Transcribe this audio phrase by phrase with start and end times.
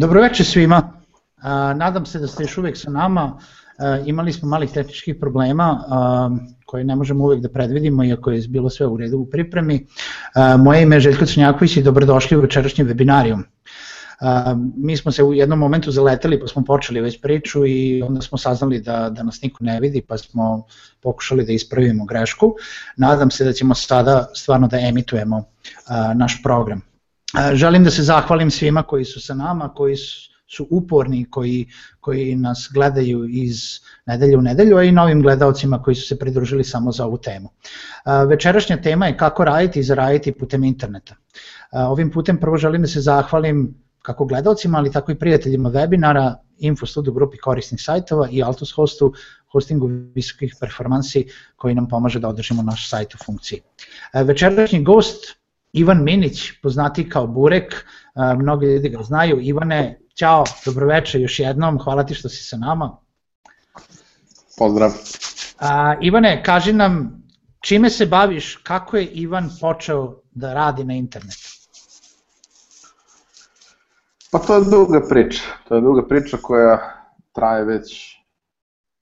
[0.00, 0.92] Dobroveče svima.
[1.76, 3.38] Nadam se da ste još uvek sa nama.
[4.06, 5.84] Imali smo malih tehničkih problema
[6.66, 9.86] koje ne možemo uvek da predvidimo, iako je bilo sve u redu u pripremi.
[10.58, 13.42] Moje ime je Željko Crnjaković i dobrodošli u večerašnji webinarijum.
[14.76, 18.38] Mi smo se u jednom momentu zaleteli pa smo počeli već priču i onda smo
[18.38, 20.66] saznali da, da nas niko ne vidi pa smo
[21.00, 22.54] pokušali da ispravimo grešku.
[22.96, 25.44] Nadam se da ćemo sada stvarno da emitujemo
[26.14, 26.89] naš program.
[27.52, 29.96] Želim da se zahvalim svima koji su sa nama, koji
[30.46, 31.66] su uporni, koji,
[32.00, 36.64] koji nas gledaju iz nedelje u nedelju, a i novim gledalcima koji su se pridružili
[36.64, 37.48] samo za ovu temu.
[38.28, 41.14] Večerašnja tema je kako raditi i zaraditi putem interneta.
[41.72, 47.12] Ovim putem prvo želim da se zahvalim kako gledalcima, ali tako i prijateljima webinara, Infostudu
[47.12, 49.12] grupi korisnih sajtova i Altus Hostu,
[49.52, 51.26] hostingu visokih performansi
[51.56, 53.60] koji nam pomaže da održimo naš sajt u funkciji.
[54.14, 55.39] Večerašnji gost
[55.72, 57.86] Ivan Minić, poznati kao Burek,
[58.36, 59.40] mnogi ljudi ga znaju.
[59.40, 62.96] Ivane, ćao, dobroveče još jednom, hvala ti što si sa nama.
[64.58, 64.90] Pozdrav.
[65.58, 67.22] A, Ivane, kaži nam
[67.60, 71.48] čime se baviš, kako je Ivan počeo da radi na internetu?
[74.32, 76.78] Pa to je duga priča, to je duga priča koja
[77.32, 78.16] traje već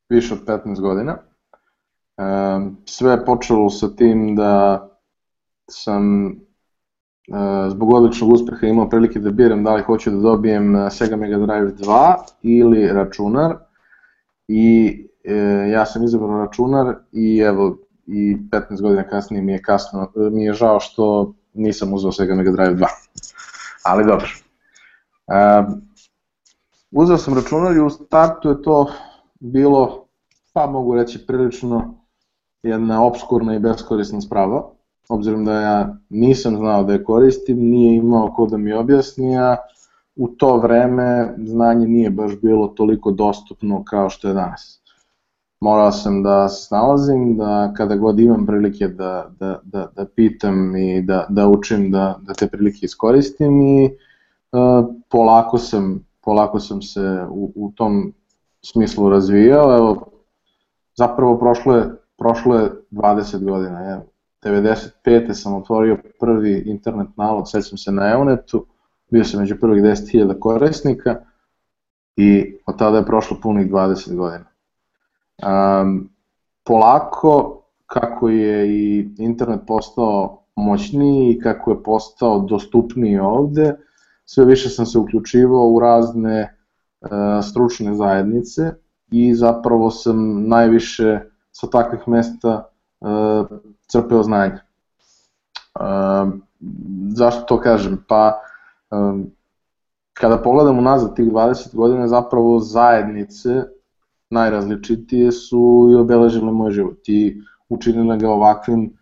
[0.09, 1.13] više od 15 godina.
[1.13, 2.23] E,
[2.85, 4.85] sve je počelo sa tim da
[5.71, 6.48] sam E,
[7.71, 11.37] zbog odličnog uspeha imao prilike da biram da li hoću da dobijem e, Sega Mega
[11.37, 13.57] Drive 2 ili računar
[14.49, 15.35] i e,
[15.73, 20.53] ja sam izabrao računar i evo i 15 godina kasnije mi je kasno, mi je
[20.53, 22.87] žao što nisam uzeo Sega Mega Drive 2.
[23.85, 24.29] Ali dobro.
[25.29, 25.65] E,
[26.91, 28.91] uzeo sam računar i u startu je to
[29.41, 30.07] bilo,
[30.53, 31.95] pa mogu reći, prilično
[32.63, 34.78] jedna obskurna i beskorisna sprava
[35.09, 39.57] obzirom da ja nisam znao da je koristim, nije imao ko da mi objasni, a
[40.17, 44.83] u to vreme znanje nije baš bilo toliko dostupno kao što je danas.
[45.61, 50.77] Morao sam da se snalazim, da kada god imam prilike da, da, da, da pitam
[50.77, 53.85] i da, da učim da, da te prilike iskoristim i
[54.53, 58.13] uh, polako, sam, polako sam se u, u tom
[58.63, 59.77] smislu razvijao.
[59.77, 60.11] Evo,
[60.95, 63.93] zapravo prošlo je, prošlo je 20 godina.
[63.93, 64.03] Evo,
[64.43, 65.35] 95.
[65.35, 68.67] sam otvorio prvi internet nalog, sećam se na Eonetu,
[69.11, 71.21] bio sam među prvih 10.000 korisnika
[72.17, 74.45] i od tada je prošlo punih 20 godina.
[75.83, 76.11] Um,
[76.65, 83.77] polako, kako je i internet postao moćniji i kako je postao dostupniji ovde,
[84.25, 86.57] sve više sam se uključivao u razne
[87.01, 87.09] uh,
[87.51, 88.73] stručne zajednice
[89.11, 91.21] i zapravo sam najviše
[91.51, 92.71] sa takvih mesta
[93.87, 94.59] crpeo znanje.
[95.81, 96.33] Uh,
[97.15, 98.05] zašto to kažem?
[98.09, 98.41] Pa,
[98.91, 99.31] um,
[100.15, 103.63] kada pogledam unazad tih 20 godina, zapravo zajednice
[104.31, 108.93] najrazličitije su i obeležile moj život i učinile ga ovakvim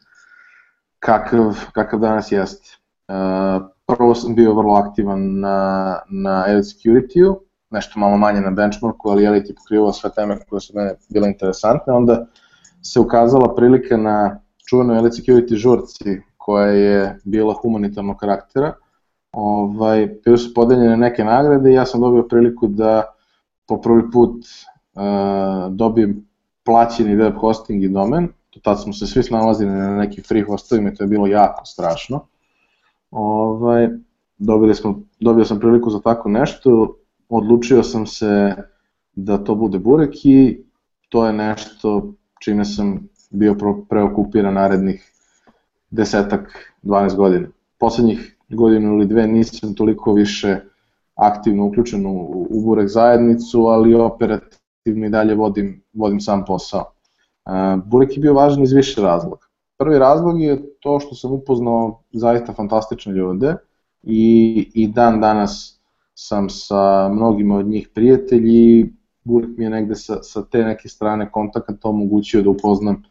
[0.98, 2.76] kakav, kakav danas jeste.
[3.08, 7.40] Uh, prvo sam bio vrlo aktivan na, na Elite Security-u,
[7.70, 11.28] nešto malo manje na benchmarku, ali Elite je pokrivao sve teme koje su mene bile
[11.28, 12.26] interesantne, onda
[12.92, 18.72] se ukazala prilika na čuvenoj Security žurci koja je bila humanitarnog karaktera.
[19.32, 23.02] Ovaj, bile su podeljene neke nagrade i ja sam dobio priliku da
[23.68, 24.36] po prvi put
[24.94, 26.26] uh, dobijem
[26.64, 28.28] plaćeni web hosting i domen.
[28.62, 32.20] Tad smo se svi snalazili na nekim free hostovima i to je bilo jako strašno.
[33.10, 33.88] Ovaj,
[34.38, 36.96] dobili smo, dobio sam priliku za tako nešto,
[37.28, 38.54] odlučio sam se
[39.12, 40.64] da to bude burek i
[41.08, 43.56] to je nešto čime sam bio
[43.88, 45.12] preokupiran narednih
[45.90, 47.48] desetak, 12 godina.
[47.78, 50.60] Poslednjih godinu ili dve nisam toliko više
[51.14, 56.84] aktivno uključen u, u Burek zajednicu, ali operativno i dalje vodim, vodim sam posao.
[57.46, 59.46] Uh, Burek je bio važan iz više razloga.
[59.78, 63.54] Prvi razlog je to što sam upoznao zaista fantastične ljude
[64.02, 65.80] i, i dan danas
[66.14, 68.92] sam sa mnogima od njih prijatelji
[69.26, 73.02] Burek mi je negde sa, sa te neke strane kontakta omogućio da upoznam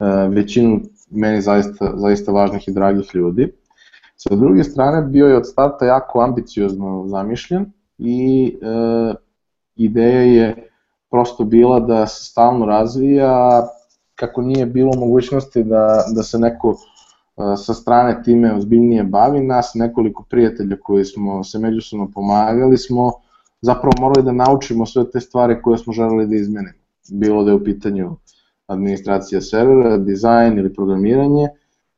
[0.00, 0.80] E, većinu
[1.10, 3.52] meni zaista, zaista važnih i dragih ljudi.
[4.16, 9.14] Sa druge strane, bio je od starta jako ambiciozno zamišljen i e,
[9.76, 10.68] ideja je
[11.10, 13.62] prosto bila da se stalno razvija,
[14.14, 19.72] kako nije bilo mogućnosti da, da se neko e, sa strane time ozbiljnije bavi, nas
[19.74, 23.12] nekoliko prijatelja koji smo se međusobno pomagali smo
[23.64, 26.78] zapravo morali da naučimo sve te stvari koje smo želeli da izmenimo.
[27.10, 28.16] Bilo da je u pitanju
[28.66, 31.48] administracija servera, dizajn ili programiranje,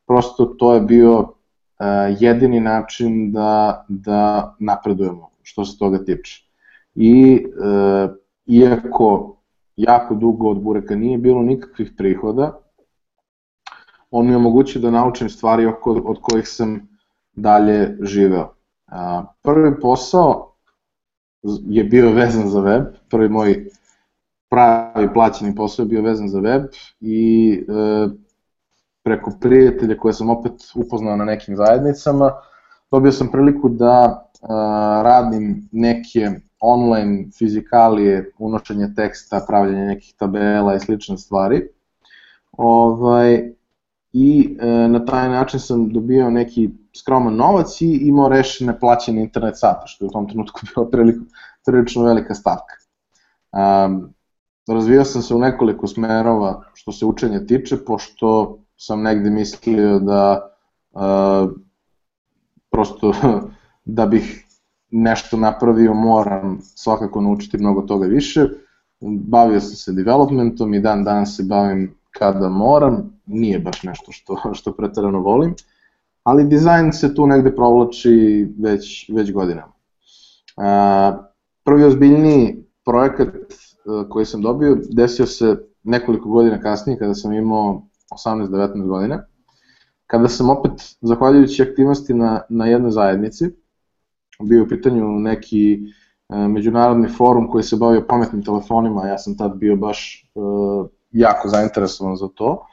[0.07, 1.29] prosto to je bio
[2.19, 6.43] jedini način da, da napredujemo što se toga tiče.
[6.95, 8.11] I uh,
[8.47, 9.37] iako
[9.77, 12.59] jako dugo od Bureka nije bilo nikakvih prihoda,
[14.11, 16.89] on mi je omogućio da naučim stvari oko, od kojih sam
[17.33, 18.55] dalje živeo.
[19.43, 20.46] Prvi posao
[21.69, 23.69] je bio vezan za web, prvi moj
[24.51, 26.63] pravi plaćeni posao je bio vezan za web
[27.01, 28.09] i e,
[29.03, 32.33] preko prijatelja koje sam opet upoznao na nekim zajednicama,
[32.91, 34.47] dobio sam priliku da e,
[35.03, 36.31] radim neke
[36.61, 41.69] online fizikalije, unošenje teksta, pravljanje nekih tabela i slične stvari.
[42.53, 43.53] Ovaj,
[44.13, 49.59] I e, na taj način sam dobio neki skroman novac i imao rešene plaćene internet
[49.59, 50.89] sata, što je u tom trenutku bila
[51.67, 52.75] prilično, velika stavka.
[53.53, 54.15] Um,
[54.69, 60.51] razvijao sam se u nekoliko smerova što se učenja tiče, pošto sam negde mislio da
[60.93, 61.51] uh,
[62.71, 63.13] prosto
[63.85, 64.47] da bih
[64.91, 68.49] nešto napravio moram svakako naučiti mnogo toga više.
[69.01, 74.37] Bavio sam se developmentom i dan danas se bavim kada moram, nije baš nešto što,
[74.59, 75.55] što pretarano volim,
[76.27, 79.73] ali dizajn se tu negde provlači već, već godinama.
[80.57, 81.25] Uh,
[81.65, 87.83] prvi ozbiljniji projekat uh, koji sam dobio desio se nekoliko godina kasnije kada sam imao
[88.27, 89.25] 18-19 godina,
[90.07, 93.51] kada sam opet, zahvaljujući aktivnosti na, na jednoj zajednici,
[94.43, 95.79] bio u pitanju neki
[96.29, 100.31] uh, međunarodni forum koji se bavio pametnim telefonima, ja sam tad bio baš
[101.13, 102.67] jako zainteresovan za to,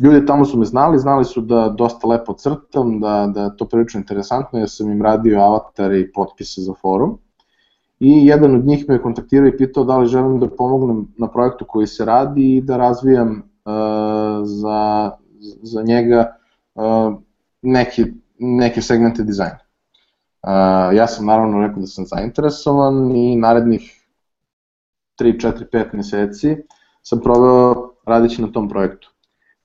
[0.00, 3.64] ljudi tamo su me znali, znali su da dosta lepo crtam, da, da je to
[3.64, 7.18] prilično interesantno, jer sam im radio avatare i potpise za forum.
[8.00, 11.64] I jedan od njih me kontaktirao i pitao da li želim da pomognem na projektu
[11.68, 13.42] koji se radi i da razvijam uh,
[14.44, 15.10] za,
[15.62, 16.36] za njega
[16.74, 17.14] uh,
[17.62, 18.04] neki,
[18.38, 19.58] neke segmente dizajna.
[20.42, 24.06] Uh, ja sam naravno rekao da sam zainteresovan i narednih
[25.20, 26.56] 3, 4, 5 meseci
[27.02, 29.11] sam proveo radići na tom projektu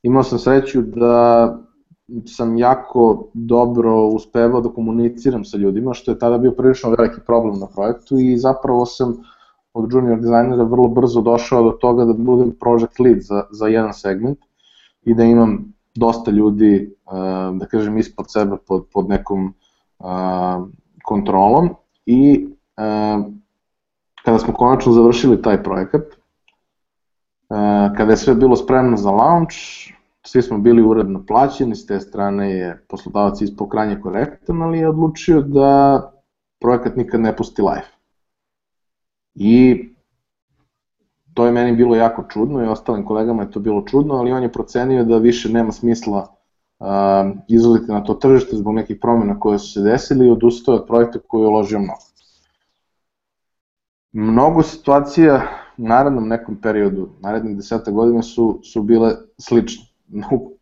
[0.08, 1.58] imao sam sreću da
[2.26, 7.60] sam jako dobro uspevao da komuniciram sa ljudima, što je tada bio prilično veliki problem
[7.60, 9.18] na projektu i zapravo sam
[9.74, 13.94] od junior dizajnera vrlo brzo došao do toga da budem project lead za, za jedan
[13.94, 14.38] segment
[15.04, 19.54] i da imam dosta ljudi, eh, da kažem, ispod sebe pod, pod nekom
[20.00, 20.06] eh,
[21.04, 21.70] kontrolom
[22.06, 23.18] i eh,
[24.24, 26.02] kada smo konačno završili taj projekat,
[27.98, 29.56] kada je sve bilo spremno za launch,
[30.28, 34.90] svi smo bili uredno plaćeni, s te strane je poslodavac ispao krajnje korektan, ali je
[34.90, 36.02] odlučio da
[36.60, 37.88] projekat nikad ne pusti live.
[39.36, 39.84] I
[41.34, 44.44] to je meni bilo jako čudno i ostalim kolegama je to bilo čudno, ali on
[44.44, 46.28] je procenio da više nema smisla
[46.80, 46.88] uh,
[47.48, 51.20] izlaziti na to tržište zbog nekih promjena koje su se desili i odustao od projekta
[51.28, 52.02] koji je uložio mnogo.
[54.12, 55.42] Mnogo situacija
[55.78, 59.88] u narednom nekom periodu, narednih deseta godina su, su bile slične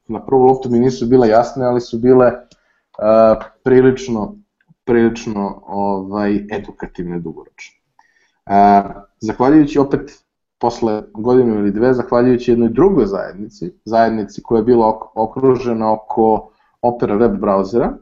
[0.08, 4.36] na prvu loptu mi nisu bile jasne, ali su bile uh, prilično,
[4.86, 7.76] prilično ovaj, edukativne dugoročno.
[8.46, 10.26] Uh, zahvaljujući opet
[10.60, 17.16] posle godinu ili dve, zahvaljujući jednoj drugoj zajednici, zajednici koja je bila okružena oko Opera
[17.16, 17.98] web brauzera,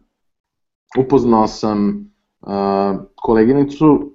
[1.00, 2.09] upoznao sam
[2.41, 2.51] uh,
[3.15, 4.12] koleginicu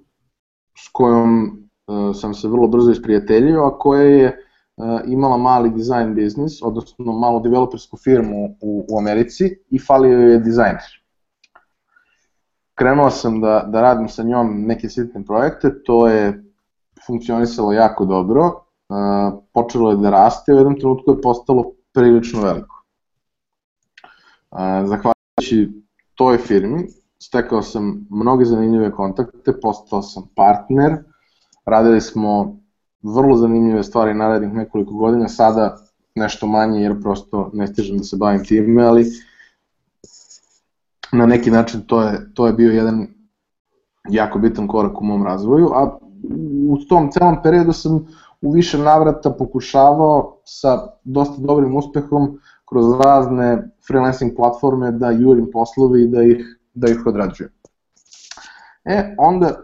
[0.78, 4.47] s kojom uh, sam se vrlo brzo isprijateljio, a koja je
[5.06, 11.02] imala mali design biznis, odnosno malu developersku firmu u, u Americi i falio je dizajner.
[12.74, 16.44] Krenuo sam da, da radim sa njom neke sitne projekte, to je
[17.06, 22.84] funkcionisalo jako dobro, uh, počelo je da raste, u jednom trenutku je postalo prilično veliko.
[24.50, 25.82] Uh, zahvaljujući
[26.14, 26.86] toj firmi,
[27.22, 30.96] stekao sam mnoge zanimljive kontakte, postao sam partner,
[31.66, 32.58] radili smo
[33.02, 35.76] vrlo zanimljive stvari narednih nekoliko godina, sada
[36.14, 39.06] nešto manje jer prosto ne stižem da se bavim time, ali
[41.12, 43.06] na neki način to je, to je bio jedan
[44.10, 45.98] jako bitan korak u mom razvoju, a
[46.68, 48.06] u tom celom periodu sam
[48.40, 52.38] u više navrata pokušavao sa dosta dobrim uspehom
[52.68, 57.50] kroz razne freelancing platforme da jurim poslovi i da ih, da ih odrađujem.
[58.84, 59.60] E, onda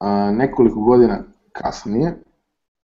[0.00, 1.18] a, nekoliko godina
[1.60, 2.22] kasnije,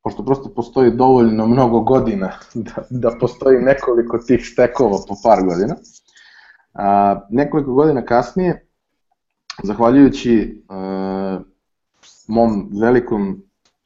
[0.04, 5.76] pošto prosto postoji dovoljno mnogo godina da, da postoji nekoliko tih stekova po par godina,
[6.74, 8.68] a, nekoliko godina kasnije,
[9.64, 11.40] zahvaljujući a,
[12.28, 13.44] mom velikom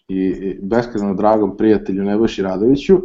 [0.07, 3.01] i beskreno dragom prijatelju Nebojši Radoviću,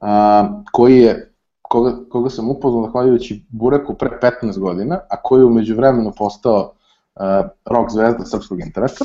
[0.00, 1.28] a, koji je
[1.68, 4.10] koga, koga sam upoznao zahvaljujući Bureku pre
[4.42, 6.72] 15 godina, a koji je umeđu vremenu postao
[7.14, 7.22] uh,
[7.64, 9.04] rock zvezda srpskog interneta,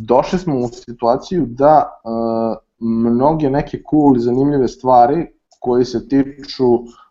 [0.00, 5.26] došli smo u situaciju da uh, mnoge neke cool i zanimljive stvari
[5.60, 6.64] koji se tiču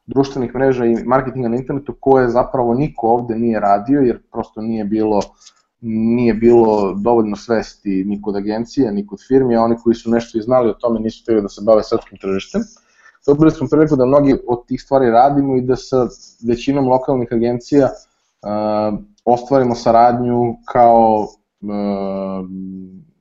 [0.05, 4.85] društvenih mreža i marketinga na internetu koje zapravo niko ovde nije radio jer prosto nije
[4.85, 5.21] bilo
[5.81, 10.37] nije bilo dovoljno svesti ni kod agencija, ni kod firmi, a oni koji su nešto
[10.37, 12.61] i znali o tome nisu hteli da se bave srpskim tržištem.
[13.27, 16.07] Dobili smo priliku da mnogi od tih stvari radimo i da sa
[16.47, 21.27] većinom lokalnih agencija uh, ostvarimo saradnju kao,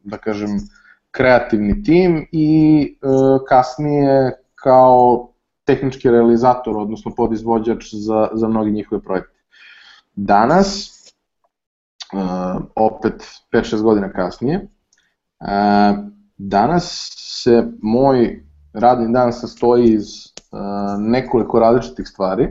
[0.05, 0.51] da kažem,
[1.17, 2.49] kreativni tim i
[3.03, 5.29] uh, kasnije kao
[5.65, 9.39] tehnički realizator, odnosno podizvođač za, za mnogi njihove projekte.
[10.17, 10.91] Danas,
[12.13, 14.69] uh, opet 5-6 godina kasnije,
[15.41, 15.47] uh,
[16.37, 17.13] danas
[17.43, 20.05] se moj radni dan sastoji iz
[20.99, 22.49] nekoliko različitih stvari.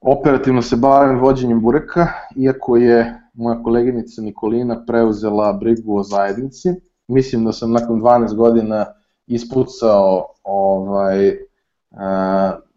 [0.00, 6.68] Operativno se bavim vođenjem bureka, iako je moja koleginica Nikolina preuzela brigu o zajednici.
[7.08, 8.86] Mislim da sam nakon 12 godina
[9.26, 11.36] ispucao ovaj, uh,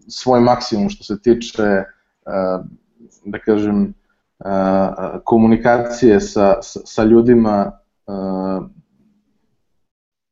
[0.07, 1.83] svoj maksimum što se tiče,
[2.25, 2.65] uh,
[3.25, 3.93] da kažem,
[4.39, 7.71] uh, komunikacije sa, sa, sa ljudima
[8.07, 8.65] uh,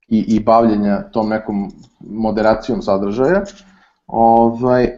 [0.07, 3.43] i, i bavljenja tom nekom moderacijom sadržaja,
[4.07, 4.97] ovaj,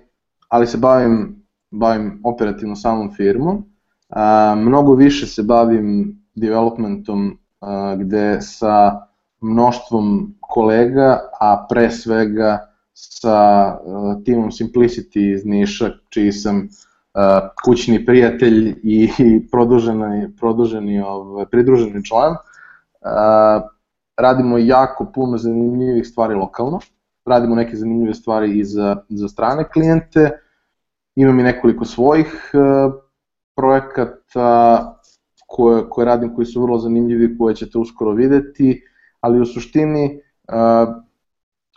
[0.50, 3.66] ali se bavim, bavim operativno samom firmom,
[4.10, 9.08] a, mnogo više se bavim developmentom a, gde sa
[9.42, 13.78] mnoštvom kolega, a pre svega sa
[14.26, 16.68] timom Simplicity iz Niša, čiji sam
[17.66, 22.36] kućni prijatelj i, i produženi, produženi ovaj, pridruženi član.
[24.18, 26.80] Radimo jako puno zanimljivih stvari lokalno,
[27.26, 30.40] radimo neke zanimljive stvari i za, za strane klijente,
[31.16, 32.94] imam i nekoliko svojih uh,
[33.58, 34.94] projekata
[35.48, 38.82] koje, koje radim, koji su vrlo zanimljivi, koje ćete uskoro videti,
[39.22, 40.22] ali u suštini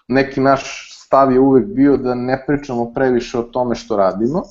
[0.08, 4.42] neki naš stav je uvek bio da ne pričamo previše o tome što radimo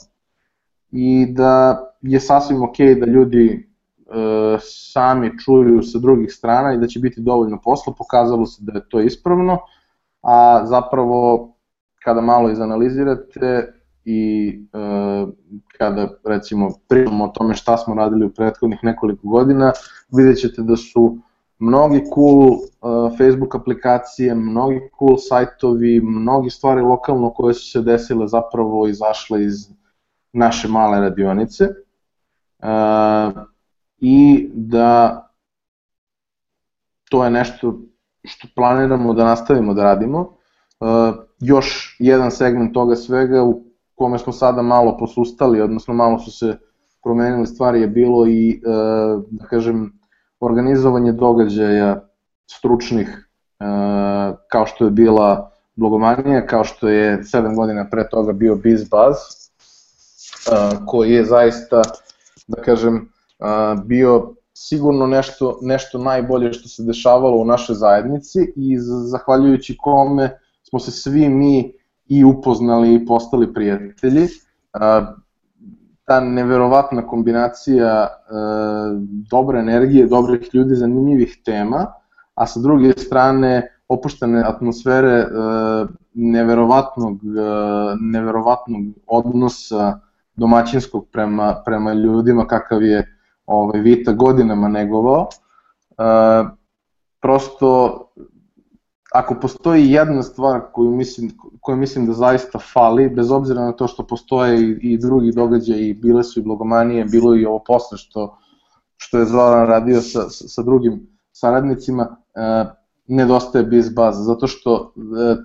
[0.91, 3.69] i da je sasvim ok da ljudi
[4.09, 8.73] E, sami čuju sa drugih strana i da će biti dovoljno posla, pokazalo se da
[8.77, 9.59] je to ispravno,
[10.21, 11.49] a zapravo
[12.03, 13.73] kada malo izanalizirate
[14.09, 14.79] i e,
[15.77, 19.71] kada recimo pričamo o tome šta smo radili u prethodnih nekoliko godina,
[20.11, 21.17] vidjet ćete da su
[21.59, 28.27] mnogi cool uh, Facebook aplikacije, mnogi cool sajtovi, mnogi stvari lokalno koje su se desile
[28.27, 29.55] zapravo izašle iz
[30.33, 31.67] naše male radionice.
[32.59, 33.41] Uh,
[33.97, 35.25] i da
[37.09, 37.79] to je nešto
[38.23, 40.19] što planiramo da nastavimo da radimo.
[40.79, 40.87] Uh,
[41.39, 43.68] još jedan segment toga svega u
[43.99, 46.57] kome smo sada malo posustali, odnosno malo su se
[47.03, 49.91] promenile stvari je bilo i, uh, da kažem,
[50.39, 52.01] organizovanje događaja
[52.51, 53.07] stručnih
[53.59, 59.17] uh, kao što je bila blogomanija, kao što je 7 godina pre toga bio BizBuzz,
[60.85, 61.81] koji je zaista,
[62.47, 63.09] da kažem,
[63.85, 68.77] bio sigurno nešto, nešto najbolje što se dešavalo u našoj zajednici i
[69.11, 70.39] zahvaljujući kome
[70.69, 71.73] smo se svi mi
[72.09, 74.27] i upoznali i postali prijatelji.
[76.05, 78.07] Ta neverovatna kombinacija
[79.31, 81.85] dobre energije, dobrih ljudi, zanimljivih tema,
[82.35, 85.27] a sa druge strane opuštene atmosfere
[86.13, 87.19] neverovatnog,
[88.01, 89.99] neverovatnog odnosa
[90.35, 95.27] domaćinskog prema, prema ljudima kakav je ovaj, Vita godinama negovao.
[95.27, 96.03] E,
[97.21, 97.99] prosto,
[99.13, 103.87] ako postoji jedna stvar koju mislim, koju mislim da zaista fali, bez obzira na to
[103.87, 108.37] što postoje i, i drugi događaji, bile su i blogomanije, bilo i ovo posle što,
[108.97, 112.65] što je Zoran radio sa, sa, drugim saradnicima, e,
[113.07, 115.35] nedostaje BizBuzz, zato što e,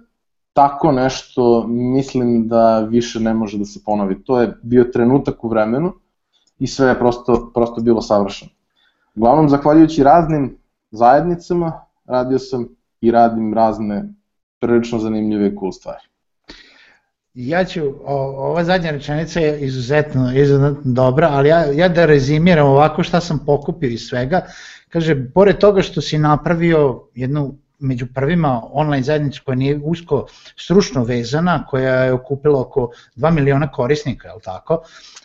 [0.52, 4.24] tako nešto mislim da više ne može da se ponovi.
[4.24, 5.92] To je bio trenutak u vremenu
[6.58, 8.50] i sve je prosto, prosto bilo savršeno.
[9.16, 10.58] Uglavnom, zahvaljujući raznim
[10.90, 11.72] zajednicama,
[12.04, 12.68] radio sam
[13.04, 14.04] i radim razne
[14.60, 16.04] prilično zanimljive cool stvari.
[17.34, 18.14] Ja ću, o,
[18.50, 23.40] ova zadnja rečenica je izuzetno, izuzetno dobra, ali ja, ja da rezimiram ovako šta sam
[23.46, 24.46] pokupio iz svega,
[24.88, 31.04] kaže, pored toga što si napravio jednu među prvima online zajednicu koja nije usko stručno
[31.04, 34.82] vezana, koja je okupila oko 2 miliona korisnika, je tako?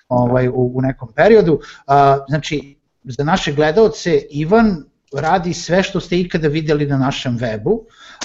[0.09, 1.59] ovaj, u, u nekom periodu.
[1.88, 4.83] A, znači, za naše gledalce Ivan
[5.13, 7.80] radi sve što ste ikada videli na našem webu,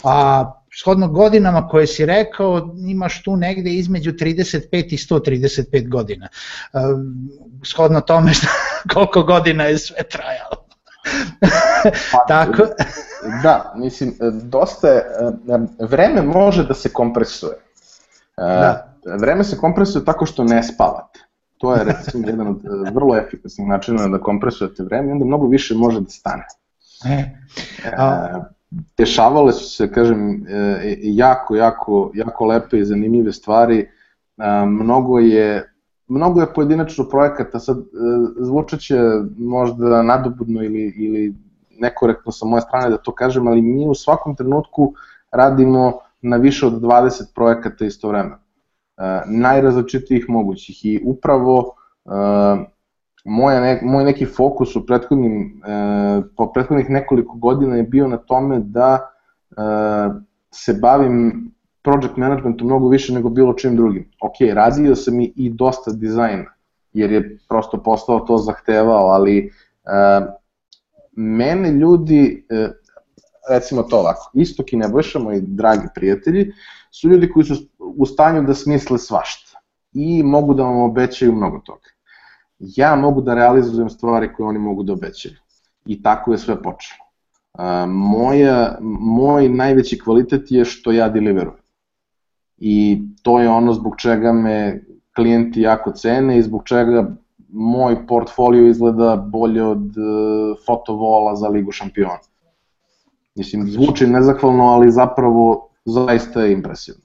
[0.05, 0.45] a
[0.81, 6.29] shodno godinama koje si rekao, imaš tu negde između 35 i 135 godina.
[7.64, 8.47] Shodno tome što,
[8.95, 10.64] koliko godina je sve trajalo.
[12.12, 12.62] Pa, Tako.
[13.43, 15.05] Da, mislim, dosta je,
[15.81, 17.55] vreme može da se kompresuje.
[18.37, 18.95] Da.
[19.21, 21.21] Vreme se kompresuje tako što ne spavate.
[21.59, 22.61] To je recimo jedan od
[22.95, 26.45] vrlo efikasnih načina da kompresujete vreme i onda mnogo više može da stane.
[27.04, 27.30] E,
[27.96, 28.40] a,
[28.96, 33.88] dešavale su se, kažem, e, jako, jako, jako lepe i zanimljive stvari.
[34.66, 35.75] Mnogo je
[36.08, 37.82] mnogo je pojedinačno projekata, sad e,
[38.38, 38.99] zvučaće
[39.38, 41.34] možda nadobudno ili, ili
[41.78, 44.92] nekorektno sa moje strane da to kažem, ali mi u svakom trenutku
[45.30, 48.37] radimo na više od 20 projekata istovremeno.
[48.96, 51.75] E, najrazličitijih mogućih i upravo
[53.25, 58.16] moja ne, moj neki fokus u prethodnim, e, po prethodnih nekoliko godina je bio na
[58.16, 58.99] tome da
[59.50, 59.62] e,
[60.50, 61.50] se bavim
[61.83, 64.11] project managementom mnogo više nego bilo čim drugim.
[64.23, 66.50] Ok, razvio sam i, i dosta dizajna,
[66.93, 69.50] jer je prosto postao to zahtevao, ali e,
[71.16, 72.69] mene ljudi, e,
[73.50, 76.52] recimo to ovako, Istok i Nebojša, moji dragi prijatelji,
[76.90, 79.59] su ljudi koji su u stanju da smisle svašta
[79.93, 81.93] i mogu da vam obećaju mnogo toga
[82.58, 85.34] ja mogu da realizujem stvari koje oni mogu da obećaju.
[85.87, 87.04] I tako je sve počelo.
[87.87, 91.64] moja, moj najveći kvalitet je što ja deliverujem.
[92.58, 94.84] I to je ono zbog čega me
[95.14, 97.16] klijenti jako cene i zbog čega
[97.49, 102.18] moj portfolio izgleda bolje od uh, fotovola za Ligu šampiona.
[103.34, 107.03] Mislim, zvuči nezahvalno, ali zapravo zaista je impresivno.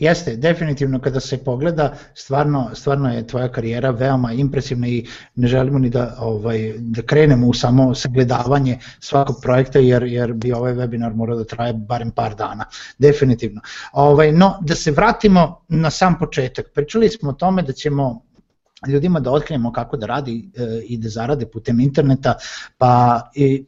[0.00, 5.78] Jeste, definitivno kada se pogleda, stvarno, stvarno je tvoja karijera veoma impresivna i ne želimo
[5.78, 11.14] ni da, ovaj, da krenemo u samo sagledavanje svakog projekta jer, jer bi ovaj webinar
[11.14, 12.64] morao da traje barem par dana,
[12.98, 13.60] definitivno.
[13.92, 18.22] Ovaj, no, da se vratimo na sam početak, pričali smo o tome da ćemo
[18.88, 22.34] ljudima da otkrijemo kako da radi e, i da zarade putem interneta,
[22.78, 23.64] pa i,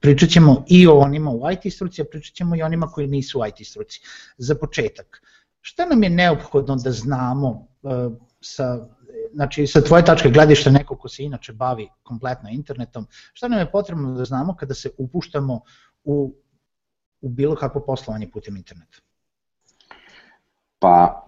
[0.00, 3.40] pričat ćemo i o onima u IT struci, a pričat ćemo i onima koji nisu
[3.40, 4.00] u IT struci.
[4.38, 5.22] Za početak,
[5.66, 7.48] Šta nam je neophodno da znamo
[7.82, 8.86] uh, sa
[9.34, 13.70] znači sa tvoje tačke gledišta neko ko se inače bavi kompletno internetom, šta nam je
[13.70, 15.60] potrebno da znamo kada se upuštamo
[16.04, 16.34] u,
[17.20, 18.98] u bilo kakvo poslovanje putem interneta?
[20.78, 21.26] Pa,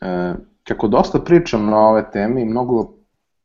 [0.00, 2.92] e, kako dosta pričam na ove teme i mnogo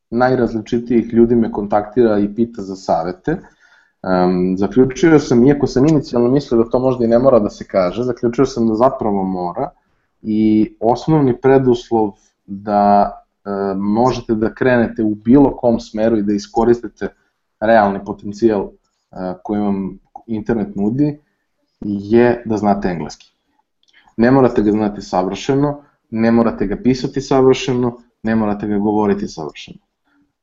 [0.09, 6.63] najrazličitijih ljudi me kontaktira i pita za savete, um, zaključio sam, iako sam inicijalno mislio
[6.63, 9.69] da to možda i ne mora da se kaže, zaključio sam da zapravo mora,
[10.21, 12.11] i osnovni preduslov
[12.45, 13.11] da
[13.45, 17.07] e, možete da krenete u bilo kom smeru i da iskoristite
[17.59, 21.19] realni potencijal e, koji vam internet nudi
[21.81, 23.31] je da znate engleski.
[24.17, 29.77] Ne morate ga znati savršeno, ne morate ga pisati savršeno, ne morate ga govoriti savršeno.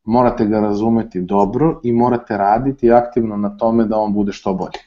[0.04, 4.80] Morate ga razumeti dobro i morate raditi aktivno na tome da on bude što bolji.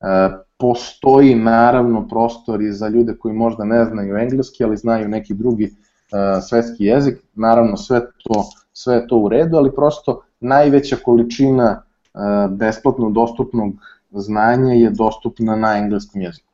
[0.00, 0.30] E,
[0.60, 5.64] postoji naravno prostor i za ljude koji možda ne znaju engleski, ali znaju neki drugi
[5.64, 11.82] uh, svetski jezik, naravno sve to, sve je to u redu, ali prosto najveća količina
[12.14, 12.20] uh,
[12.56, 13.72] besplatno dostupnog
[14.10, 16.48] znanja je dostupna na engleskom jeziku.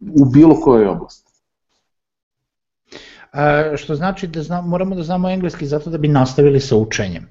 [0.00, 1.24] U bilo kojoj oblasti.
[3.32, 7.26] A, što znači da znam, moramo da znamo engleski zato da bi nastavili sa učenjem.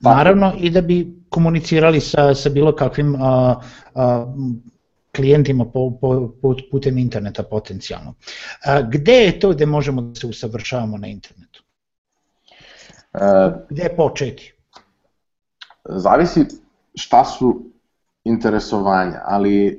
[0.00, 3.60] Naravno i da bi komunicirali sa, sa bilo kakvim a,
[3.94, 4.26] a,
[5.16, 5.90] klijentima po,
[6.40, 8.14] po, putem interneta potencijalno.
[8.64, 11.62] A, gde je to gde možemo da se usavršavamo na internetu?
[13.14, 13.18] E,
[13.68, 14.54] gde je početi?
[15.84, 16.46] Zavisi
[16.94, 17.64] šta su
[18.24, 19.78] interesovanja, ali e,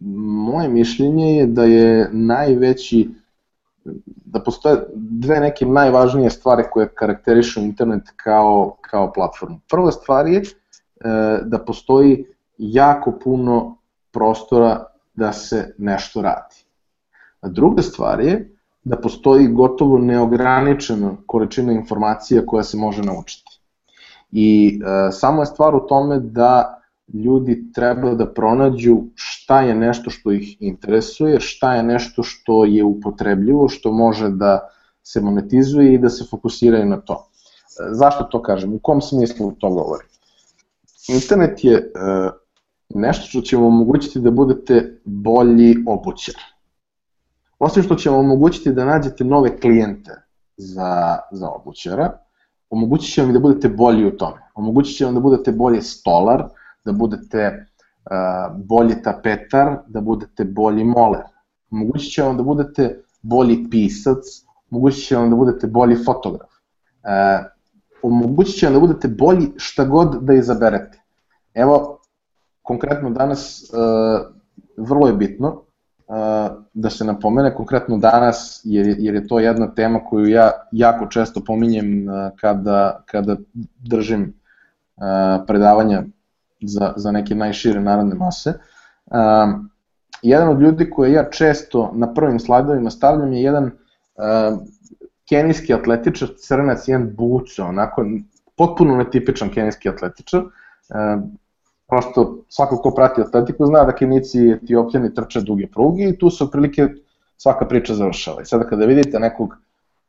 [0.00, 3.08] moje mišljenje je da je najveći
[4.04, 9.60] da postoje dve neke najvažnije stvari koje karakterišu internet kao, kao platformu.
[9.68, 10.44] Prva stvar je e,
[11.44, 12.24] da postoji
[12.58, 13.79] jako puno
[14.12, 16.64] prostora da se nešto radi.
[17.40, 23.60] A druga stvar je da postoji gotovo neograničena količina informacija koja se može naučiti.
[24.32, 26.80] I e, samo je stvar u tome da
[27.14, 32.84] ljudi treba da pronađu šta je nešto što ih interesuje, šta je nešto što je
[32.84, 34.68] upotrebljivo, što može da
[35.02, 37.14] se monetizuje i da se fokusiraju na to.
[37.14, 38.74] E, zašto to kažem?
[38.74, 40.08] U kom smislu to govorim?
[41.08, 41.90] Internet je e,
[42.94, 46.34] nešto što će vam omogućiti da budete bolji obućar.
[47.58, 50.10] Osim što će vam omogućiti da nađete nove klijente
[50.56, 52.18] za, za obućara,
[52.70, 54.42] omogućit će vam da budete bolji u tome.
[54.54, 56.44] Omogućit će vam da budete bolji stolar,
[56.84, 57.66] da budete
[58.10, 61.22] uh, bolji tapetar, da budete bolji moler.
[61.70, 64.24] omogućit će vam da budete bolji pisac,
[64.70, 66.50] omogućit će vam da budete bolji fotograf,
[67.04, 67.38] e,
[68.02, 71.02] omogućit će vam da budete bolji šta god da izaberete.
[71.54, 71.99] Evo,
[72.70, 73.76] konkretno danas, e,
[74.76, 75.62] vrlo je bitno,
[76.74, 81.40] da se napomene konkretno danas, jer, jer je to jedna tema koju ja jako često
[81.46, 82.06] pominjem
[82.40, 83.36] kada, kada
[83.78, 84.34] držim
[85.46, 86.02] predavanja
[86.60, 88.52] za, za neke najšire narodne mase.
[90.22, 93.70] Jedan od ljudi koje ja često na prvim slajdovima stavljam je jedan
[95.28, 98.04] kenijski atletičar, crnac, jedan buco, onako
[98.56, 100.42] potpuno netipičan kenijski atletičar,
[101.90, 106.30] prosto svako ko prati atletiku zna da Kenici i Etiopljani trče duge pruge i tu
[106.30, 106.88] se otprilike
[107.36, 108.42] svaka priča završava.
[108.42, 109.54] I sada kada vidite nekog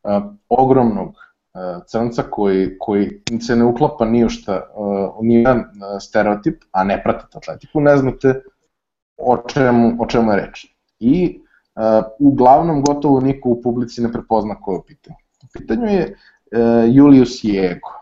[0.03, 5.65] uh, ogromnog uh, crnca koji, koji se ne uklapa ni u šta, uh, ni jedan
[6.01, 8.41] stereotip, a ne pratite atletiku, ne znate
[9.17, 10.65] o čemu, o čemu je reč.
[10.99, 11.39] I
[11.75, 15.15] uh, uglavnom gotovo niko u publici ne prepozna ko je u pitanju.
[15.43, 16.15] U pitanju je
[16.51, 18.00] uh, Julius Jego.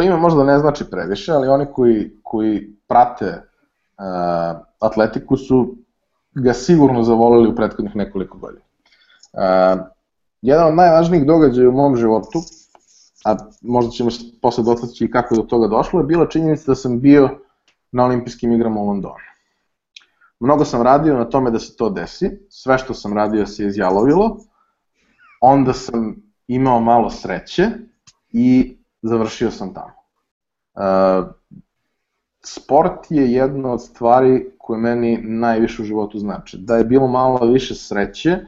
[0.00, 5.76] To ime možda ne znači previše, ali oni koji, koji prate uh, atletiku su
[6.34, 8.64] ga sigurno zavolili u prethodnih nekoliko godina.
[9.32, 9.80] Uh,
[10.42, 12.38] jedan od najvažnijih događaja u mom životu,
[13.24, 14.10] a možda ćemo
[14.42, 17.28] posle dotaći i kako je do toga došlo, je bila činjenica da sam bio
[17.92, 19.28] na olimpijskim igrama u Londonu.
[20.40, 24.36] Mnogo sam radio na tome da se to desi, sve što sam radio se izjalovilo,
[25.40, 26.16] onda sam
[26.48, 27.68] imao malo sreće
[28.32, 29.92] i završio sam tamo.
[30.74, 31.32] Uh,
[32.44, 36.58] sport je jedna od stvari koje meni najviše u životu znači.
[36.58, 38.38] Da je bilo malo više sreće,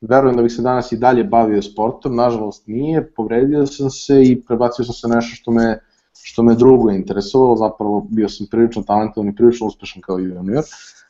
[0.00, 4.40] verujem da bih se danas i dalje bavio sportom, nažalost nije, povredio sam se i
[4.44, 5.78] prebacio sam se nešto što me,
[6.22, 10.64] što me drugo interesovalo, zapravo bio sam prilično talentovan i prilično uspešan kao junior,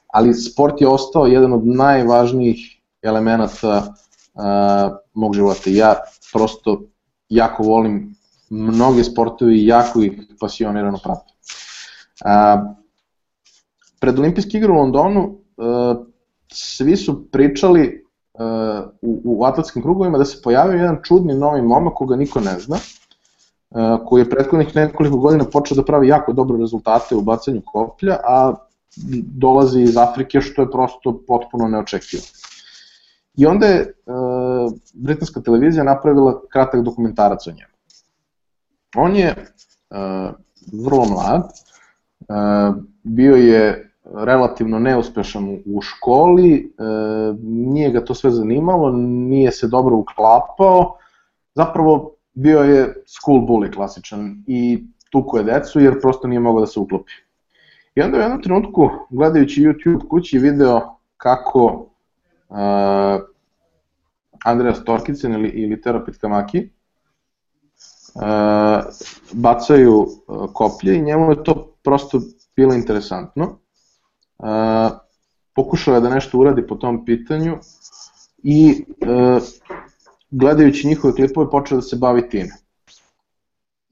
[0.07, 3.95] ali sport je ostao jedan od najvažnijih elemenata
[4.35, 5.71] uh, mog života.
[5.71, 5.95] Ja
[6.33, 6.83] prosto
[7.29, 8.20] jako volim
[8.51, 11.33] mnoge sportovi jako ih pasionirano prate.
[12.25, 12.65] A,
[14.01, 15.95] pred olimpijski igre u Londonu a,
[16.53, 18.05] svi su pričali
[18.39, 22.59] a, u, u atletskim krugovima da se pojavio jedan čudni novi momak koga niko ne
[22.61, 22.77] zna,
[23.71, 28.17] a, koji je prethodnih nekoliko godina počeo da pravi jako dobre rezultate u bacanju koplja,
[28.25, 28.55] a
[29.23, 32.27] dolazi iz Afrike što je prosto potpuno neočekivano.
[33.37, 33.93] I onda je e,
[34.95, 37.80] britanska televizija napravila kratak dokumentarac o njemu.
[38.97, 39.35] On je
[39.91, 40.35] uh,
[40.73, 48.93] vrlo mlad, uh, bio je relativno neuspešan u školi, uh, nije ga to sve zanimalo,
[48.93, 50.97] nije se dobro uklapao,
[51.55, 56.67] zapravo bio je school bully klasičan i tuko je decu jer prosto nije mogao da
[56.67, 57.13] se uklopi.
[57.95, 60.81] I onda u jednom trenutku, gledajući YouTube kući, video
[61.17, 61.65] kako
[62.49, 62.57] uh,
[64.45, 66.80] Andreas Torkicen ili, ili Tera Pitkamaki uh,
[69.33, 72.21] bacaju uh, koplje i njemu je to prosto
[72.57, 73.59] bilo interesantno.
[74.39, 74.47] Uh,
[75.55, 77.59] pokušao je da nešto uradi po tom pitanju
[78.43, 79.43] i uh,
[80.31, 82.51] gledajući njihove klipove počeo da se bavi time.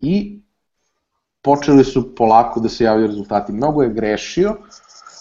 [0.00, 0.42] I
[1.42, 3.52] počeli su polako da se javljaju rezultati.
[3.52, 4.56] Mnogo je grešio,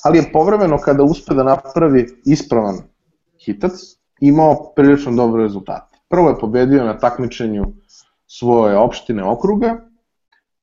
[0.03, 2.77] ali je povremeno kada uspe da napravi ispravan
[3.45, 3.71] hitac,
[4.19, 5.97] imao prilično dobre rezultate.
[6.09, 7.65] Prvo je pobedio na takmičenju
[8.27, 9.79] svoje opštine okruga.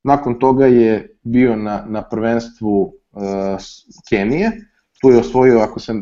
[0.03, 3.21] Nakon toga je bio na, na prvenstvu uh,
[4.09, 4.51] Kenije,
[5.01, 5.93] tu je osvojio, ako se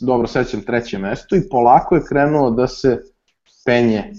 [0.00, 3.02] dobro sećam, treće mesto i polako je krenuo da se
[3.64, 4.12] penje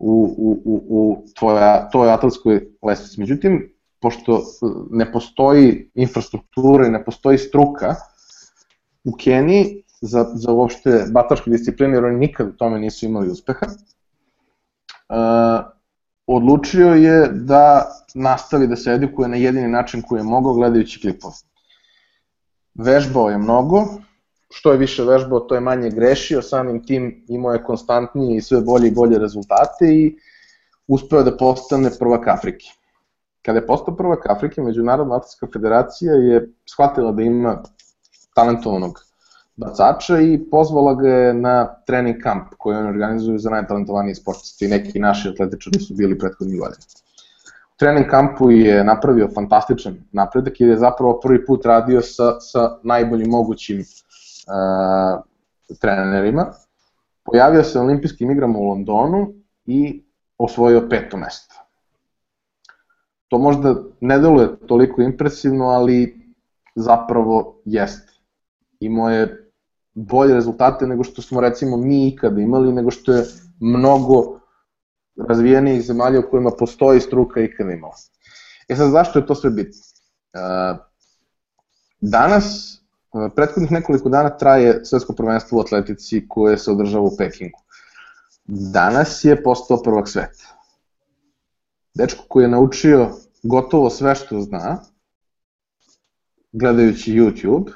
[0.00, 3.20] u, u, u, u tvoja, toj atletskoj lestvici.
[3.20, 4.42] Međutim, pošto
[4.90, 7.94] ne postoji infrastruktura i ne postoji struka,
[9.04, 13.66] u Keniji za, za uopšte bataške discipline, jer oni nikad u tome nisu imali uspeha,
[15.08, 15.77] uh,
[16.28, 21.34] odlučio je da nastavi da se edukuje na jedini način koji je mogao gledajući klipove.
[22.74, 23.84] Vežbao je mnogo,
[24.50, 28.60] što je više vežbao, to je manje grešio, samim tim imao je konstantnije i sve
[28.60, 30.16] bolje i bolje rezultate i
[30.86, 32.66] uspeo da postane prvak Afrike.
[33.42, 37.62] Kada je postao prvak Afrike, Međunarodna atletska federacija je shvatila da ima
[38.34, 39.07] talentovanog
[39.58, 44.68] bacača i pozvala ga je na trening kamp koji oni organizuju za najtalentovanije sportiste i
[44.68, 46.82] neki naši atletičari su bili prethodni godina.
[47.74, 52.78] U trening kampu je napravio fantastičan napredak jer je zapravo prvi put radio sa, sa
[52.82, 55.22] najboljim mogućim uh,
[55.80, 56.46] trenerima.
[57.24, 59.34] Pojavio se na olimpijskim igrama u Londonu
[59.66, 60.04] i
[60.38, 61.54] osvojio peto mesto.
[63.28, 66.26] To možda ne deluje toliko impresivno, ali
[66.74, 68.12] zapravo jeste.
[68.80, 69.47] Imao je
[69.98, 73.24] bolje rezultate nego što smo recimo mi ikada imali, nego što je
[73.60, 74.40] mnogo
[75.28, 77.94] razvijenijih zemalja u kojima postoji struka ikada imala.
[78.68, 79.80] E sad, zašto je to sve bitno?
[82.00, 82.76] Danas,
[83.36, 87.58] prethodnih nekoliko dana traje svetsko prvenstvo u atletici koje se održava u Pekingu.
[88.44, 90.58] Danas je postao prvak sveta.
[91.94, 93.10] Dečko koji je naučio
[93.42, 94.80] gotovo sve što zna,
[96.52, 97.72] gledajući YouTube,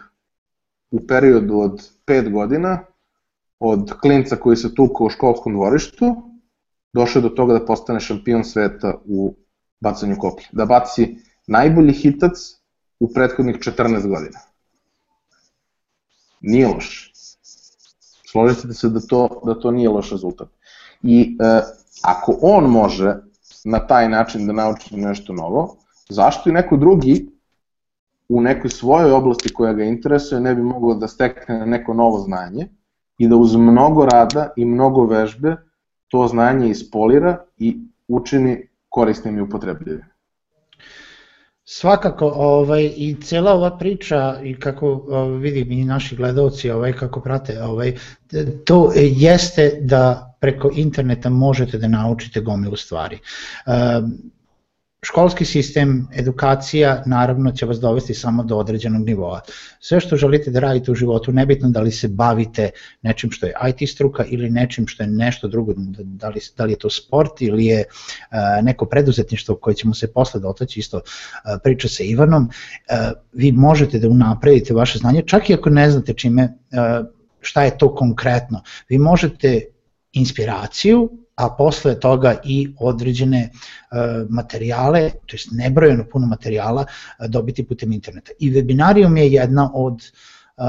[0.93, 2.85] u periodu od 5 godina,
[3.59, 6.17] od klinca koji se tuka u školskom dvorištu,
[6.93, 9.35] došao do toga da postane šampion sveta u
[9.81, 10.47] bacanju koplja.
[10.53, 12.39] Da baci najbolji hitac
[13.01, 14.39] u prethodnih 14 godina.
[16.41, 17.13] Nije loš.
[18.33, 20.49] Složite se da to, da to nije loš rezultat.
[21.03, 21.61] I e,
[22.03, 23.17] ako on može
[23.65, 25.77] na taj način da nauči nešto novo,
[26.09, 27.29] zašto i neko drugi
[28.33, 32.69] u nekoj svojoj oblasti koja ga interesuje ne bi mogao da stekne neko novo znanje
[33.19, 35.57] i da uz mnogo rada i mnogo vežbe
[36.09, 37.77] to znanje ispolira i
[38.09, 40.05] učini korisnim i upotrebljivim.
[41.65, 47.21] Svakako, ovaj, i cela ova priča i kako ovaj, vidim i naši gledalci ovaj, kako
[47.21, 47.97] prate, ovaj,
[48.65, 53.19] to jeste da preko interneta možete da naučite gomilu stvari.
[53.67, 54.33] Um,
[55.07, 59.41] školski sistem, edukacija naravno će vas dovesti samo do određenog nivoa.
[59.81, 62.71] Sve što želite da radite u životu, nebitno da li se bavite
[63.03, 66.73] nečim što je IT struka ili nečim što je nešto drugo, da li, da li
[66.73, 71.03] je to sport ili je uh, neko preduzetništvo koje ćemo se posle dotaći, isto uh,
[71.63, 76.15] priča sa Ivanom, uh, vi možete da unapredite vaše znanje, čak i ako ne znate
[76.15, 76.49] čime,
[77.41, 78.63] šta je to konkretno.
[78.89, 79.61] Vi možete
[80.13, 83.51] inspiraciju a posle toga i određene e,
[84.29, 88.33] materijale, to jest nebrojeno puno materijala e, dobiti putem interneta.
[88.39, 90.63] I webinarijum je jedna od e,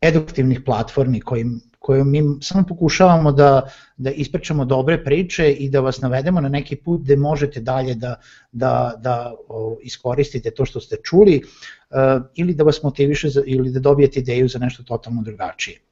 [0.00, 6.00] edukativnih platformi kojim, kojom mi samo pokušavamo da, da ispričamo dobre priče i da vas
[6.00, 8.14] navedemo na neki put gde možete dalje da,
[8.52, 13.70] da, da o, iskoristite to što ste čuli uh, ili da vas motiviše za, ili
[13.70, 15.85] da dobijete ideju za nešto totalno drugačije.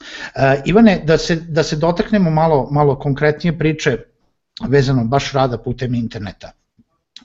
[0.00, 3.96] Uh, Ivane, da se, da se dotaknemo malo, malo konkretnije priče
[4.68, 6.52] vezano baš rada putem interneta.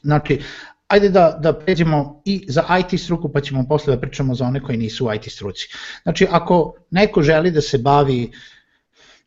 [0.03, 0.41] Znači,
[0.87, 4.61] ajde da, da pređemo i za IT struku, pa ćemo posle da pričamo za one
[4.63, 5.67] koji nisu u IT struci.
[6.03, 8.31] Znači, ako neko želi da se bavi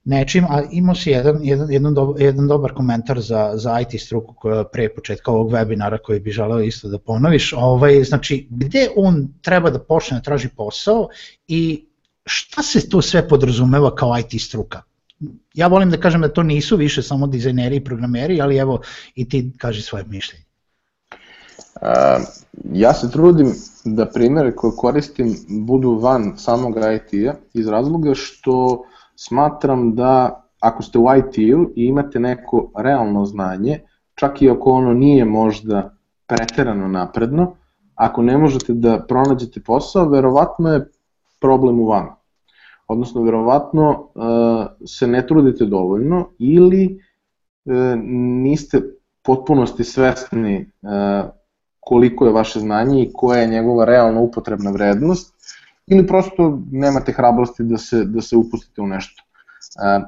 [0.04, 4.34] nečim, a imao si jedan, jedan, jedan, dobar, jedan dobar komentar za, za IT struku
[4.34, 9.28] koja pre početka ovog webinara koji bi želeo isto da ponoviš, ovaj, znači gde on
[9.42, 11.08] treba da počne da traži posao
[11.48, 11.85] i
[12.26, 14.82] šta se to sve podrazumeva kao IT struka?
[15.54, 18.80] Ja volim da kažem da to nisu više samo dizajneri i programeri, ali evo
[19.14, 20.44] i ti kaži svoje mišljenje.
[21.80, 22.24] Uh,
[22.72, 28.84] ja se trudim da primere koje koristim budu van samog IT-a iz razloga što
[29.16, 33.80] smatram da ako ste u IT-u i imate neko realno znanje,
[34.14, 37.54] čak i ako ono nije možda preterano napredno,
[37.94, 40.90] ako ne možete da pronađete posao, verovatno je
[41.46, 42.16] problem u vama.
[42.88, 46.98] Odnosno, verovatno uh, se ne trudite dovoljno ili
[47.64, 47.74] uh,
[48.42, 48.80] niste
[49.22, 51.30] potpunosti svesni uh,
[51.80, 55.34] koliko je vaše znanje i koja je njegova realna upotrebna vrednost
[55.86, 59.22] ili prosto nemate hrabrosti da se, da se upustite u nešto.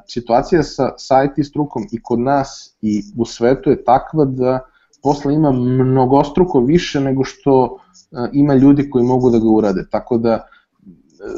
[0.06, 4.58] Situacija sa, sa IT strukom i kod nas i u svetu je takva da
[5.02, 7.78] posla ima mnogostruko više nego što
[8.32, 9.86] ima ljudi koji mogu da ga urade.
[9.90, 10.46] Tako da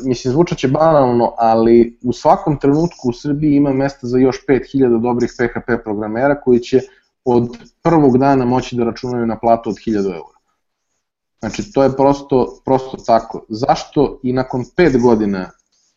[0.05, 5.31] mislim, zvučaće banalno, ali u svakom trenutku u Srbiji ima mesta za još 5000 dobrih
[5.39, 6.81] PHP programera koji će
[7.25, 7.49] od
[7.83, 10.41] prvog dana moći da računaju na platu od 1000 eura.
[11.41, 13.45] Znači, to je prosto, prosto tako.
[13.49, 15.51] Zašto i nakon 5 godina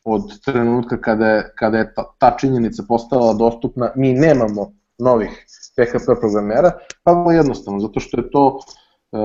[0.03, 6.19] od trenutka kada je, kada je ta, ta činjenica postala dostupna, mi nemamo novih PHP
[6.19, 6.71] programera?
[7.03, 9.17] Pa jednostavno, zato što je to e,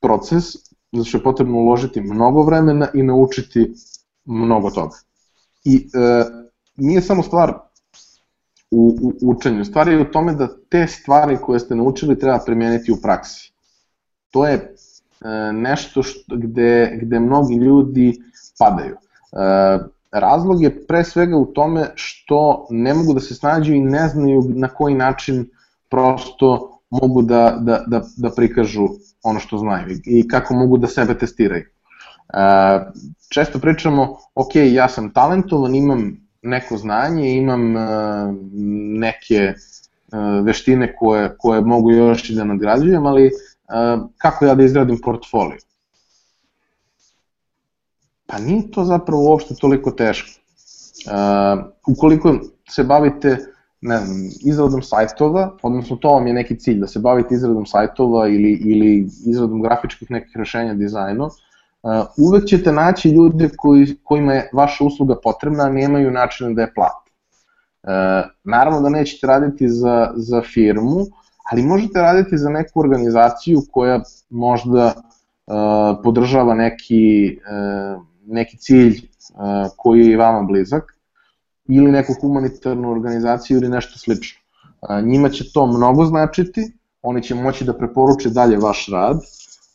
[0.00, 0.44] proces
[1.04, 3.72] što je potrebno uložiti mnogo vremena i naučiti
[4.24, 4.96] mnogo toga.
[5.64, 6.24] I e,
[6.76, 7.54] nije samo stvar
[8.70, 12.92] u, u učenju, stvar je u tome da te stvari koje ste naučili treba primeniti
[12.92, 13.52] u praksi.
[14.30, 18.18] To je e, nešto što, gde, gde mnogi ljudi
[18.58, 18.96] padaju.
[18.96, 19.78] E,
[20.12, 24.42] razlog je pre svega u tome što ne mogu da se snađu i ne znaju
[24.48, 25.50] na koji način
[25.88, 28.88] prosto mogu da, da, da, da prikažu
[29.22, 31.64] ono što znaju i kako mogu da sebe testiraju.
[31.64, 31.70] E,
[33.28, 37.80] često pričamo, ok, ja sam talentovan, imam neko znanje, imam e,
[38.98, 39.54] neke e,
[40.44, 43.30] veštine koje, koje mogu još i da nadgrađujem, ali
[44.18, 45.58] kako ja da izgradim portfolio?
[48.26, 50.40] Pa nije to zapravo uopšte toliko teško.
[51.86, 53.38] Ukoliko se bavite
[53.80, 58.28] ne znam, izradom sajtova, odnosno to vam je neki cilj, da se bavite izradom sajtova
[58.28, 61.30] ili, ili izradom grafičkih nekih rešenja dizajna, uh,
[62.18, 66.74] uvek ćete naći ljude koji, kojima je vaša usluga potrebna, a nemaju načina da je
[66.74, 67.10] plate.
[67.82, 67.90] Uh,
[68.44, 71.06] naravno da nećete raditi za, za firmu,
[71.52, 77.38] ali možete raditi za neku organizaciju koja možda uh, podržava neki,
[78.26, 79.00] neki cilj
[79.76, 80.99] koji je vama blizak
[81.70, 84.40] ili neku humanitarnu organizaciju ili nešto slično.
[85.02, 89.16] Njima će to mnogo značiti, oni će moći da preporuče dalje vaš rad,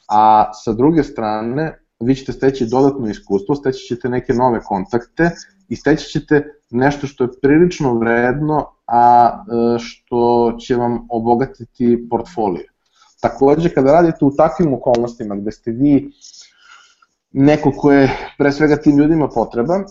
[0.10, 5.31] a sa druge strane vi ćete steći dodatno iskustvo, steći ćete neke nove kontakte
[5.69, 12.65] i steći ćete nešto što je prilično vredno, a e, što će vam obogatiti portfolio.
[13.21, 16.12] Takođe, kada radite u takvim okolnostima gde ste vi
[17.31, 19.84] neko ko je pre svega tim ljudima potreban,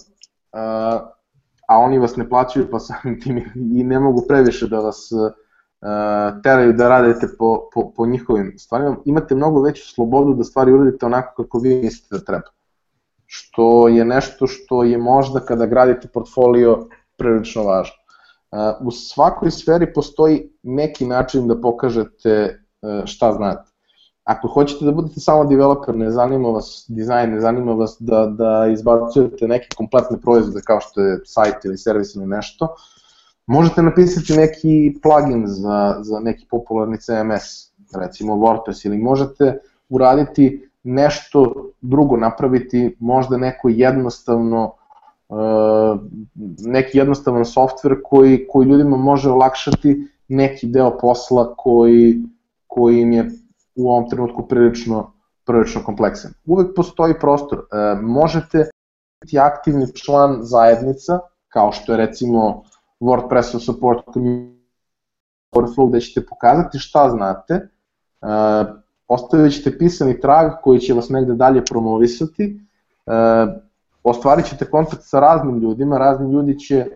[1.68, 5.10] a oni vas ne plaćaju pa samim tim i ne mogu previše da vas
[6.42, 11.06] teraju da radite po, po, po njihovim stvarima, imate mnogo veću slobodu da stvari uradite
[11.06, 12.48] onako kako vi mislite da treba.
[13.26, 17.96] Što je nešto što je možda kada gradite portfolio prilično važno.
[18.80, 22.60] U svakoj sferi postoji neki način da pokažete
[23.04, 23.73] šta znate.
[24.24, 28.66] Ako hoćete da budete samo developer, ne zanima vas dizajn, ne zanima vas da, da
[28.72, 32.74] izbacujete neke kompletne proizvode kao što je sajt ili servis ili nešto,
[33.46, 39.58] Možete napisati neki plugin za, za neki popularni CMS, recimo WordPress, ili možete
[39.88, 44.72] uraditi nešto drugo, napraviti možda neko jednostavno
[45.28, 46.00] uh,
[46.58, 52.22] neki jednostavan softver koji, koji ljudima može olakšati neki deo posla koji,
[52.66, 53.30] koji im je
[53.74, 55.12] u ovom trenutku prilično,
[55.46, 56.32] prilično kompleksan.
[56.46, 57.58] Uvek postoji prostor.
[57.58, 58.68] Uh, možete
[59.22, 62.62] biti aktivni član zajednica, kao što je recimo
[63.00, 64.54] WordPress support community
[65.88, 68.76] gde ćete pokazati šta znate, uh,
[69.08, 72.60] ostavit ćete pisani trag koji će vas negde dalje promovisati,
[73.06, 73.12] uh,
[74.02, 76.86] ostvarit ćete kontakt sa raznim ljudima, razni ljudi će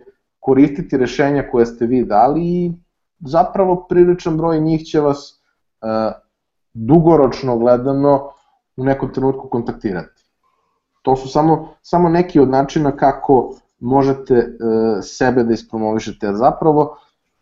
[0.40, 2.72] koristiti rešenja koje ste vi dali i
[3.20, 5.42] zapravo priličan broj njih će vas
[5.82, 6.27] uh,
[6.86, 8.30] dugoročno gledano
[8.76, 10.24] u nekom trenutku kontaktirati.
[11.02, 14.46] To su samo, samo neki od načina kako možete e,
[15.02, 16.96] sebe da ispromovišete, jer zapravo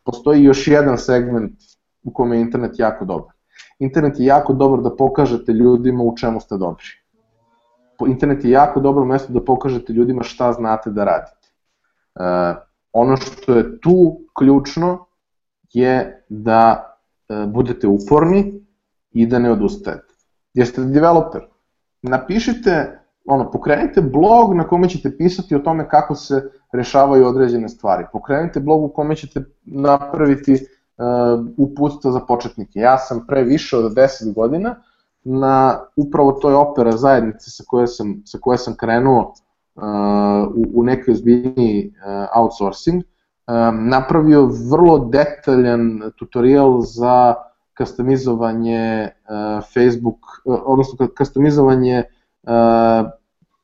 [0.04, 1.52] postoji još jedan segment
[2.04, 3.32] u kome je internet jako dobar.
[3.78, 6.84] Internet je jako dobar da pokažete ljudima u čemu ste dobri.
[8.06, 11.48] Internet je jako dobro mesto da pokažete ljudima šta znate da radite.
[12.14, 12.54] E,
[12.92, 15.06] ono što je tu ključno
[15.72, 16.96] je da
[17.28, 18.65] e, budete uporni
[19.16, 20.14] i da ne odustajete.
[20.54, 21.42] Jeste developer.
[22.02, 28.04] Napišite ono, pokrenite blog na kome ćete pisati o tome kako se rešavaju određene stvari.
[28.12, 32.80] Pokrenite blog u kome ćete napraviti uh, uputstva za početnike.
[32.80, 34.74] Ja sam pre više od 10 godina
[35.24, 39.34] na upravo toj opera zajednici sa koje sam, sa koje sam krenuo
[39.74, 39.82] uh,
[40.54, 47.34] u, u nekoj ozbiljniji uh, outsourcing, um, napravio vrlo detaljan tutorial za
[47.76, 52.04] kastomizovanje uh, Facebook, uh, odnosno kastomizovanje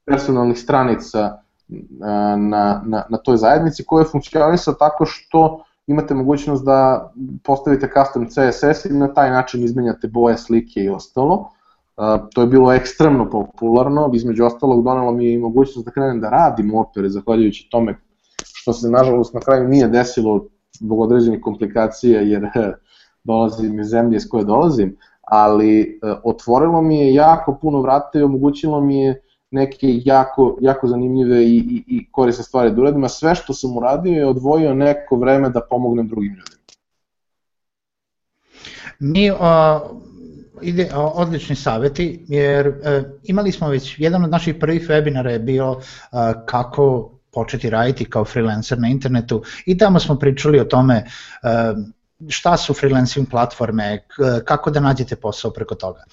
[0.05, 1.43] personalnih stranica
[2.37, 7.13] na, na, na toj zajednici koja funkcionisa tako što imate mogućnost da
[7.45, 11.51] postavite custom CSS i na taj način izmenjate boje, slike i ostalo.
[12.35, 16.31] to je bilo ekstremno popularno, između ostalog donelo mi je i mogućnost da krenem da
[16.31, 17.99] radim opere, zahvaljujući tome
[18.45, 20.47] što se nažalost na kraju nije desilo
[20.81, 22.43] zbog određenih komplikacija jer
[23.25, 28.23] dolazim iz zemlje iz koje dolazim, ali e, otvorilo mi je jako puno vrata i
[28.23, 33.09] omogućilo mi je neke jako, jako zanimljive i, i, i korisne stvari da uradim, a
[33.09, 36.63] sve što sam uradio je odvojio neko vreme da pomognem drugim ljudima.
[38.99, 39.81] Mi a,
[40.63, 45.39] ide a, odlični saveti, jer e, imali smo već, jedan od naših prvih webinara je
[45.39, 45.77] bio
[46.11, 51.05] a, kako početi raditi kao freelancer na internetu i tamo smo pričali o tome
[51.43, 51.75] a,
[52.29, 54.07] šta su freelancing platforme,
[54.45, 56.05] kako da nađete posao preko toga.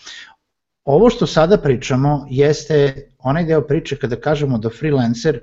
[0.85, 5.39] Ovo što sada pričamo jeste onaj deo priče kada kažemo da freelancer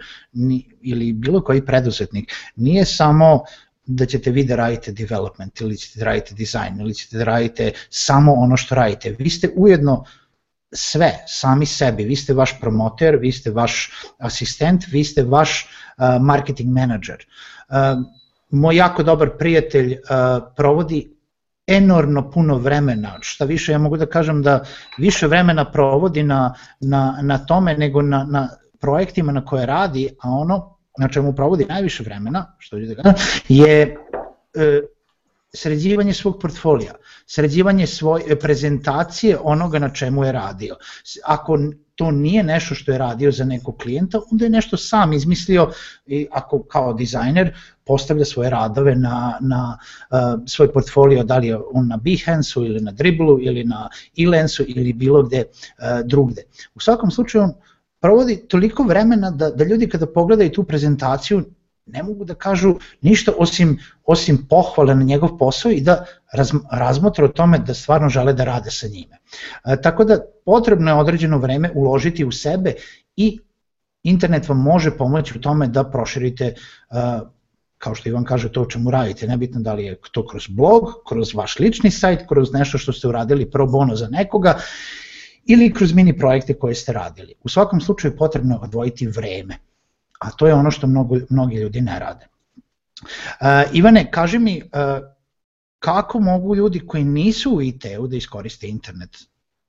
[0.81, 3.45] ili bilo koji preduzetnik nije samo
[3.87, 7.73] da ćete vi da radite development ili ćete da radite design ili ćete da radite
[7.91, 9.14] samo ono što radite.
[9.19, 10.05] Vi ste ujedno
[10.75, 16.23] sve, sami sebi, vi ste vaš promoter, vi ste vaš asistent, vi ste vaš uh,
[16.23, 17.27] marketing menadžer.
[17.69, 17.77] Uh,
[18.57, 19.99] moj jako dobar prijatelj uh,
[20.57, 21.17] provodi
[21.67, 24.65] enormno puno vremena, šta više ja mogu da kažem da
[24.99, 28.49] više vremena provodi na, na, na tome nego na, na
[28.81, 32.97] projektima na koje radi, a ono na čemu provodi najviše vremena, što je,
[33.49, 33.97] je
[34.55, 34.81] e,
[35.55, 36.93] sređivanje svog portfolija,
[37.27, 40.77] sređivanje svoje prezentacije onoga na čemu je radio.
[41.25, 41.59] Ako
[41.95, 45.71] to nije nešto što je radio za nekog klijenta, onda je nešto sam izmislio
[46.07, 47.55] i ako kao dizajner
[47.87, 49.78] postavlja svoje radove na, na
[50.11, 54.64] uh, svoj portfolio, da li je on na Behance-u ili na Dribblu ili na Elansu
[54.68, 56.43] ili bilo gde uh, drugde.
[56.74, 57.55] U svakom slučaju on
[58.01, 61.45] provodi toliko vremena da, da ljudi kada pogledaju tu prezentaciju
[61.87, 67.24] ne mogu da kažu ništa osim, osim pohvale na njegov posao i da raz, razmotre
[67.24, 69.18] o tome da stvarno žele da rade sa njime.
[69.64, 72.74] E, tako da potrebno je određeno vreme uložiti u sebe
[73.16, 73.39] i
[74.03, 76.55] internet vam može pomoći u tome da proširite e,
[77.87, 80.91] kao što Ivan kaže, to o čemu radite, nebitno da li je to kroz blog,
[81.09, 84.59] kroz vaš lični sajt, kroz nešto što ste uradili pro bono za nekoga
[85.47, 87.34] ili kroz mini projekte koje ste radili.
[87.43, 89.59] U svakom slučaju potrebno je odvojiti vreme
[90.18, 92.26] a to je ono što mnogo, mnogi ljudi ne rade.
[93.03, 95.07] Uh, Ivane, kaži mi, uh,
[95.78, 99.16] kako mogu ljudi koji nisu u IT-u da iskoriste internet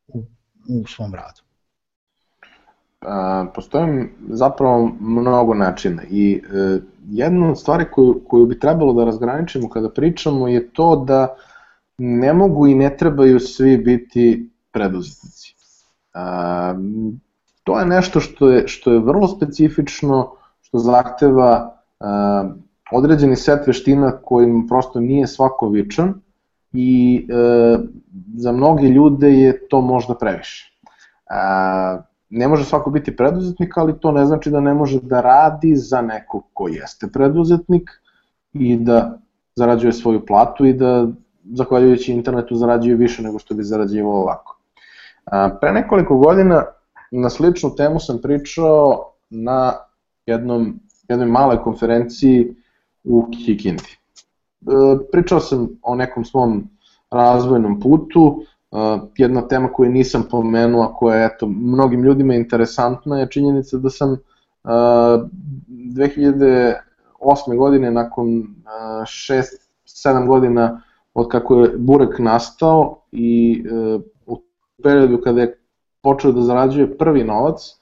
[0.07, 0.23] u,
[0.69, 1.41] u svom radu?
[3.55, 9.69] Postoji zapravo mnogo načina i uh, jedna od stvari koju, koju bi trebalo da razgraničimo
[9.69, 11.35] kada pričamo je to da
[11.97, 15.55] ne mogu i ne trebaju svi biti preduzetnici.
[17.63, 20.31] To je nešto što je, što je vrlo specifično,
[20.61, 21.79] što zahteva
[22.91, 26.13] određeni set veština kojim prosto nije svako vičan
[26.73, 27.79] i uh,
[28.35, 30.73] za mnoge ljude je to možda previše.
[32.29, 36.01] Ne može svako biti preduzetnik, ali to ne znači da ne može da radi za
[36.01, 37.89] nekog ko jeste preduzetnik
[38.53, 39.19] i da
[39.55, 41.07] zarađuje svoju platu i da
[41.53, 44.57] zahvaljujući internetu zarađuje više nego što bi zarađivao ovako.
[45.61, 46.63] Pre nekoliko godina
[47.11, 49.73] na sličnu temu sam pričao na
[50.25, 52.55] jednom, jednoj maloj konferenciji
[53.03, 53.97] u Kikindi.
[54.61, 54.71] E,
[55.11, 56.69] pričao sam o nekom svom
[57.11, 58.77] razvojnom putu, e,
[59.17, 63.89] jedna tema koju nisam pomenuo, a koja je eto, mnogim ljudima interesantna je činjenica da
[63.89, 64.17] sam
[64.63, 67.53] 2008.
[67.53, 68.27] E, godine, nakon
[69.85, 70.81] 6-7 godina
[71.13, 73.63] od kako je Burek nastao i
[74.25, 74.41] u
[74.83, 75.59] periodu kada je
[76.01, 77.77] počeo da zarađuje prvi novac,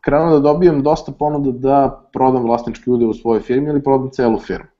[0.00, 4.38] krenuo da dobijem dosta ponuda da prodam vlasnički udeo u svojoj firmi ili prodam celu
[4.38, 4.71] firmu.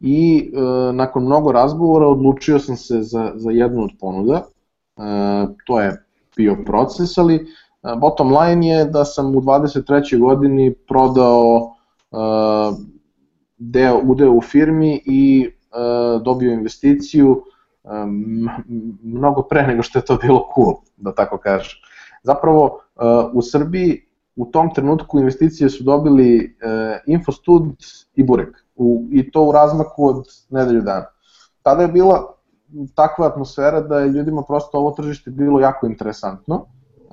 [0.00, 4.42] I e, nakon mnogo razgovora odlučio sam se za, za jednu od ponuda,
[4.96, 5.02] e,
[5.66, 6.04] to je
[6.36, 7.42] bio proces, ali e,
[8.00, 10.18] bottom line je da sam u 23.
[10.18, 11.74] godini prodao
[12.12, 12.16] e,
[13.58, 15.50] deo, udeo u firmi i e,
[16.24, 17.42] dobio investiciju
[17.84, 17.88] e,
[19.02, 21.78] mnogo pre nego što je to bilo cool, da tako kažem.
[22.22, 23.00] Zapravo, e,
[23.32, 27.62] u Srbiji u tom trenutku investicije su dobili e, Infostud
[28.14, 31.06] i Burek, u, i to u razmaku od nedelju dana.
[31.62, 32.36] Tada je bila
[32.94, 36.64] takva atmosfera da je ljudima prosto ovo tržište bilo jako interesantno.
[36.64, 37.06] E,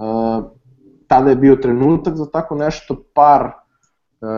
[1.08, 3.52] tada je bio trenutak za tako nešto, par e,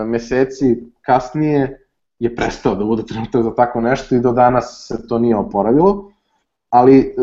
[0.05, 1.87] meseci kasnije
[2.19, 6.11] je prestao da bude trenutak za tako nešto i do danas se to nije oporavilo,
[6.69, 7.13] ali e,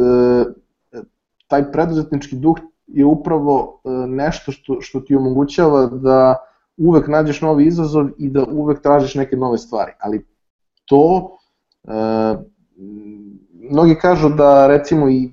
[1.46, 6.36] taj preduzetnički duh je upravo nešto što, što ti omogućava da
[6.76, 9.92] uvek nađeš novi izazov i da uvek tražiš neke nove stvari.
[10.00, 10.26] Ali
[10.84, 11.36] to,
[11.84, 11.92] e,
[13.70, 15.30] mnogi kažu da recimo i,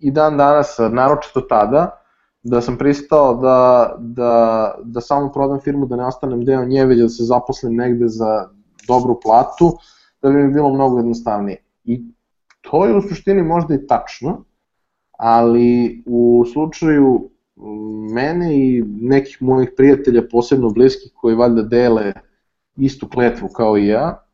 [0.00, 1.98] i dan danas, naročito tada,
[2.42, 7.00] da sam pristao da, da, da samo prodam firmu, da ne ostanem deo nje, već
[7.00, 8.48] da se zaposlim negde za
[8.88, 9.72] dobru platu,
[10.22, 11.64] da bi mi bilo mnogo jednostavnije.
[11.84, 12.04] I
[12.60, 14.44] to je u suštini možda i tačno,
[15.18, 17.30] ali u slučaju
[18.12, 22.12] mene i nekih mojih prijatelja, posebno bliskih, koji valjda dele
[22.76, 24.24] istu kletvu kao i ja,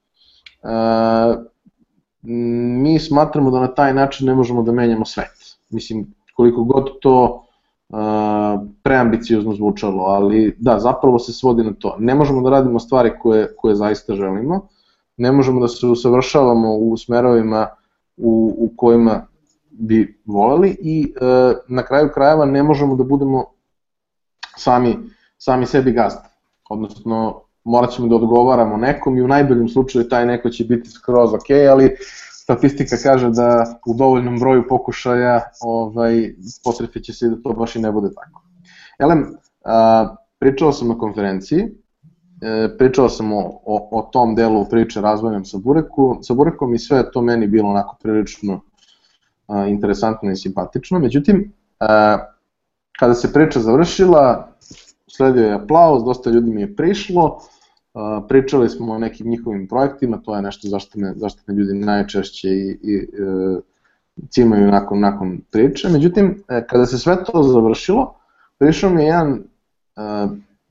[2.22, 5.59] mi smatramo da na taj način ne možemo da menjamo svet.
[5.70, 7.45] Mislim, koliko god to
[8.83, 11.97] preambiciozno zvučalo, ali da, zapravo se svodi na to.
[11.99, 14.68] Ne možemo da radimo stvari koje, koje zaista želimo,
[15.16, 17.66] ne možemo da se usavršavamo u smerovima
[18.16, 19.26] u, u kojima
[19.79, 23.45] bi voleli i e, na kraju krajeva ne možemo da budemo
[24.57, 24.97] sami,
[25.39, 26.31] sami sebi gazda.
[26.70, 31.35] Odnosno, morat ćemo da odgovaramo nekom i u najboljem slučaju taj neko će biti skroz
[31.35, 31.97] ok, ali
[32.33, 36.35] statistika kaže da u dovoljnom broju pokušaja ovaj,
[37.03, 38.43] će se da to baš i ne bude tako.
[38.99, 39.26] Elem,
[39.64, 41.61] a, pričao sam na konferenciji,
[42.43, 46.79] e, pričao sam o, o, o tom delu priče razvojem sa, Bureku, sa Burekom i
[46.79, 48.61] sve to meni bilo onako prilično
[49.68, 50.99] interesantno i simpatično.
[50.99, 51.53] Međutim,
[52.99, 54.49] kada se priča završila,
[55.07, 57.40] sledio je aplauz, dosta ljudi mi je prišlo,
[58.28, 62.49] pričali smo o nekim njihovim projektima, to je nešto zašto me, zašto me ljudi najčešće
[62.49, 63.61] i, i e,
[64.30, 65.88] cimaju nakon, nakon priče.
[65.88, 68.14] Međutim, e, kada se sve to završilo,
[68.59, 69.40] prišao mi je jedan, e,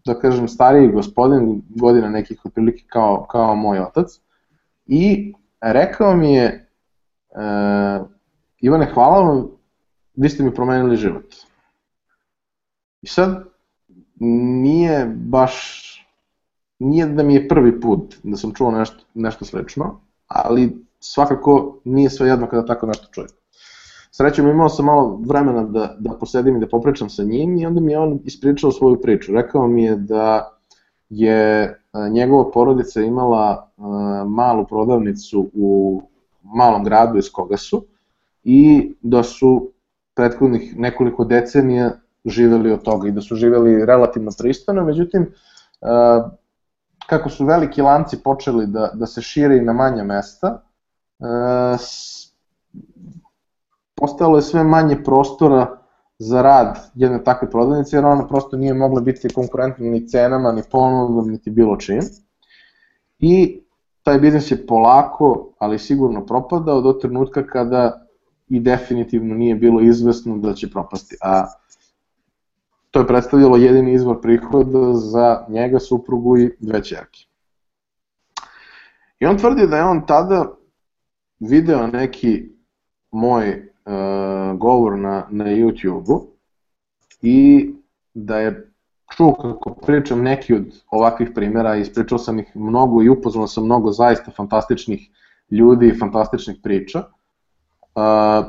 [0.06, 4.20] da kažem, stariji gospodin, godina nekih otprilike kao, kao moj otac,
[4.86, 6.64] i rekao mi je,
[8.62, 9.48] Ivane, hvala vam,
[10.16, 11.36] vi ste mi promenili život.
[13.02, 13.44] I sad,
[14.20, 15.84] nije baš
[16.80, 22.10] nije da mi je prvi put da sam čuo nešto, nešto slično, ali svakako nije
[22.10, 23.30] sve jedno kada tako nešto čujem.
[24.12, 27.82] Srećom imao sam malo vremena da, da posedim i da popričam sa njim i onda
[27.82, 29.32] mi je on ispričao svoju priču.
[29.32, 30.58] Rekao mi je da
[31.10, 31.80] je
[32.12, 33.72] njegova porodica imala
[34.28, 36.02] malu prodavnicu u
[36.44, 37.84] malom gradu iz koga su
[38.50, 39.72] i da su
[40.16, 41.92] prethodnih nekoliko decenija
[42.26, 45.34] živeli od toga i da su živeli relativno pristojno, međutim
[47.08, 50.62] kako su veliki lanci počeli da, da se šire i na manja mesta,
[51.20, 51.24] e,
[53.96, 55.78] postalo je sve manje prostora
[56.20, 60.64] za rad jedne takve prodavnice, jer ona prosto nije mogla biti konkurentna ni cenama, ni
[60.72, 62.02] ponudom, niti bilo čim.
[63.20, 63.62] I
[64.04, 68.07] taj biznis je polako, ali sigurno propadao do trenutka kada
[68.50, 71.16] i definitivno nije bilo izvesno da će propasti.
[71.22, 71.46] A
[72.92, 77.20] to je predstavljalo jedini izvor prihoda za njega, suprugu i dve čerke.
[79.20, 80.46] I on tvrdi da je on tada
[81.40, 82.50] video neki
[83.12, 86.28] moj uh, govor na, na YouTube-u
[87.22, 87.70] i
[88.14, 88.72] da je
[89.16, 93.92] čuo kako pričam neki od ovakvih primjera, ispričao sam ih mnogo i upoznao sam mnogo
[93.92, 95.10] zaista fantastičnih
[95.52, 97.04] ljudi i fantastičnih priča.
[97.98, 98.46] Uh,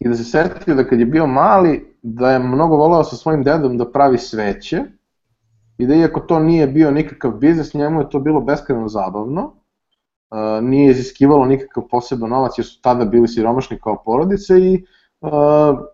[0.00, 3.42] I da se setio da kad je bio mali, da je mnogo voleo sa svojim
[3.42, 4.82] dedom da pravi sveće
[5.78, 9.54] i da iako to nije bio nikakav biznis, njemu je to bilo beskreno zabavno,
[10.62, 14.84] nije iziskivalo nikakav poseban novac jer su tada bili siromašni kao porodice i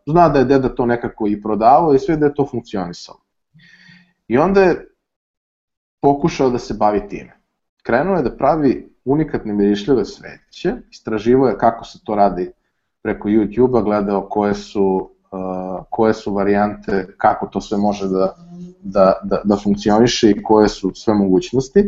[0.07, 3.19] zna da je deda to nekako i prodavao i sve da je to funkcionisalo.
[4.29, 4.89] I onda je
[6.01, 7.41] pokušao da se bavi time.
[7.83, 12.53] Krenuo je da pravi unikatne mirišljive sveće, istraživo je kako se to radi
[13.09, 18.35] preko YouTube-a, gledao koje su uh, koje su varijante, kako to sve može da,
[18.83, 21.85] da, da, da funkcioniše i koje su sve mogućnosti.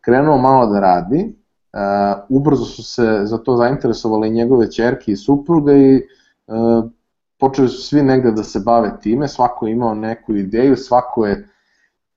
[0.00, 1.36] Krenuo malo da radi,
[1.72, 5.96] uh, ubrzo su se za to zainteresovali njegove čerke i supruga i
[6.46, 6.84] uh,
[7.38, 11.48] počeli su svi negde da se bave time, svako je imao neku ideju, svako je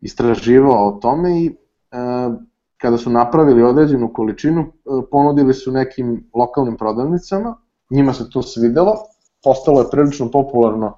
[0.02, 2.36] istraživao o tome i uh,
[2.78, 4.66] kada su napravili određenu količinu,
[5.12, 7.56] ponudili su nekim lokalnim prodavnicama,
[7.90, 8.96] njima se to svidelo,
[9.44, 10.98] postalo je prilično popularno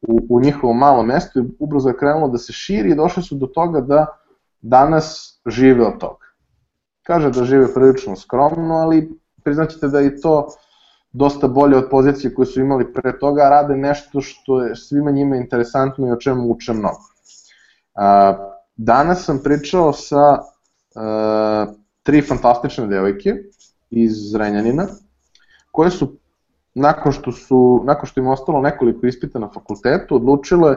[0.00, 3.34] u, u njihovom malom mestu i ubrzo je krenulo da se širi i došli su
[3.34, 4.06] do toga da
[4.60, 6.26] danas žive od toga.
[7.02, 10.48] Kaže da žive prilično skromno, ali priznaćete da je to
[11.12, 15.10] dosta bolje od pozicije koje su imali pre toga, a rade nešto što je svima
[15.10, 17.00] njima interesantno i o čemu uče mnogo.
[18.76, 20.38] Danas sam pričao sa
[22.02, 23.34] tri fantastične devojke
[23.90, 24.86] iz Zrenjanina,
[25.70, 26.17] koje su
[26.78, 30.76] nakon što su nakon što im ostalo nekoliko ispita na fakultetu odlučile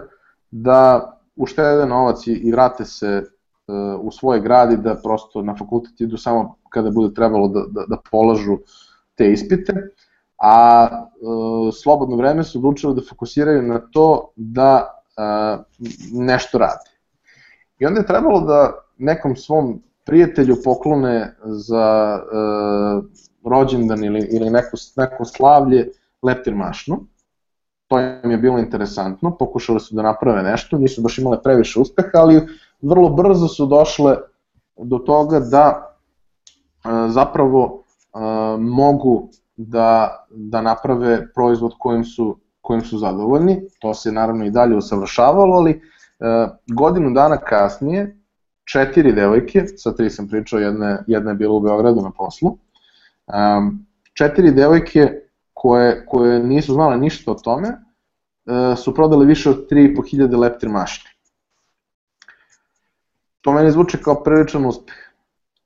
[0.52, 3.24] da uštede novac i, vrate se
[3.68, 7.64] uh, u svoj grad i da prosto na fakultet idu samo kada bude trebalo da,
[7.68, 8.58] da, da polažu
[9.16, 9.74] te ispite,
[10.38, 10.88] a
[11.22, 15.64] uh, slobodno vreme su odlučile da fokusiraju na to da uh,
[16.14, 16.91] nešto rade.
[17.80, 23.04] I onda je trebalo da nekom svom prijatelju poklone za uh,
[23.46, 25.88] rođendan ili, ili neko, neko slavlje
[26.22, 27.00] leptir mašnu.
[27.88, 32.10] To im je bilo interesantno, pokušali su da naprave nešto, nisu baš imale previše uspeha,
[32.14, 32.48] ali
[32.82, 34.18] vrlo brzo su došle
[34.78, 35.96] do toga da
[36.86, 37.84] e, zapravo
[38.14, 38.18] e,
[38.60, 43.62] mogu da, da naprave proizvod kojim su, kojim su zadovoljni.
[43.80, 45.82] To se naravno i dalje usavršavalo, ali e,
[46.68, 48.18] godinu dana kasnije
[48.72, 52.58] četiri devojke, sa tri sam pričao, jedna, jedna je bila u Beogradu na poslu,
[53.28, 55.11] Um, četiri devojke
[55.53, 61.11] koje, koje nisu znale ništa o tome uh, su prodale više od 3500 leptir mašine.
[63.41, 64.95] To meni zvuči kao priličan uspeh.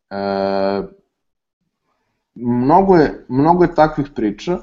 [0.10, 0.18] E,
[2.36, 4.60] mnogo, je, mnogo je takvih priča, e,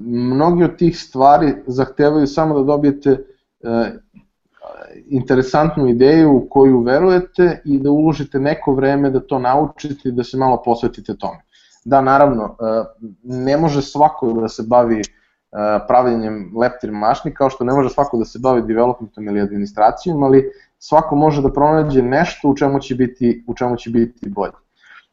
[0.00, 3.92] mnogi od tih stvari zahtevaju samo da dobijete e,
[5.06, 10.24] interesantnu ideju u koju verujete i da uložite neko vreme da to naučite i da
[10.24, 11.42] se malo posvetite tome.
[11.86, 12.84] Da, naravno, e,
[13.22, 15.04] ne može svako da se bavi e,
[15.88, 20.50] pravljenjem leptir mašni, kao što ne može svako da se bavi developmentom ili administracijom, ali
[20.78, 24.52] svako može da pronađe nešto u čemu će biti, u čemu će biti bolje.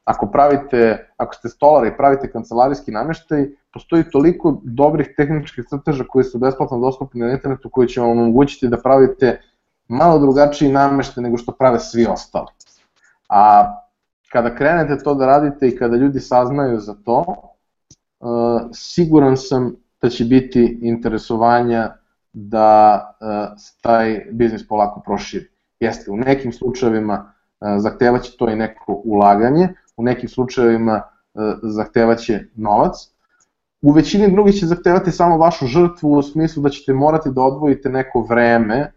[0.05, 6.23] Ako pravite, ako ste stolari i pravite kancelarijski nameštaj, postoji toliko dobrih tehničkih crteža koji
[6.23, 9.41] su besplatno dostupni na internetu koji će vam omogućiti da pravite
[9.87, 12.47] malo drugačiji nameštaj nego što prave svi ostali.
[13.29, 13.73] A
[14.33, 17.25] kada krenete to da radite i kada ljudi saznaju za to,
[18.19, 21.95] uh, siguran sam da će biti interesovanja
[22.33, 25.45] da uh, taj biznis polako proširi.
[25.79, 31.01] Jeste, u nekim slučajevima uh, zahtevaće to i neko ulaganje, u nekim slučajevima
[31.63, 32.95] zahtevaće novac,
[33.81, 37.89] u većini drugih će zahtevati samo vašu žrtvu u smislu da ćete morati da odvojite
[37.89, 38.91] neko vreme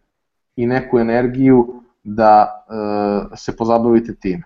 [0.57, 2.65] i neku energiju da
[3.33, 4.43] e, se pozabavite time.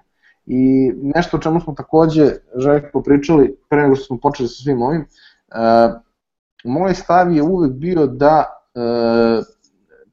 [0.46, 4.82] I nešto o čemu smo takođe, Željko, pričali pre nego što smo počeli sa svim
[4.82, 5.06] ovim, e,
[6.64, 8.80] moj stav je uvek bio da e,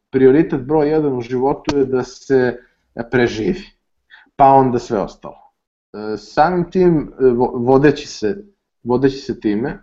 [0.10, 2.58] prioritet broj 1 u životu je da se
[3.12, 3.64] preživi,
[4.36, 5.38] pa onda sve ostalo.
[5.94, 7.12] E, samim tim,
[7.54, 8.44] vodeći se,
[8.84, 9.80] vodeći se time, e,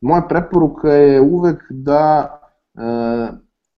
[0.00, 2.40] moja preporuka je uvek da
[2.74, 2.80] e,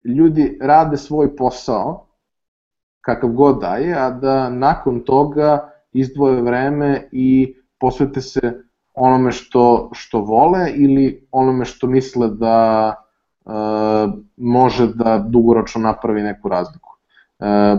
[0.09, 2.08] ljudi rade svoj posao,
[3.09, 10.19] kakav god daje, a da nakon toga izdvoje vreme i posvete se onome što, što
[10.21, 12.95] vole ili onome što misle da
[13.45, 13.49] e,
[14.37, 16.89] može da dugoročno napravi neku razliku.
[17.39, 17.75] E,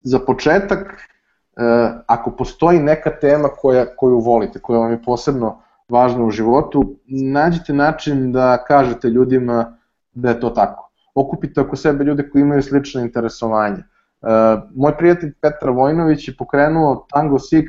[0.00, 1.62] za početak, e,
[2.06, 7.72] ako postoji neka tema koja, koju volite, koja vam je posebno važna u životu, nađite
[7.72, 9.76] način da kažete ljudima
[10.12, 10.87] da je to tako.
[11.20, 13.82] Okupite oko sebe ljude koji imaju slične interesovanje.
[14.20, 14.28] Uh,
[14.74, 17.64] moj prijatelj Petar Vojnović je pokrenuo Tango 6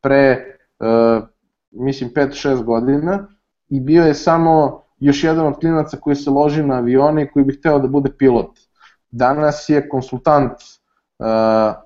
[0.00, 0.44] pre,
[0.78, 1.24] uh,
[1.70, 3.26] mislim, 5-6 godina
[3.68, 7.44] i bio je samo još jedan od klinaca koji se loži na avione i koji
[7.44, 8.50] bi hteo da bude pilot.
[9.10, 11.26] Danas je konsultant uh,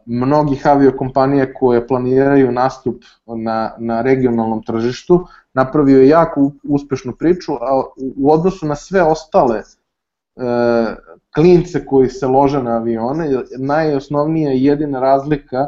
[0.07, 7.82] mnogih aviokompanija koje planiraju nastup na, na regionalnom tržištu, napravio je jako uspešnu priču, a
[8.16, 9.62] u odnosu na sve ostale
[11.34, 13.28] klince koji se lože na avione,
[13.59, 15.66] najosnovnija i jedina razlika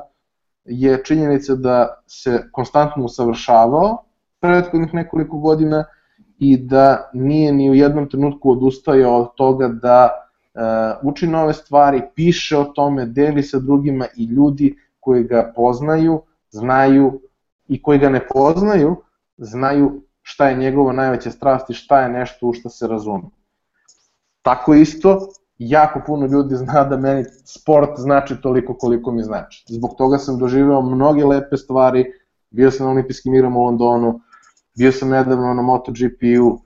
[0.64, 4.04] je činjenica da se konstantno usavršavao
[4.40, 5.84] prethodnih nekoliko godina
[6.38, 10.60] i da nije ni u jednom trenutku odustajao od toga da e,
[11.02, 17.20] uči nove stvari, piše o tome, deli sa drugima i ljudi koji ga poznaju, znaju
[17.68, 18.96] i koji ga ne poznaju,
[19.36, 23.37] znaju šta je njegova najveća strast i šta je nešto u šta se razume.
[24.48, 25.18] Tako isto,
[25.58, 29.64] jako puno ljudi zna da meni sport znači toliko koliko mi znači.
[29.68, 32.04] Zbog toga sam doživeo mnoge lepe stvari,
[32.50, 34.20] bio sam na olimpijskim igrama u Londonu,
[34.78, 36.58] bio sam nedavno na MotoGP-u,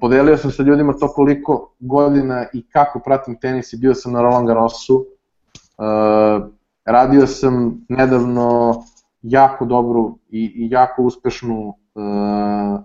[0.00, 4.22] podelio sam sa ljudima to koliko godina i kako pratim tenis i bio sam na
[4.22, 5.06] Roland Garrosu,
[6.84, 8.74] radio sam nedavno
[9.22, 11.74] jako dobru i, i jako uspešnu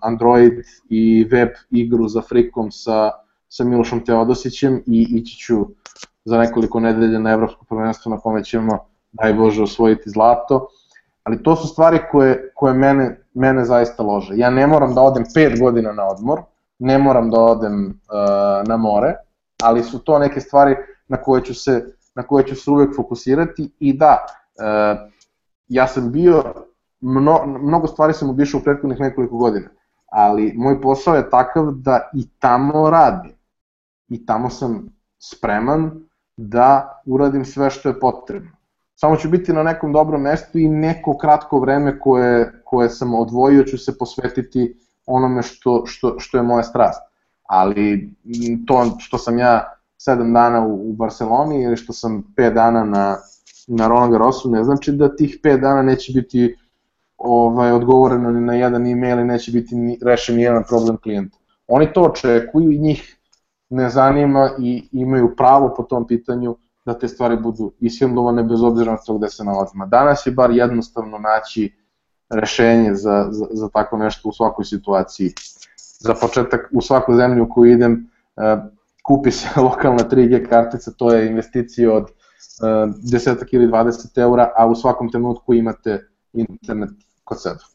[0.02, 0.54] Android
[0.90, 3.12] i web igru za Freakom sa
[3.50, 5.66] sa Milošom Teodosićem i ići ću
[6.26, 8.80] za nekoliko nedelja na evropsko prvenstvo na kome ćemo,
[9.12, 10.68] daj Bože, osvojiti zlato.
[11.24, 14.38] Ali to su stvari koje, koje mene, mene zaista lože.
[14.38, 16.42] Ja ne moram da odem 5 godina na odmor,
[16.80, 19.14] ne moram da odem uh, na more,
[19.64, 20.76] ali su to neke stvari
[21.08, 21.86] na koje ću se,
[22.16, 25.00] na koje ću se uvek fokusirati i da, uh,
[25.68, 26.44] ja sam bio,
[27.02, 29.70] mno, mnogo stvari sam obišao u prethodnih nekoliko godina,
[30.12, 33.35] ali moj posao je takav da i tamo radim
[34.08, 34.90] i tamo sam
[35.20, 35.92] spreman
[36.38, 38.52] da uradim sve što je potrebno.
[38.96, 43.64] Samo ću biti na nekom dobrom mestu i neko kratko vreme koje, koje sam odvojio
[43.64, 47.02] ću se posvetiti onome što, što, što je moja strast.
[47.44, 48.14] Ali
[48.68, 53.18] to što sam ja 7 dana u, u Barceloni ili što sam 5 dana na,
[53.68, 56.56] na Roland Garrosu ne znači da tih 5 dana neće biti
[57.18, 61.38] ovaj, odgovoreno ni na jedan e-mail i neće biti ni, rešen ni jedan problem klijenta.
[61.68, 63.18] Oni to očekuju i njih
[63.70, 66.56] ne zanima i imaju pravo po tom pitanju
[66.86, 69.86] da te stvari budu isfilmovane bez obzira na to gde se nalazimo.
[69.86, 71.74] Danas je bar jednostavno naći
[72.30, 75.34] rešenje za, za, za tako nešto u svakoj situaciji.
[76.00, 78.58] Za početak, u svaku zemlju u koju idem, e,
[79.04, 82.10] kupi se lokalna 3G kartica, to je investicija od
[82.62, 86.90] 10 e, ili 20 eura, a u svakom trenutku imate internet
[87.24, 87.75] kod sebe.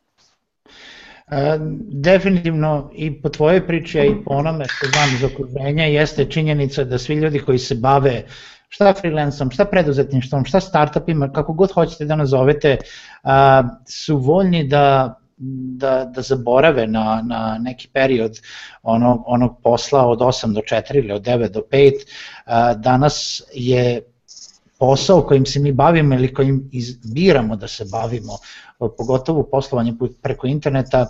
[1.30, 1.58] E,
[1.88, 6.84] definitivno i po tvojoj priči, a i po onome što znam iz okruženja, jeste činjenica
[6.84, 8.22] da svi ljudi koji se bave
[8.68, 12.76] šta freelancom, šta preduzetništvom, šta startupima, kako god hoćete da nazovete,
[13.86, 18.40] su voljni da da, da zaborave na, na neki period
[18.82, 21.92] onog, onog posla od 8 do 4 ili od 9 do 5,
[22.76, 24.00] danas je
[24.80, 28.38] posao kojim se mi bavimo ili kojim izbiramo da se bavimo,
[28.78, 31.06] pogotovo poslovanje preko interneta,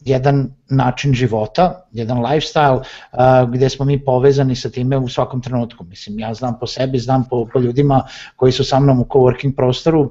[0.00, 5.84] jedan način života, jedan lifestyle uh, gde smo mi povezani sa time u svakom trenutku.
[5.84, 8.02] Mislim, ja znam po sebi, znam po, po ljudima
[8.36, 10.10] koji su sa mnom u coworking prostoru uh,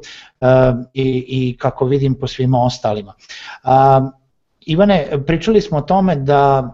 [0.93, 3.13] i, i kako vidim po svima ostalima.
[3.63, 4.09] Uh,
[4.65, 6.73] Ivane, pričali smo o tome da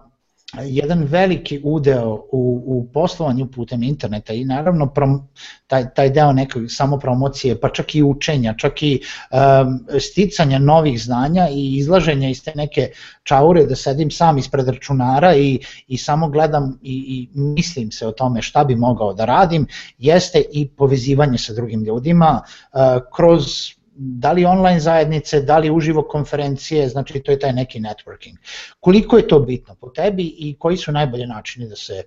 [0.60, 5.28] jedan veliki udeo u, u poslovanju putem interneta i naravno prom,
[5.66, 9.00] taj, taj deo nekog samopromocije, pa čak i učenja, čak i
[9.30, 12.90] um, sticanja novih znanja i izlaženja iz te neke
[13.22, 18.12] čaure da sedim sam ispred računara i, i samo gledam i, i mislim se o
[18.12, 19.66] tome šta bi mogao da radim,
[19.98, 22.80] jeste i povezivanje sa drugim ljudima uh,
[23.16, 23.72] kroz
[24.04, 28.36] da li online zajednice, da li uživo konferencije, znači to je taj neki networking.
[28.80, 32.02] Koliko je to bitno po tebi i koji su najbolje načini da se,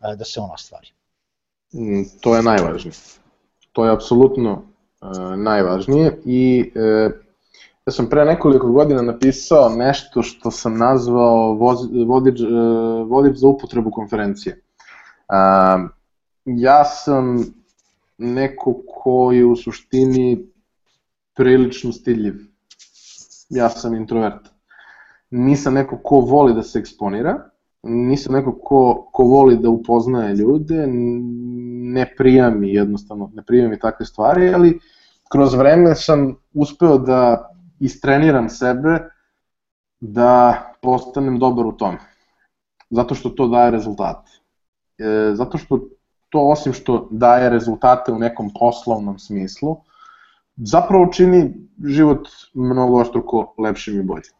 [0.00, 0.88] da se ono ostvari?
[1.74, 2.94] Mm, to je najvažnije.
[3.72, 4.52] To je apsolutno
[5.00, 7.12] uh, najvažnije i uh,
[7.86, 11.54] ja sam pre nekoliko godina napisao nešto što sam nazvao
[12.06, 14.60] vodič, uh, vodič za upotrebu konferencije.
[15.28, 15.90] Uh,
[16.44, 17.44] ja sam
[18.18, 20.46] neko ko je u suštini
[21.38, 22.34] prilično stiljiv.
[23.48, 24.48] Ja sam introvert.
[25.30, 27.36] Nisam neko ko voli da se eksponira,
[27.82, 28.80] nisam neko ko,
[29.12, 30.86] ko voli da upoznaje ljude,
[31.94, 34.78] ne prija mi jednostavno, ne prija mi takve stvari, ali
[35.30, 38.98] kroz vreme sam uspeo da istreniram sebe
[40.00, 41.98] da postanem dobar u tome.
[42.90, 44.30] Zato što to daje rezultate.
[44.98, 45.80] E, zato što
[46.28, 49.76] to osim što daje rezultate u nekom poslovnom smislu,
[50.64, 51.54] zapravo čini
[51.84, 54.32] život mnogo oštruko lepšim i boljim.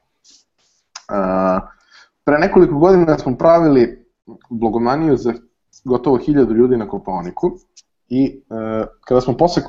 [2.24, 4.06] Pre nekoliko godina smo pravili
[4.50, 5.32] blogomaniju za
[5.84, 7.52] gotovo hiljadu ljudi na Koponiku
[8.08, 9.62] i uh, kada smo posle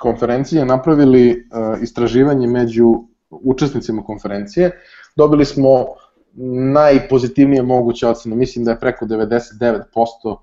[0.00, 2.94] konferencije napravili uh, istraživanje među
[3.30, 4.70] učesnicima konferencije,
[5.16, 5.84] dobili smo
[6.72, 10.36] najpozitivnije moguće ocene, mislim da je preko 99%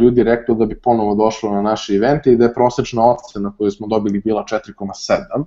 [0.00, 3.70] ljudi reklo da bi ponovo došlo na naše evente i da je prosečna ocena koju
[3.70, 5.44] smo dobili bila 4,7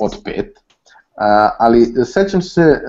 [0.00, 0.44] od 5.
[1.58, 2.80] Ali sećam se,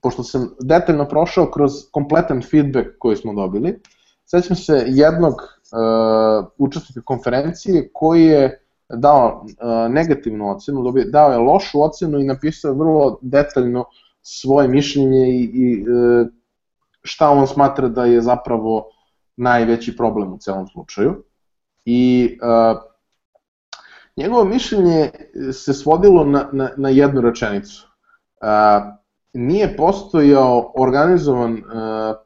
[0.00, 3.80] pošto sam detaljno prošao kroz kompletan feedback koji smo dobili,
[4.26, 5.34] sećam se jednog
[6.58, 9.46] učesnika konferencije koji je dao
[9.90, 13.84] negativnu ocenu, dao je lošu ocenu i napisao vrlo detaljno
[14.22, 15.84] svoje mišljenje i, i
[17.08, 18.90] šta on smatra da je zapravo
[19.36, 21.24] najveći problem u celom slučaju.
[21.84, 22.80] I uh,
[24.16, 25.10] njegovo mišljenje
[25.52, 27.88] se svodilo na, na, na jednu rečenicu.
[28.40, 28.92] Uh,
[29.32, 31.60] nije postojao organizovan uh,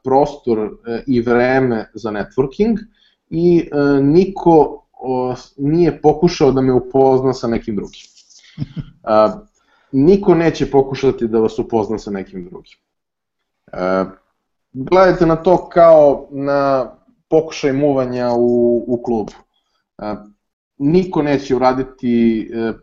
[0.03, 0.71] prostor uh,
[1.07, 2.77] i vreme za networking
[3.29, 8.05] i uh, niko uh, nije pokušao da me upozna sa nekim drugim.
[9.03, 9.41] Uh,
[9.91, 12.77] niko neće pokušati da vas upozna sa nekim drugim.
[13.73, 14.22] Uh,
[14.73, 16.91] gledajte na to kao na
[17.29, 19.31] pokušaj muvanja u, u klubu.
[19.97, 20.15] E,
[20.77, 22.73] niko neće uraditi e,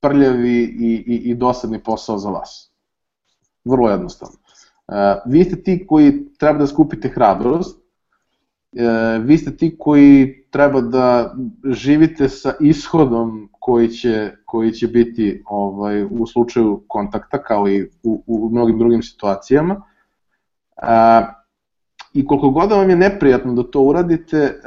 [0.00, 2.72] prljavi i, i, i dosadni posao za vas.
[3.64, 4.36] Vrlo jednostavno.
[4.88, 7.86] E, vi ste ti koji treba da skupite hrabrost,
[9.20, 16.04] vi ste ti koji treba da živite sa ishodom koji će, koji će biti ovaj,
[16.04, 19.82] u slučaju kontakta, kao i u, u mnogim drugim situacijama.
[22.14, 24.60] I koliko god vam je neprijatno da to uradite,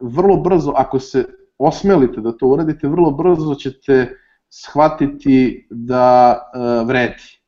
[0.00, 1.24] vrlo brzo, ako se
[1.58, 4.16] osmelite da to uradite, vrlo brzo ćete
[4.48, 6.38] shvatiti da
[6.86, 7.40] vredi.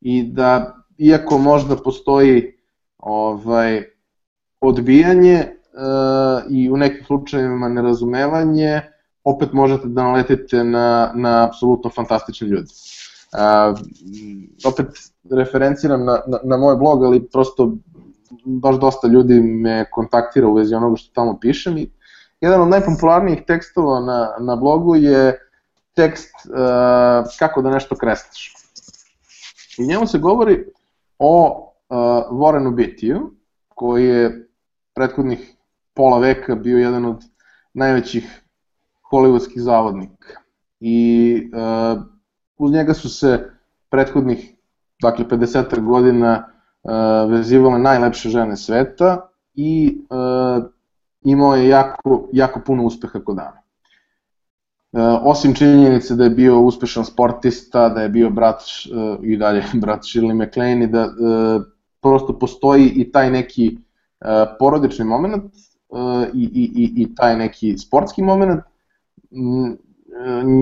[0.00, 2.54] I da, iako možda postoji
[2.98, 3.82] ovaj,
[4.60, 5.46] odbijanje
[6.50, 8.80] i u nekim slučajevima nerazumevanje,
[9.24, 12.66] opet možete da naletite na, na apsolutno fantastične ljude.
[13.34, 13.74] A,
[14.66, 14.86] opet
[15.30, 17.72] referenciram na, na, na moj blog, ali prosto
[18.44, 21.90] baš dosta ljudi me kontaktira u vezi onoga što tamo pišem i
[22.40, 25.38] jedan od najpopularnijih tekstova na, na blogu je
[25.94, 26.56] tekst uh,
[27.38, 28.54] kako da nešto kresliš.
[29.78, 30.64] I njemu se govori
[31.18, 31.96] o uh,
[32.30, 33.30] Warrenu Beattiju,
[33.68, 34.48] koji je
[34.94, 35.56] prethodnih
[35.94, 37.22] pola veka bio jedan od
[37.74, 38.42] najvećih
[39.10, 40.40] hollywoodskih zavodnika.
[40.80, 42.02] I uh,
[42.58, 43.50] uz njega su se
[43.90, 44.54] prethodnih,
[45.02, 46.46] dakle 50 godina
[46.82, 50.64] uh, vezivale najlepše žene sveta i uh,
[51.22, 53.60] imao je jako, jako puno uspeha kod dana.
[55.22, 58.62] osim činjenice da je bio uspešan sportista, da je bio brat
[59.22, 61.08] i dalje brat Shirley MacLaine i da
[62.02, 63.78] prosto postoji i taj neki
[64.58, 65.54] porodični moment
[66.34, 68.60] i, i, i, i taj neki sportski moment,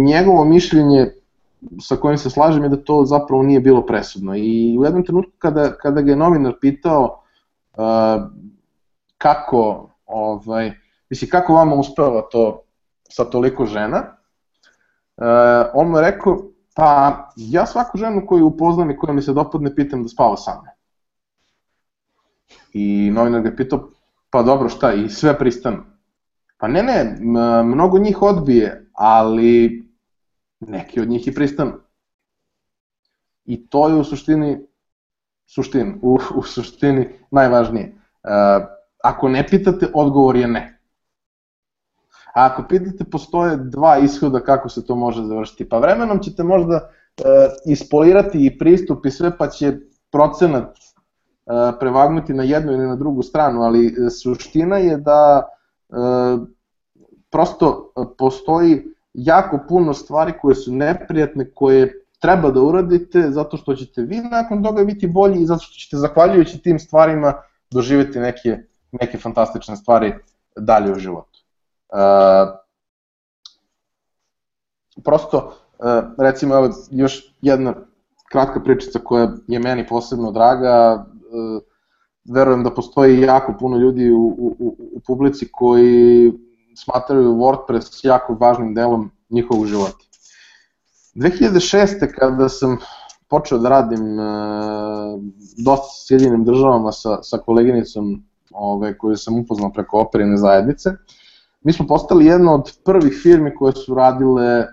[0.05, 1.22] njegovo mišljenje
[1.81, 4.37] sa kojim se slažem je da to zapravo nije bilo presudno.
[4.37, 7.23] I u jednom trenutku kada, kada ga je novinar pitao
[7.77, 8.31] uh,
[9.19, 10.73] kako, ovaj,
[11.11, 12.63] misli, kako vama uspeva to
[13.09, 14.03] sa toliko žena,
[15.17, 16.39] uh, on mu je rekao,
[16.75, 20.53] pa ja svaku ženu koju upoznam i koja mi se dopadne pitam da spava sa
[20.53, 20.75] mnom.
[22.73, 23.89] I novinar ga je pitao,
[24.31, 25.83] pa dobro šta, i sve pristanu.
[26.59, 27.17] Pa ne, ne,
[27.65, 29.83] mnogo njih odbije, ali
[30.69, 31.73] neki od njih i pristanu.
[33.45, 34.67] I to je u suštini,
[35.47, 37.95] suštin, u, u suštini najvažnije.
[38.23, 38.67] Uh,
[39.03, 40.79] ako ne pitate, odgovor je ne.
[42.35, 45.69] A ako pitate, postoje dva ishoda kako se to može završiti.
[45.69, 47.27] Pa vremenom ćete možda uh,
[47.67, 49.77] ispolirati i pristup i sve, pa će
[50.13, 55.49] procenat uh, prevagnuti na jednu ili na drugu stranu, ali suština je da
[55.89, 56.47] uh,
[57.31, 64.03] prosto postoji jako puno stvari koje su neprijatne, koje treba da uradite zato što ćete
[64.03, 67.35] vi nakon toga biti bolji i zato što ćete zahvaljujući tim stvarima
[67.71, 68.59] doživeti neke,
[68.93, 70.15] neke fantastične stvari
[70.57, 71.41] dalje u životu.
[71.89, 71.99] Uh,
[75.05, 77.75] prosto, uh, recimo, evo, još jedna
[78.31, 81.63] kratka pričica koja je meni posebno draga, uh,
[82.35, 86.33] verujem da postoji jako puno ljudi u, u, u publici koji
[86.75, 90.05] smatraju WordPress jako važnim delom njihovog života.
[91.15, 92.15] 2006.
[92.19, 92.79] kada sam
[93.29, 94.25] počeo da radim e,
[95.65, 100.91] dosta sa Sjedinim državama sa, sa koleginicom ove, koju sam upoznao preko operine zajednice,
[101.63, 104.67] mi smo postali jedna od prvih firmi koje su radile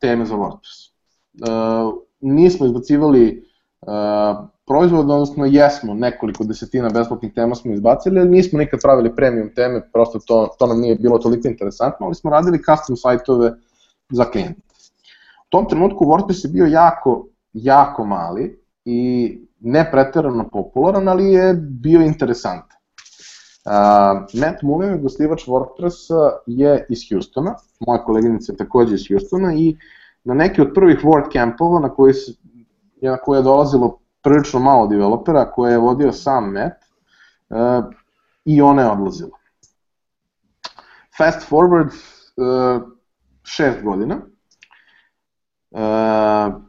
[0.00, 0.86] teme za WordPress.
[0.86, 1.50] E,
[2.20, 3.45] nismo izbacivali
[3.86, 9.50] e, proizvod, odnosno jesmo, nekoliko desetina besplatnih tema smo izbacili, ali nismo nikad pravili premium
[9.54, 13.52] teme, prosto to, to nam nije bilo toliko interesantno, ali smo radili custom sajtove
[14.10, 14.60] za klijente.
[15.46, 19.30] U tom trenutku WordPress je bio jako, jako mali i
[19.60, 22.76] ne preterano popularan, ali je bio interesantan.
[23.66, 23.72] Uh,
[24.40, 29.76] Matt Mullen, gostivač WordPressa, je iz Houstona, moja koleginica je takođe iz Houstona i
[30.24, 32.14] na neki od prvih WordCampova na koji
[33.02, 36.74] na koje je dolazilo prilično malo developera koje je vodio sam Matt
[37.48, 37.84] uh,
[38.44, 39.38] i ona je odlazila.
[41.18, 42.82] Fast forward uh,
[43.42, 44.16] šest godina,
[45.70, 46.62] uh,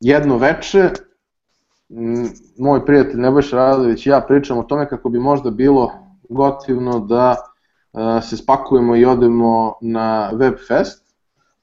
[0.00, 0.90] jedno veče,
[2.58, 5.92] moj prijatelj Nebojša Radović i ja pričamo o tome kako bi možda bilo
[6.28, 7.36] gotivno da
[8.22, 11.05] se spakujemo i odemo na Webfest,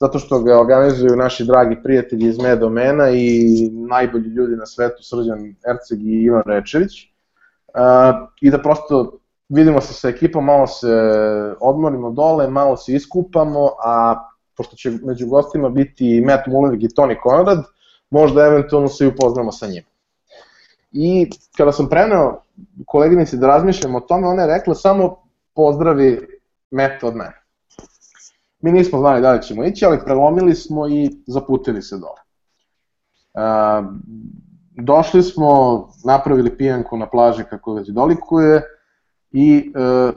[0.04, 5.56] zato što ga organizuju naši dragi prijatelji iz Medomena i najbolji ljudi na svetu, Srđan
[5.70, 6.92] Erceg i Ivan Rečević.
[7.04, 10.88] Uh, I da prosto vidimo se sa ekipom, malo se
[11.60, 14.16] odmorimo dole, malo se iskupamo, a
[14.58, 17.64] pošto će među gostima biti Matt Mullenweg i Tony Conrad,
[18.10, 19.88] možda eventualno se i upoznamo sa njima.
[20.92, 22.42] I kada sam preneo
[22.86, 25.16] koleginici da razmišljam o tome, ona je rekla samo
[25.56, 26.28] pozdravi
[26.72, 27.43] Matt od mene.
[28.64, 32.22] Mi nismo znali da li ćemo ići, ali prelomili smo i zaputili se dole.
[33.34, 33.86] Uh,
[34.84, 35.50] došli smo,
[36.06, 38.62] napravili pijanku na plaži kako već dolikuje
[39.32, 40.16] i uh,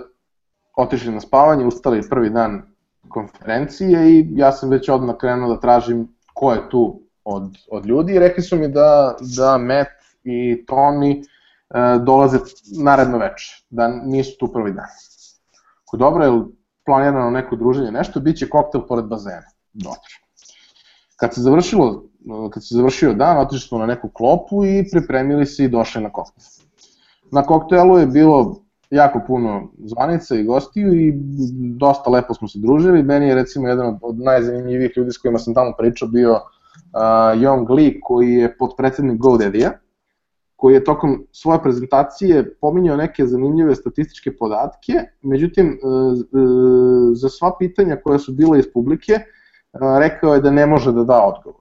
[0.76, 2.62] otišli na spavanje, ustali prvi dan
[3.08, 8.12] konferencije i ja sam već odmah krenuo da tražim ko je tu od, od ljudi
[8.12, 9.90] i rekli su mi da, da Matt
[10.24, 12.38] i Tony uh, dolaze
[12.82, 14.86] naredno veče, da nisu tu prvi dan.
[15.84, 16.42] Ko dobro, je
[16.86, 19.46] planirano neko druženje, nešto, bit će koktel pored bazena.
[19.72, 20.00] Dobro.
[21.16, 22.04] Kad se završilo,
[22.52, 26.12] kad se završio dan, otišli smo na neku klopu i pripremili se i došli na
[26.12, 26.44] koktel.
[27.32, 31.14] Na koktelu je bilo jako puno zvanica i gostiju i
[31.78, 33.02] dosta lepo smo se družili.
[33.02, 36.40] Meni je recimo jedan od, najzanimljivijih ljudi s kojima sam tamo pričao bio uh,
[37.42, 39.70] Young Lee koji je podpredsednik GoDaddy-a
[40.56, 44.92] koji je tokom svoje prezentacije pominjao neke zanimljive statističke podatke,
[45.22, 45.78] međutim, e, e,
[47.14, 49.24] za sva pitanja koja su bila iz publike, e,
[49.98, 51.60] rekao je da ne može da da odgovor.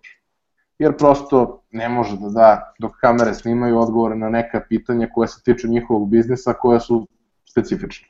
[0.80, 5.44] Jer prosto ne može da da, dok kamere snimaju odgovore na neka pitanja koja se
[5.44, 7.08] tiču njihovog biznisa, koja su
[7.46, 8.08] specifične.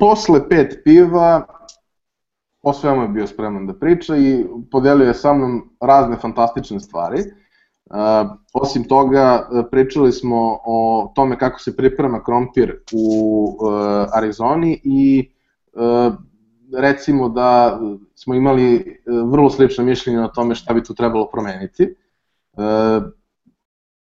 [0.00, 1.46] Posle pet piva,
[2.62, 7.22] o svemu je bio spreman da priča i podelio je sa mnom razne fantastične stvari
[8.52, 15.30] osim toga, e, pričali smo o tome kako se priprema krompir u e, Arizoni i
[15.74, 16.10] e,
[16.78, 17.80] recimo da
[18.14, 21.94] smo imali vrlo slično mišljenje o tome šta bi tu trebalo promeniti.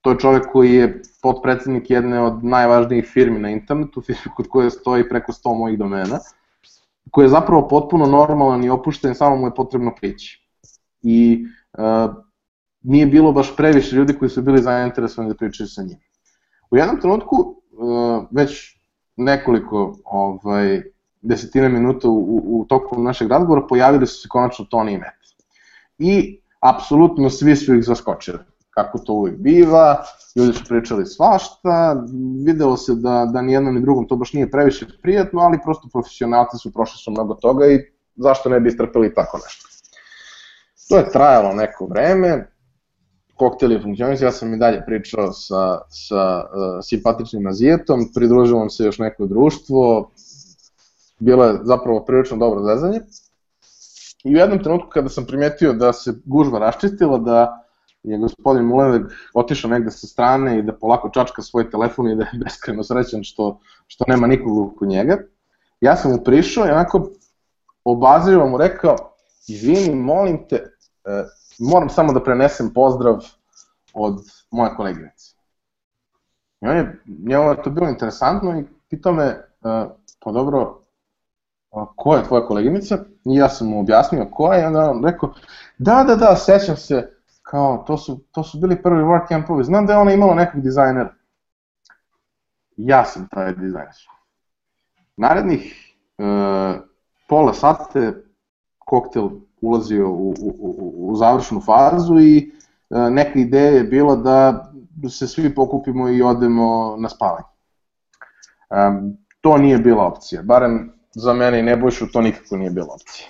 [0.01, 4.71] To je čovek koji je podpredsednik jedne od najvažnijih firmi na internetu, firmi kod koje
[4.71, 6.19] stoji preko 100 mojih domena,
[7.11, 10.49] koji je zapravo potpuno normalan i opušten, samo mu je potrebno prići.
[11.03, 11.47] I
[11.79, 12.15] uh,
[12.83, 15.99] nije bilo baš previše ljudi koji su bili zainteresovani da pričaju sa njim.
[16.71, 18.77] U jednom trenutku, uh, već
[19.17, 20.83] nekoliko ovaj,
[21.23, 25.17] desetina minuta u, u, toku našeg razgovora pojavili su se konačno Toni i Matt.
[25.99, 28.39] I apsolutno svi su ih zaskočili
[28.71, 30.05] kako to uvijek biva,
[30.37, 32.05] ljudi su pričali svašta,
[32.45, 35.89] videlo se da, da ni jednom ni drugom to baš nije previše prijatno, ali prosto
[35.93, 37.79] profesionalci su prošli su mnogo toga i
[38.17, 39.69] zašto ne bi istrpeli tako nešto.
[40.89, 42.50] To je trajalo neko vreme,
[43.41, 48.85] koktel je funkcionisao, ja sam i dalje pričao sa, sa uh, simpatičnim Azijetom, pridružilo se
[48.85, 50.11] još neko društvo,
[51.19, 53.01] bilo je zapravo prilično dobro zezanje.
[54.25, 57.65] I u jednom trenutku kada sam primetio da se gužva raščistila, da
[58.03, 59.03] je gospodin Muleveg
[59.35, 63.25] otišao negde sa strane i da polako čačka svoj telefon i da je beskreno srećan
[63.25, 65.17] što, što nema nikog oko njega.
[65.81, 67.11] Ja sam mu prišao i onako
[67.85, 68.97] obazrivo mu rekao,
[69.49, 70.57] izvini, molim te,
[71.05, 71.25] e,
[71.61, 73.25] moram samo da prenesem pozdrav
[73.95, 74.19] od
[74.51, 75.35] moje koleginice.
[76.61, 79.45] I on je, njemu je to bilo interesantno i pitao me, e,
[80.21, 80.81] pa dobro,
[81.97, 82.99] ko je tvoja koleginica?
[83.25, 85.35] I ja sam mu objasnio ko je i onda on rekao,
[85.79, 89.93] da, da, da, sećam se, kao, to su, to su bili prvi campovi, znam da
[89.93, 91.15] je ona imala nekog dizajnera.
[92.77, 93.95] Ja sam taj dizajner.
[95.17, 96.25] Narednih e,
[97.29, 98.13] pola sata
[98.79, 99.31] koktel
[99.61, 102.53] ulazio u, u, u, u završnu fazu i
[102.91, 104.71] e, neka ideja je bila da
[105.09, 107.47] se svi pokupimo i odemo na spavanje.
[108.71, 108.75] E,
[109.41, 113.29] to nije bila opcija, barem za mene i Nebojšu to nikako nije bila opcija.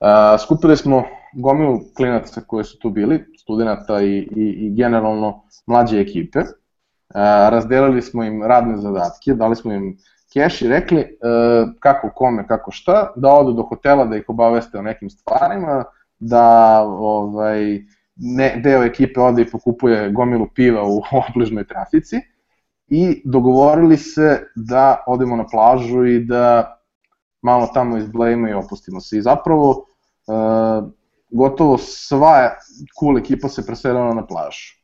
[0.00, 6.00] E, skupili smo gomilu klinaca koji su tu bili, studenta i, i, i generalno mlađe
[6.00, 6.38] ekipe.
[6.38, 6.46] E,
[7.50, 9.98] razdelili smo im radne zadatke, dali smo im
[10.32, 11.08] keš i rekli e,
[11.80, 15.84] kako kome, kako šta, da odu do hotela da ih obaveste o nekim stvarima,
[16.18, 17.80] da ovaj,
[18.16, 22.16] ne, deo ekipe ode i pokupuje gomilu piva u obližnoj trafici
[22.88, 26.74] i dogovorili se da odemo na plažu i da
[27.42, 29.18] malo tamo izblejimo i opustimo se.
[29.18, 30.32] I zapravo e,
[31.30, 32.50] gotovo sva
[32.98, 34.77] cool ekipa se preselila na plažu.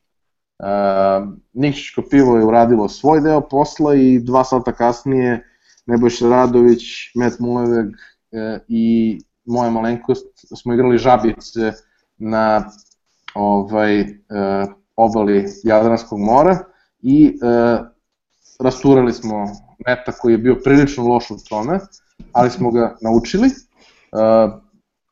[0.59, 5.43] Uh, Nikšićko pivo je uradilo svoj deo posla i dva sata kasnije
[5.85, 6.81] Nebojša Radović,
[7.15, 10.27] Met Muleveg uh, i moja malenkost
[10.61, 11.71] smo igrali žabice
[12.17, 12.71] na
[13.33, 14.07] ovaj uh,
[14.95, 16.57] obali Jadranskog mora
[17.01, 17.87] i uh,
[18.59, 19.45] rasturali smo
[19.87, 21.79] meta koji je bio prilično loš u tome,
[22.31, 23.47] ali smo ga naučili.
[23.47, 24.61] Uh,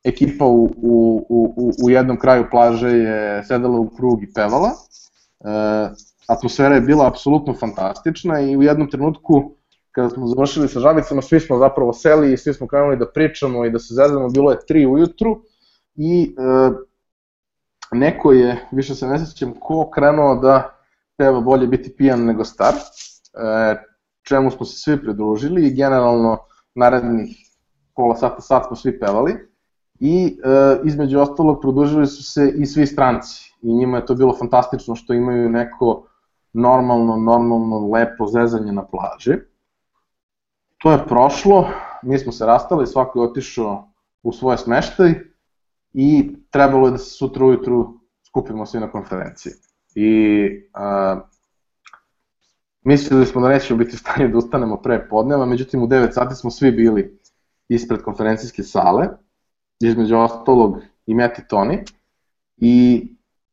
[0.03, 4.71] ekipa u, u, u, u jednom kraju plaže je sedela u krug i pevala.
[5.43, 5.89] E,
[6.27, 9.55] atmosfera je bila apsolutno fantastična i u jednom trenutku
[9.91, 13.65] kada smo završili sa žabicama, svi smo zapravo seli i svi smo krenuli da pričamo
[13.65, 15.41] i da se zezamo, bilo je tri ujutru
[15.95, 16.71] i e,
[17.91, 20.79] neko je, više se ne sećam ko, krenuo da
[21.17, 23.75] peva bolje biti pijan nego star, e,
[24.27, 26.37] čemu smo se svi pridružili i generalno
[26.75, 27.37] narednih
[27.95, 29.52] pola sata, sat smo svi pevali
[29.99, 34.35] i e, između ostalog produžili su se i svi stranci i njima je to bilo
[34.39, 36.07] fantastično što imaju neko
[36.53, 39.33] normalno, normalno, lepo zezanje na plaži.
[40.77, 41.67] To je prošlo,
[42.03, 43.87] mi smo se rastali, svako je otišao
[44.23, 45.13] u svoje smeštaj
[45.93, 47.93] i trebalo je da se sutra ujutru
[48.27, 49.53] skupimo svi na konferenciji.
[49.95, 51.19] I a,
[52.83, 56.35] mislili smo da nećemo biti u stanju da ustanemo pre podneva, međutim u 9 sati
[56.35, 57.19] smo svi bili
[57.69, 59.07] ispred konferencijske sale
[59.87, 61.91] između ostalog i Matt i Tony.
[62.57, 63.07] I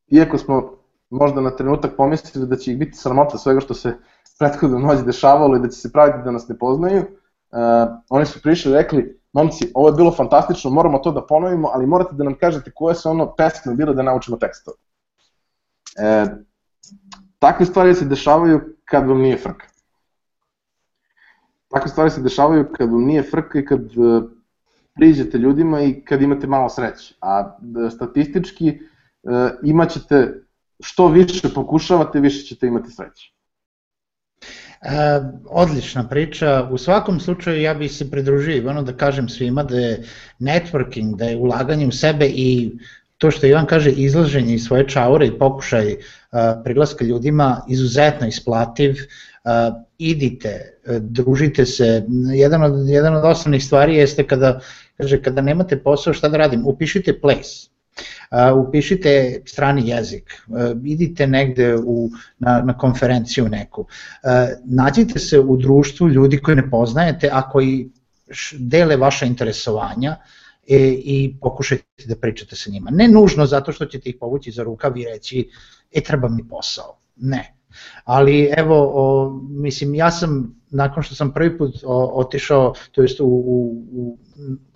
[0.07, 0.72] iako smo
[1.11, 3.97] možda na trenutak pomislili da će ih biti sramota svega što se
[4.39, 8.43] prethodno noć dešavalo i da će se praviti da nas ne poznaju, uh, oni su
[8.43, 12.24] prišli i rekli, momci, ovo je bilo fantastično, moramo to da ponovimo, ali morate da
[12.24, 14.76] nam kažete koje su ono pesme bile da naučimo tekstove.
[15.99, 16.26] E,
[17.39, 19.66] takve stvari se dešavaju kad vam nije frka.
[21.68, 23.81] Takve stvari se dešavaju kad vam nije frka i kad
[24.95, 27.14] priđete ljudima i kad imate malo sreće.
[27.20, 27.57] A
[27.91, 28.78] statistički e,
[29.64, 30.43] imaćete,
[30.80, 33.32] što više pokušavate, više ćete imati sreće.
[34.82, 36.68] E, odlična priča.
[36.70, 40.05] U svakom slučaju ja bih se pridružio ono da kažem svima da je
[40.41, 42.72] networking, da je ulaganje u sebe i
[43.21, 48.91] to što Ivan kaže izlaženje iz svoje čaure i pokušaj uh, prilaska ljudima izuzetno isplativ,
[48.91, 49.51] uh,
[49.99, 52.03] idite, uh, družite se,
[52.35, 54.61] jedan od, jedan od osnovnih stvari jeste kada,
[54.97, 57.68] kaže, kada nemate posao šta da radim, upišite place,
[58.31, 62.09] Uh, upišite strani jezik, uh, idite negde u,
[62.39, 64.31] na, na konferenciju neku, uh,
[64.64, 67.91] nađite se u društvu ljudi koje ne poznajete, a koji
[68.59, 70.16] dele vaša interesovanja,
[70.71, 72.91] e, i pokušajte da pričate sa njima.
[72.91, 75.51] Ne nužno zato što ćete ih povući za rukav i reći,
[75.93, 76.99] e treba mi posao.
[77.16, 77.55] Ne.
[78.05, 83.21] Ali evo, o, mislim, ja sam, nakon što sam prvi put o, otišao, to jest
[83.21, 84.18] u, u, u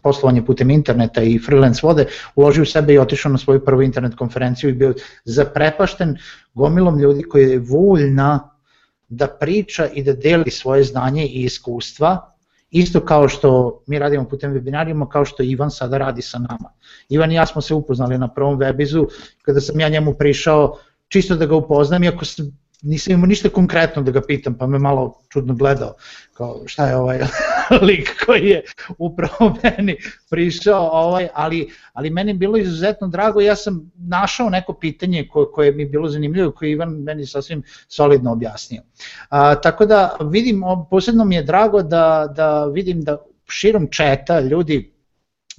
[0.03, 4.15] poslovanje putem interneta i freelance vode, uložio u sebe i otišao na svoju prvu internet
[4.15, 6.17] konferenciju i bio zaprepašten
[6.55, 8.51] gomilom ljudi koji je voljna
[9.09, 12.34] da priča i da deli svoje znanje i iskustva
[12.75, 16.73] Isto kao što mi radimo putem webinarijima, kao što Ivan sada radi sa nama.
[17.09, 19.07] Ivan i ja smo se upoznali na prvom webizu,
[19.43, 22.25] kada sam ja njemu prišao čisto da ga upoznam, iako
[22.85, 25.95] nisam imao ništa konkretno da ga pitam, pa me malo čudno gledao,
[26.33, 27.19] kao šta je ovaj
[27.89, 28.63] lik koji je
[28.99, 29.97] upravo meni
[30.31, 35.47] prišao, ovaj, ali, ali meni je bilo izuzetno drago, ja sam našao neko pitanje koje,
[35.53, 38.83] koje mi je bilo zanimljivo, koje Ivan meni sasvim solidno objasnio.
[39.29, 43.17] A, tako da vidim, posebno mi je drago da, da vidim da
[43.49, 44.95] širom četa ljudi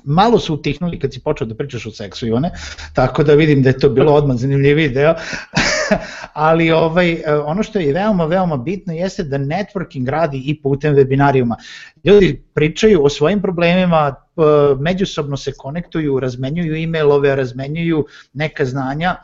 [0.04, 2.52] malo su utihnuli kad si počeo da pričaš o seksu Ivane,
[2.94, 5.16] tako da vidim da je to bilo odmah zanimljiviji deo,
[6.34, 11.56] ali ovaj, ono što je veoma, veoma bitno jeste da networking radi i putem webinarijuma.
[12.04, 14.16] Ljudi pričaju o svojim problemima,
[14.80, 19.16] međusobno se konektuju, razmenjuju e-mailove, razmenjuju neka znanja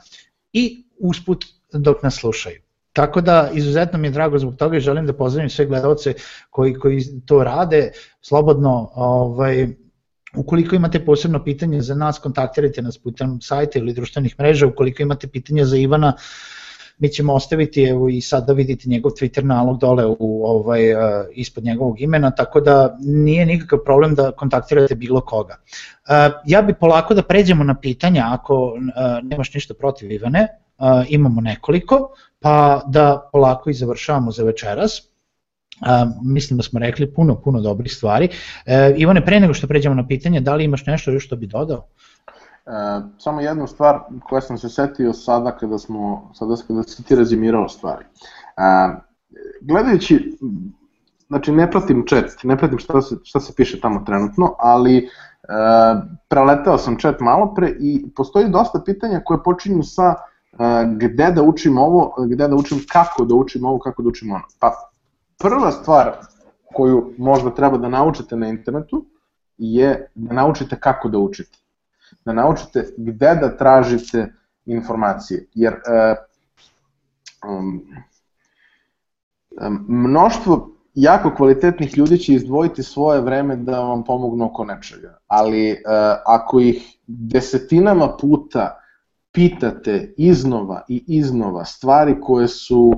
[0.53, 2.62] i usput dok nas slušaju.
[2.93, 6.14] Tako da izuzetno mi je drago zbog toga i želim da pozdravim sve gledalce
[6.49, 7.91] koji, koji to rade,
[8.22, 9.68] slobodno ovaj,
[10.38, 14.67] Ukoliko imate posebno pitanje za nas, kontaktirajte nas putem sajta ili društvenih mreža.
[14.67, 16.13] Ukoliko imate pitanja za Ivana,
[16.97, 21.01] mi ćemo ostaviti evo i sad da vidite njegov Twitter nalog dole u ovaj uh,
[21.32, 25.55] ispod njegovog imena, tako da nije nikakav problem da kontaktirate bilo koga.
[25.55, 28.79] Uh, ja bi polako da pređemo na pitanja ako uh,
[29.23, 30.47] nemaš ništa protiv Ivane,
[31.07, 32.09] imamo nekoliko,
[32.39, 35.11] pa da polako i završavamo za večeras.
[35.82, 38.29] A, mislim da smo rekli puno, puno dobrih stvari.
[38.65, 41.47] E, Ivane, pre nego što pređemo na pitanje, da li imaš nešto još što bi
[41.47, 41.86] dodao?
[42.65, 42.71] E,
[43.17, 47.69] samo jednu stvar koja sam se setio sada kada smo, sada kada si ti rezimirao
[47.69, 48.05] stvari.
[48.57, 48.61] E,
[49.61, 50.38] gledajući,
[51.27, 55.07] znači ne pratim chat, ne pratim šta se, šta se piše tamo trenutno, ali e,
[56.27, 60.55] preletao sam chat malo pre i postoji dosta pitanja koje počinju sa e,
[60.95, 64.43] gde da učim ovo, gde da učim, kako da učim ovo, kako da učim ono.
[64.59, 64.90] Pa
[65.41, 66.11] prva stvar
[66.73, 69.05] koju možda treba da naučite na internetu
[69.57, 71.57] je da naučite kako da učite.
[72.25, 74.33] Da naučite gde da tražite
[74.65, 75.47] informacije.
[75.53, 76.15] Jer e,
[77.47, 77.81] um,
[79.87, 85.17] mnoštvo jako kvalitetnih ljudi će izdvojiti svoje vreme da vam pomognu oko nečega.
[85.27, 85.77] Ali e,
[86.25, 88.77] ako ih desetinama puta
[89.31, 92.93] pitate iznova i iznova stvari koje su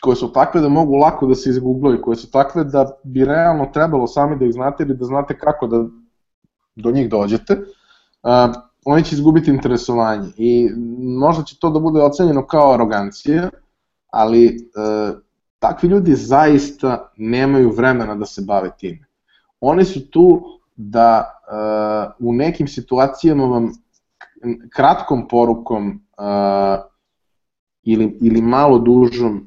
[0.00, 3.66] koje su takve da mogu lako da se izgooglaju, koje su takve da bi realno
[3.72, 5.84] trebalo sami da ih znate ili da znate kako da
[6.76, 10.70] do njih dođete, uh, oni će izgubiti interesovanje i
[11.20, 13.50] možda će to da bude ocenjeno kao arogancija,
[14.10, 15.18] ali uh,
[15.58, 19.06] takvi ljudi zaista nemaju vremena da se bave time.
[19.60, 20.42] Oni su tu
[20.76, 21.40] da
[22.18, 23.72] uh, u nekim situacijama vam
[24.76, 25.88] kratkom porukom
[26.18, 26.89] uh,
[27.82, 29.46] ili, ili malo dužom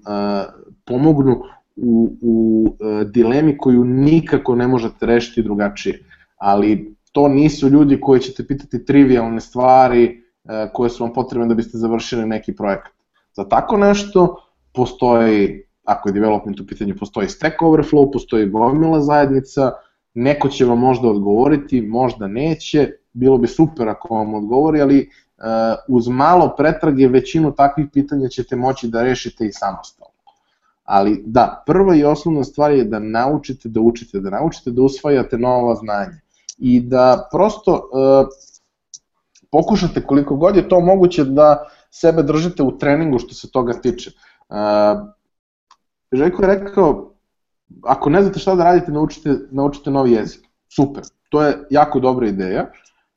[0.85, 1.41] pomognu
[1.75, 5.99] u, u uh, dilemi koju nikako ne možete rešiti drugačije.
[6.37, 11.55] Ali to nisu ljudi koji ćete pitati trivialne stvari uh, koje su vam potrebne da
[11.55, 12.91] biste završili neki projekat.
[13.33, 14.35] Za tako nešto
[14.73, 19.71] postoji, ako je development u pitanju, postoji Stack Overflow, postoji gomila zajednica,
[20.13, 25.09] neko će vam možda odgovoriti, možda neće, bilo bi super ako vam odgovori, ali
[25.87, 30.13] uz malo pretrage većinu takvih pitanja ćete moći da rešite i samostalno.
[30.83, 35.37] Ali da, prva i osnovna stvar je da naučite da učite, da naučite da usvajate
[35.37, 36.19] nova znanja
[36.57, 38.27] i da prosto uh,
[39.51, 44.11] pokušate koliko god je to moguće da sebe držite u treningu što se toga tiče.
[44.49, 44.55] Uh,
[46.13, 47.13] Željko je rekao,
[47.83, 50.45] ako ne znate šta da radite, naučite, naučite novi jezik.
[50.75, 52.65] Super, to je jako dobra ideja.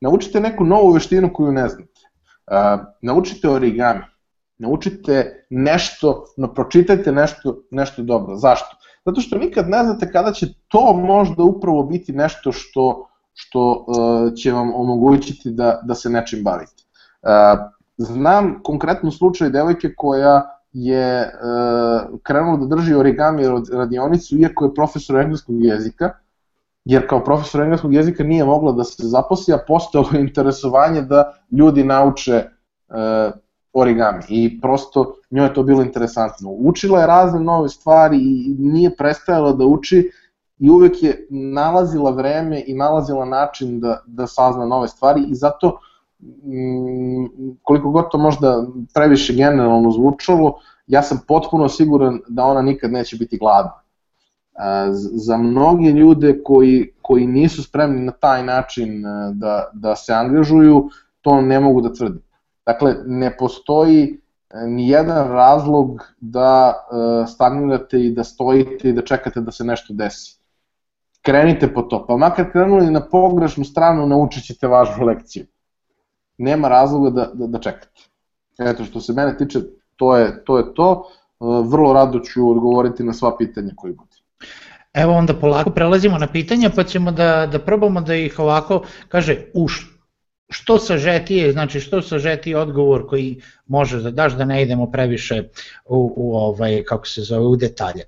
[0.00, 1.95] Naučite neku novu veštinu koju ne znate
[3.02, 4.04] naučite origami,
[4.58, 8.36] naučite nešto, no pročitajte nešto, nešto dobro.
[8.36, 8.76] Zašto?
[9.06, 14.34] Zato što nikad ne znate kada će to možda upravo biti nešto što što uh,
[14.34, 16.82] će vam omogućiti da, da se nečim bavite.
[17.22, 17.30] Uh,
[17.96, 20.42] znam konkretno slučaj devojke koja
[20.72, 23.42] je uh, krenula da drži origami
[23.72, 26.10] radionicu, iako je profesor engleskog jezika,
[26.86, 31.84] jer kao profesor engleskog jezika nije mogla da se zaposli, a postojalo interesovanje da ljudi
[31.84, 32.44] nauče
[32.88, 33.32] uh,
[33.72, 36.50] origami i prosto njoj je to bilo interesantno.
[36.50, 40.10] Učila je razne nove stvari i nije prestajala da uči
[40.58, 45.78] i uvek je nalazila vreme i nalazila način da, da sazna nove stvari i zato
[46.20, 52.92] mm, koliko god to možda previše generalno zvučalo, ja sam potpuno siguran da ona nikad
[52.92, 53.85] neće biti gladna.
[55.12, 59.02] Za mnoge ljude koji, koji nisu spremni na taj način
[59.32, 60.88] da, da se angažuju,
[61.20, 62.22] to ne mogu da tvrdim.
[62.66, 64.20] Dakle, ne postoji
[64.66, 66.74] ni jedan razlog da
[67.28, 70.36] stagnirate i da stojite i da čekate da se nešto desi
[71.26, 72.04] krenite po to.
[72.06, 75.46] Pa makar krenuli na pogrešnu stranu, naučit ćete važnu lekciju.
[76.38, 78.06] Nema razloga da, da, da čekate.
[78.58, 79.60] Eto, što se mene tiče,
[79.96, 80.58] to je to.
[80.58, 80.90] Je to.
[80.92, 84.15] E, vrlo rado ću odgovoriti na sva pitanja koji bude.
[84.94, 89.36] Evo onda polako prelazimo na pitanja, pa ćemo da, da probamo da ih ovako, kaže,
[89.54, 89.68] u
[90.48, 95.42] što sažetije, znači što sažetiji odgovor koji možeš da daš da ne idemo previše
[95.84, 98.02] u, u ovaj, kako se zove, u detalje.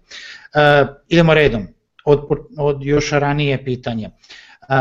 [0.55, 1.66] E, idemo redom
[2.05, 2.26] od,
[2.59, 4.10] od još ranije pitanja.
[4.68, 4.76] Uh,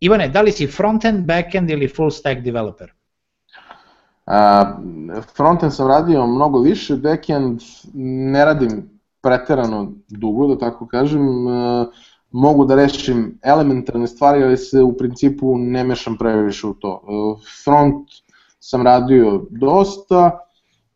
[0.00, 2.92] Ivane, da li si frontend, backend ili full stack developer?
[4.26, 4.34] Uh,
[5.36, 7.60] frontend sam radio mnogo više, backend
[8.32, 8.95] ne radim
[9.26, 11.46] preterano dugo, da tako kažem.
[11.46, 11.86] Uh,
[12.30, 17.00] mogu da rešim elementarne stvari, ali se u principu ne mešam previše u to.
[17.02, 18.08] Uh, front
[18.60, 20.38] sam radio dosta,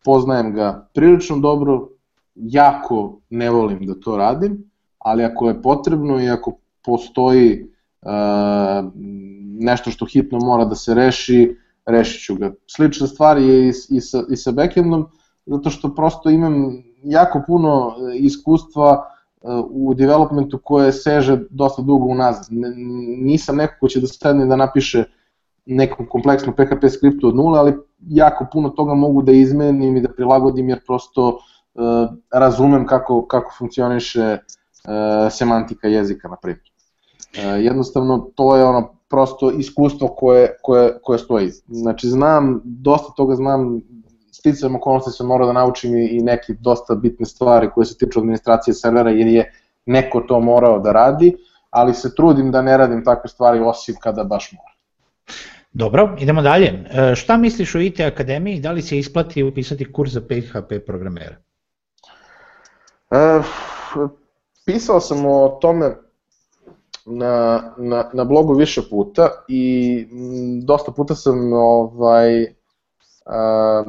[0.05, 1.87] poznajem ga prilično dobro,
[2.35, 4.63] jako ne volim da to radim,
[4.99, 7.65] ali ako je potrebno i ako postoji
[8.01, 8.91] uh,
[9.59, 11.55] nešto što hitno mora da se reši,
[11.85, 12.53] rešit ću ga.
[12.67, 15.07] Slična stvar je i, sa, i sa backendom,
[15.45, 19.05] zato što prosto imam jako puno iskustva
[19.41, 22.45] uh, u developmentu koje seže dosta dugo unazad.
[23.17, 25.03] Nisam neko ko će da sedne da napiše
[25.65, 30.13] neku kompleksnu PHP skriptu od nule, ali jako puno toga mogu da izmenim i da
[30.13, 34.37] prilagodim jer prosto uh, razumem kako, kako funkcioniše
[34.85, 36.71] e, semantika jezika, na primjer.
[37.33, 41.51] E, jednostavno, to je ono prosto iskustvo koje, koje, koje stoji.
[41.67, 43.81] Znači, znam, dosta toga znam,
[44.31, 48.19] sticajem okolnosti sam morao da naučim i, i neke dosta bitne stvari koje se tiču
[48.19, 49.51] administracije servera, jer je
[49.85, 51.35] neko to morao da radi,
[51.69, 54.71] ali se trudim da ne radim takve stvari osim kada baš mora.
[55.73, 56.67] Dobro, idemo dalje.
[56.67, 58.59] E, šta misliš o IT akademiji?
[58.59, 61.35] Da li se isplati upisati kurs za PHP programera?
[63.11, 63.41] E,
[64.65, 65.95] pisao sam o tome
[67.05, 72.45] na, na, na blogu više puta i m, dosta puta sam ovaj,
[73.25, 73.83] a,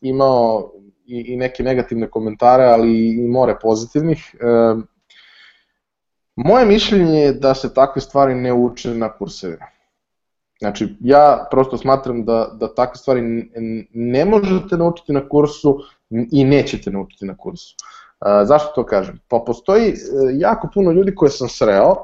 [0.00, 0.72] imao
[1.06, 4.34] i, i neke negativne komentare, ali i more pozitivnih.
[4.40, 4.74] E,
[6.36, 9.66] moje mišljenje je da se takve stvari ne uče na kursevima.
[10.58, 13.50] Znači, ja prosto smatram da, da takve stvari
[13.92, 15.78] ne možete naučiti na kursu
[16.10, 17.76] i nećete naučiti na kursu.
[18.18, 19.20] A, zašto to kažem?
[19.28, 19.94] Pa postoji e,
[20.32, 21.94] jako puno ljudi koje sam sreo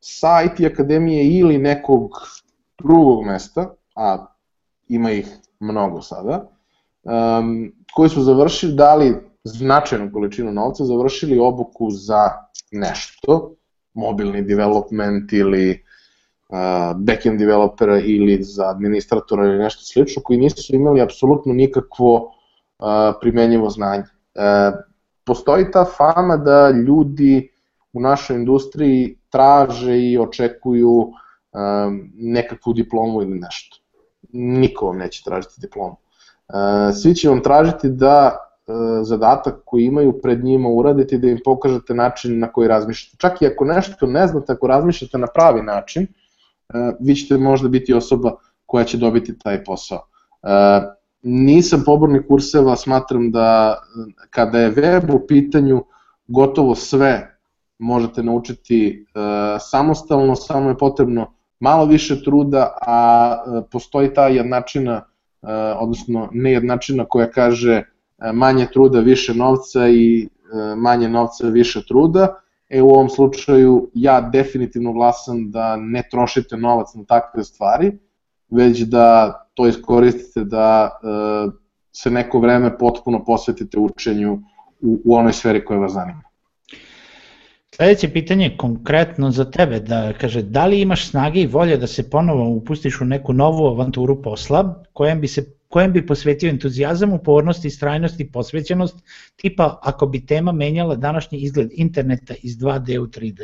[0.00, 2.10] sa IT akademije ili nekog
[2.78, 4.26] drugog mesta, a
[4.88, 5.26] ima ih
[5.60, 6.48] mnogo sada,
[7.02, 9.14] um, koji su završili, dali
[9.44, 12.30] značajnu količinu novca, završili obuku za
[12.72, 13.54] nešto,
[13.94, 15.84] mobilni development ili
[16.48, 16.56] uh,
[16.96, 23.70] backend developera ili za administratora ili nešto slično, koji nisu imali apsolutno nikakvo uh, primenjivo
[23.70, 24.02] znanje.
[24.02, 24.78] Uh,
[25.24, 27.48] postoji ta fama da ljudi
[27.92, 33.76] u našoj industriji traže i očekuju um, nekakvu diplomu ili nešto.
[34.32, 35.96] Niko vam neće tražiti diplomu.
[36.52, 41.38] Uh, svi će vam tražiti da uh, zadatak koji imaju pred njima uradite da im
[41.44, 43.16] pokažete način na koji razmišljate.
[43.18, 46.06] Čak i ako nešto ne znate, ako razmišljate na pravi način,
[46.74, 48.32] uh, vi ćete možda biti osoba
[48.66, 50.06] koja će dobiti taj posao.
[51.22, 53.78] Nisam pobornik kurseva, smatram da
[54.30, 55.84] kada je web u pitanju,
[56.26, 57.32] gotovo sve
[57.82, 59.18] možete naučiti e,
[59.60, 65.02] samostalno, samo je potrebno malo više truda, a e, postoji ta jednačina, e,
[65.78, 67.84] odnosno nejednačina koja kaže e,
[68.32, 72.34] manje truda, više novca i e, manje novca, više truda.
[72.68, 77.92] E u ovom slučaju ja definitivno glasam da ne trošite novac na takve stvari,
[78.50, 80.90] već da to iskoristite da
[81.92, 84.32] se neko vreme potpuno posvetite učenju
[84.80, 86.22] u, u onoj sferi koja vas zanima.
[87.74, 91.86] Sledeće pitanje je konkretno za tebe, da kaže, da li imaš snage i volje da
[91.86, 97.12] se ponovo upustiš u neku novu avanturu posla, kojem bi se kojem bi posvetio entuzijazam,
[97.12, 98.96] upornost, istrajnost i posvećenost,
[99.36, 103.42] tipa ako bi tema menjala današnji izgled interneta iz 2D u 3D?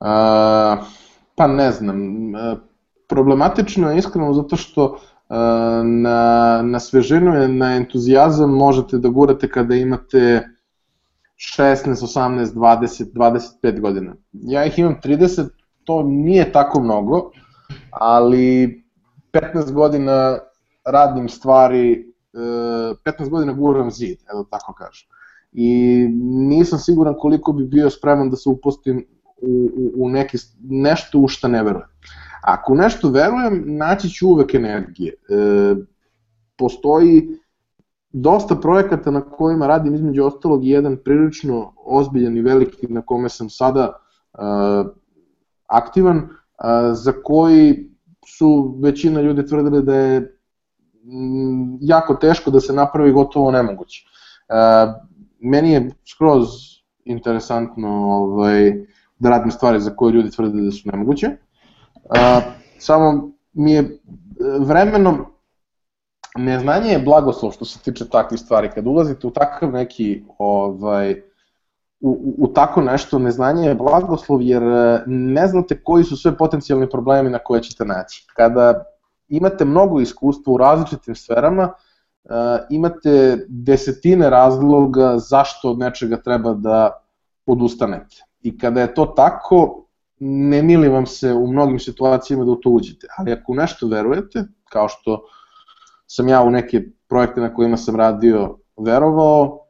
[0.00, 0.86] Uh,
[1.34, 1.96] pa ne znam.
[3.08, 4.98] Problematično je iskreno zato što uh,
[5.84, 10.48] na, na svežinu na entuzijazam možete da gurate kada imate
[11.52, 14.14] 16, 18, 20, 25 godina.
[14.32, 15.48] Ja ih imam 30,
[15.84, 17.30] to nije tako mnogo,
[17.90, 18.84] ali
[19.32, 20.38] 15 godina
[20.84, 25.08] radim stvari, 15 godina guram zid, evo tako kažem.
[25.52, 26.08] I
[26.48, 29.06] nisam siguran koliko bi bio spreman da se upustim
[29.36, 31.88] u, u, u neki, nešto u šta ne verujem.
[32.42, 35.12] Ako nešto verujem, naći ću uvek energije.
[35.12, 35.74] E,
[36.56, 37.28] postoji
[38.16, 43.50] dosta projekata na kojima radim između ostalog jedan prilično ozbiljan i veliki na kome sam
[43.50, 43.92] sada
[44.32, 44.86] uh,
[45.66, 46.26] aktivan, uh,
[46.92, 47.90] za koji
[48.26, 50.38] su većina ljudi tvrdili da je
[51.80, 54.06] jako teško da se napravi gotovo nemoguće.
[54.48, 54.94] Uh,
[55.38, 56.48] meni je skroz
[57.04, 58.72] interesantno ovaj,
[59.18, 61.26] da radim stvari za koje ljudi tvrde da su nemoguće.
[62.04, 62.42] Uh,
[62.78, 63.98] samo mi je
[64.60, 65.33] vremenom
[66.38, 68.70] neznanje je blagoslov što se tiče takvih stvari.
[68.74, 71.22] Kad ulazite u takav neki, ovaj,
[72.00, 76.90] u, u, tako nešto, neznanje je blagoslov jer e, ne znate koji su sve potencijalni
[76.90, 78.26] problemi na koje ćete naći.
[78.36, 78.84] Kada
[79.28, 81.72] imate mnogo iskustva u različitim sferama,
[82.24, 82.30] uh,
[82.70, 86.90] imate desetine razloga zašto od nečega treba da
[87.46, 88.16] odustanete.
[88.42, 89.86] I kada je to tako,
[90.20, 93.06] ne mili vam se u mnogim situacijama da u to uđete.
[93.18, 95.24] Ali ako u nešto verujete, kao što
[96.16, 99.60] sam ja u neke projekte na kojima sam radio verovao,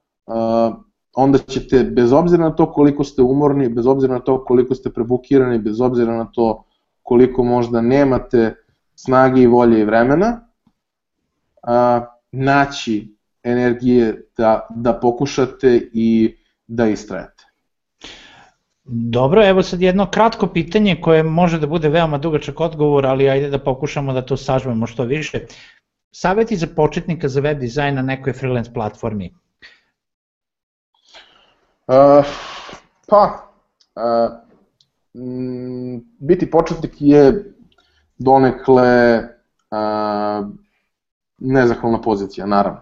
[1.16, 4.90] onda ćete, bez obzira na to koliko ste umorni, bez obzira na to koliko ste
[4.90, 6.64] prebukirani, bez obzira na to
[7.02, 8.54] koliko možda nemate
[8.94, 10.40] snage i volje i vremena,
[12.32, 17.44] naći energije da, da pokušate i da istrajete.
[18.86, 23.48] Dobro, evo sad jedno kratko pitanje koje može da bude veoma dugačak odgovor, ali ajde
[23.50, 25.46] da pokušamo da to sažmemo što više.
[26.16, 29.34] Saveti za početnika za web dizajn na nekoj freelance platformi?
[31.86, 32.24] Uh,
[33.08, 33.50] pa,
[33.96, 34.30] uh,
[35.14, 37.52] m, biti početnik je
[38.18, 40.46] donekle uh,
[41.38, 42.80] nezahvalna pozicija, naravno.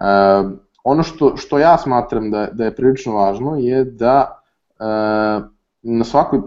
[0.00, 0.52] Uh,
[0.84, 4.42] ono što, što ja smatram da, da je prilično važno je da
[4.78, 5.48] uh,
[5.82, 6.40] na svakoj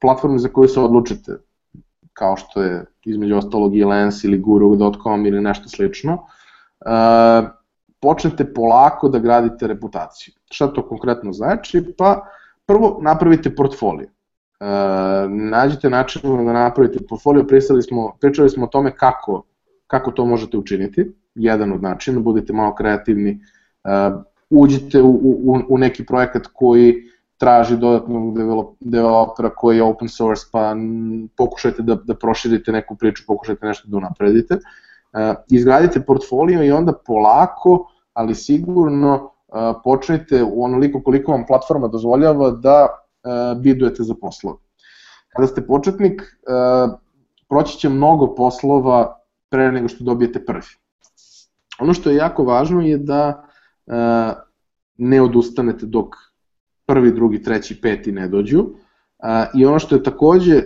[0.00, 1.36] platformi za koju se odlučite,
[2.14, 7.48] kao što je između ostalog i Lens ili Guru.com ili nešto slično, uh,
[8.00, 10.34] počnete polako da gradite reputaciju.
[10.50, 11.94] Šta to konkretno znači?
[11.98, 12.26] Pa
[12.66, 14.08] prvo napravite portfolio.
[14.60, 19.42] Uh, nađite način da napravite portfolio, pričali smo, pričali smo o tome kako,
[19.86, 23.40] kako to možete učiniti, jedan od načina, budete malo kreativni,
[23.84, 26.94] uh, uđite u, u, u neki projekat koji
[27.38, 28.38] traži dodatnog
[28.80, 30.74] developera koji je open source, pa
[31.36, 34.54] pokušajte da, da proširite neku priču, pokušajte nešto da unapredite.
[34.54, 41.88] Uh, izgradite portfolio i onda polako, ali sigurno uh, počnite u onoliko koliko vam platforma
[41.88, 44.58] dozvoljava da uh, bidujete za poslove.
[45.36, 46.94] Kada ste početnik, uh,
[47.48, 50.66] proći će mnogo poslova pre nego što dobijete prvi.
[51.80, 53.44] Ono što je jako važno je da
[54.96, 56.14] ne odustanete dok
[56.86, 58.66] prvi, drugi, treći, peti ne dođu.
[59.54, 60.62] I ono što je takođe e,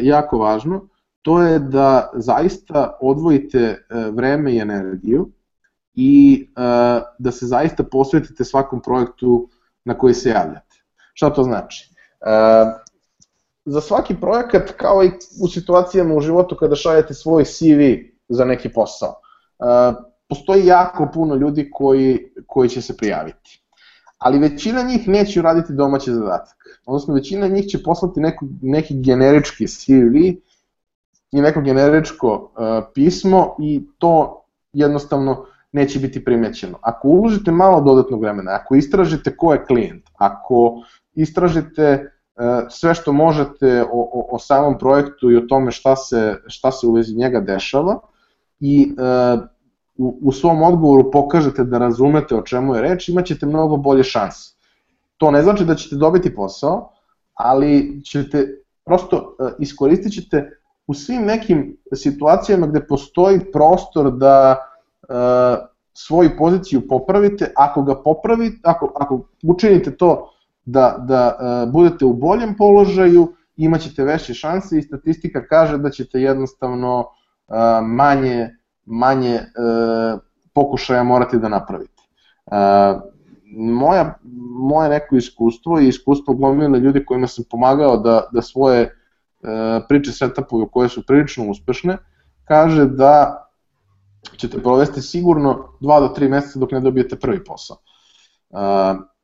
[0.00, 0.88] jako važno,
[1.22, 3.76] to je da zaista odvojite e,
[4.10, 5.28] vreme i energiju
[5.94, 6.60] i e,
[7.18, 9.48] da se zaista posvetite svakom projektu
[9.84, 10.76] na koji se javljate.
[11.14, 11.90] Šta to znači?
[13.64, 15.10] Za svaki projekat, kao i
[15.42, 17.82] u situacijama u životu kada šaljete svoj CV
[18.28, 19.14] za neki posao,
[20.28, 23.67] postoji jako puno ljudi koji, koji će se prijaviti
[24.18, 26.56] ali većina njih neće uraditi domaći zadatak.
[26.86, 30.16] Odnosno, većina njih će poslati neku, neki generički CV
[31.32, 36.78] i neko generičko uh, pismo i to jednostavno neće biti primećeno.
[36.80, 40.82] Ako uložite malo dodatnog vremena, ako istražite ko je klijent, ako
[41.14, 46.36] istražite uh, sve što možete o, o, o samom projektu i o tome šta se,
[46.46, 47.98] šta se u vezi njega dešava
[48.60, 49.40] i uh,
[49.98, 54.54] u, u svom odgovoru pokažete da razumete o čemu je reč, imaćete mnogo bolje šanse.
[55.16, 56.90] To ne znači da ćete dobiti posao,
[57.34, 58.46] ali ćete
[58.84, 60.50] prosto uh, iskoristit ćete
[60.86, 64.56] u svim nekim situacijama gde postoji prostor da
[65.08, 65.16] uh,
[65.92, 70.30] svoju poziciju popravite, ako ga popravite, ako, ako učinite to
[70.64, 76.20] da, da uh, budete u boljem položaju, imaćete veće šanse i statistika kaže da ćete
[76.20, 78.57] jednostavno uh, manje,
[78.88, 80.20] manje uh,
[80.54, 82.02] pokušaja morati da napravite.
[82.46, 82.54] Uh,
[83.56, 84.14] moja,
[84.60, 89.48] moje neko iskustvo i iskustvo glomile ljudi kojima sam pomagao da, da svoje uh,
[89.88, 91.96] priče setupuju koje su prilično uspešne,
[92.44, 93.44] kaže da
[94.36, 97.76] ćete provesti sigurno 2 do 3 meseca dok ne dobijete prvi posao.
[98.50, 98.58] Uh,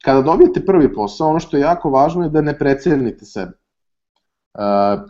[0.05, 3.53] kada dobijete prvi posao, ono što je jako važno je da ne precijenite sebe.
[4.55, 4.61] Uh,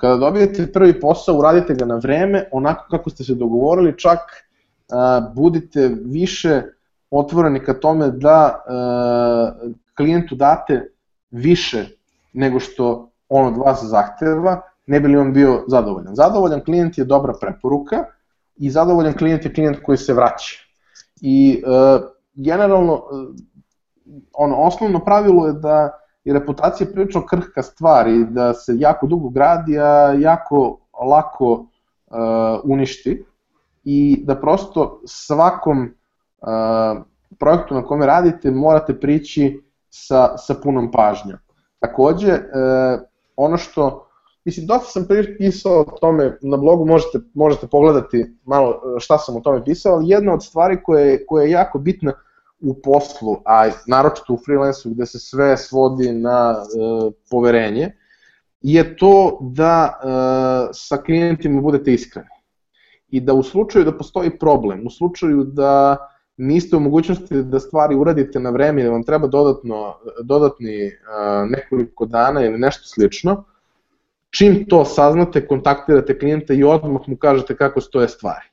[0.01, 5.35] kada dobijete prvi posao, uradite ga na vreme, onako kako ste se dogovorili, čak uh,
[5.35, 6.63] budite više
[7.11, 10.91] otvoreni ka tome da uh, klijentu date
[11.31, 11.87] više
[12.33, 16.15] nego što on od vas zahteva, ne bi li on bio zadovoljan.
[16.15, 18.05] Zadovoljan klijent je dobra preporuka
[18.57, 20.55] i zadovoljan klijent je klijent koji se vraća.
[21.21, 21.63] I
[22.35, 23.03] generalno,
[24.33, 29.29] ono, osnovno pravilo je da je reputacija prilično krhka stvar i da se jako dugo
[29.29, 30.79] gradi, a jako
[31.11, 31.67] lako uh,
[32.65, 33.25] uništi
[33.85, 35.95] i da prosto svakom
[36.41, 37.03] uh,
[37.39, 41.39] projektu na kome radite morate prići sa, sa punom pažnjom.
[41.79, 43.01] Takođe, uh,
[43.37, 44.07] ono što,
[44.45, 45.07] mislim, dosta sam
[45.39, 50.09] pisao o tome na blogu, možete, možete pogledati malo šta sam o tome pisao, ali
[50.09, 52.13] jedna od stvari koje, koja je jako bitna
[52.65, 57.93] u poslu, a naročito u freelancu gde se sve svodi na e, poverenje,
[58.61, 60.07] je to da e,
[60.73, 62.29] sa klijentima budete iskreni.
[63.09, 65.97] I da u slučaju da postoji problem, u slučaju da
[66.37, 70.93] niste u mogućnosti da stvari uradite na vreme i da vam treba dodatno, dodatni e,
[71.49, 73.45] nekoliko dana ili nešto slično,
[74.31, 78.49] čim to saznate, kontaktirate klijenta i odmah mu kažete kako stoje stvari.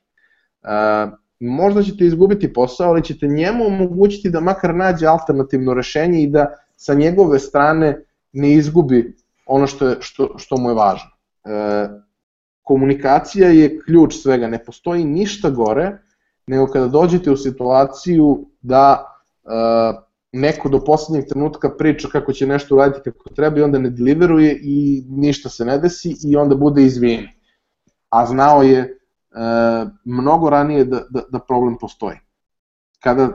[0.62, 6.30] E, možda ćete izgubiti posao, ali ćete njemu omogućiti da makar nađe alternativno rešenje i
[6.30, 6.46] da
[6.76, 9.16] sa njegove strane ne izgubi
[9.46, 11.10] ono što, je, što, što mu je važno.
[11.44, 11.88] E,
[12.62, 15.98] komunikacija je ključ svega, ne postoji ništa gore
[16.46, 19.04] nego kada dođete u situaciju da
[19.44, 19.48] e,
[20.32, 24.60] neko do poslednjeg trenutka priča kako će nešto uraditi kako treba i onda ne deliveruje
[24.62, 27.28] i ništa se ne desi i onda bude izvijeni.
[28.10, 28.98] A znao je
[30.04, 32.16] mnogo ranije da, da, da problem postoji.
[33.00, 33.28] Kada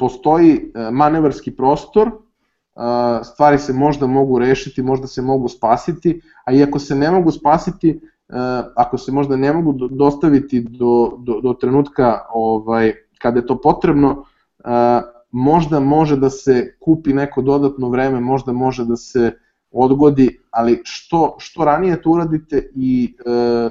[0.00, 2.12] postoji e, manevarski prostor, e,
[3.24, 7.30] stvari se možda mogu rešiti, možda se mogu spasiti, a i ako se ne mogu
[7.30, 8.34] spasiti, e,
[8.76, 14.24] ako se možda ne mogu dostaviti do, do, do trenutka ovaj, kada je to potrebno,
[15.30, 19.32] možda može da se kupi neko dodatno vreme, možda može da se
[19.70, 23.70] odgodi, ali što, što ranije to uradite i e,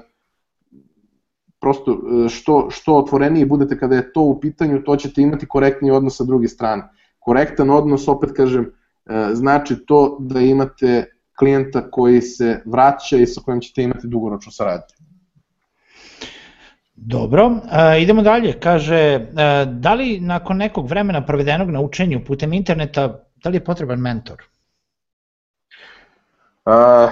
[1.61, 5.91] prosto e, što, što otvoreniji budete kada je to u pitanju, to ćete imati korektniji
[5.91, 6.83] odnos sa druge strane.
[7.19, 11.05] Korektan odnos, opet kažem, e, znači to da imate
[11.39, 14.95] klijenta koji se vraća i sa kojim ćete imati dugoročnu saradnju.
[16.95, 18.59] Dobro, e, idemo dalje.
[18.59, 19.25] Kaže, e,
[19.65, 24.43] da li nakon nekog vremena provedenog na učenju putem interneta, da li je potreban mentor?
[26.65, 27.09] Uh,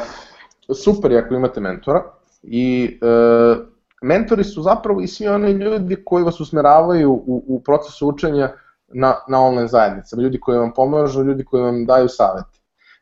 [0.76, 2.04] super je ako imate mentora
[2.44, 3.58] i uh,
[4.02, 8.52] mentori su zapravo i svi oni ljudi koji vas usmeravaju u, u procesu učenja
[8.88, 12.60] na, na online zajednicama, ljudi koji vam pomažu, ljudi koji vam daju savete.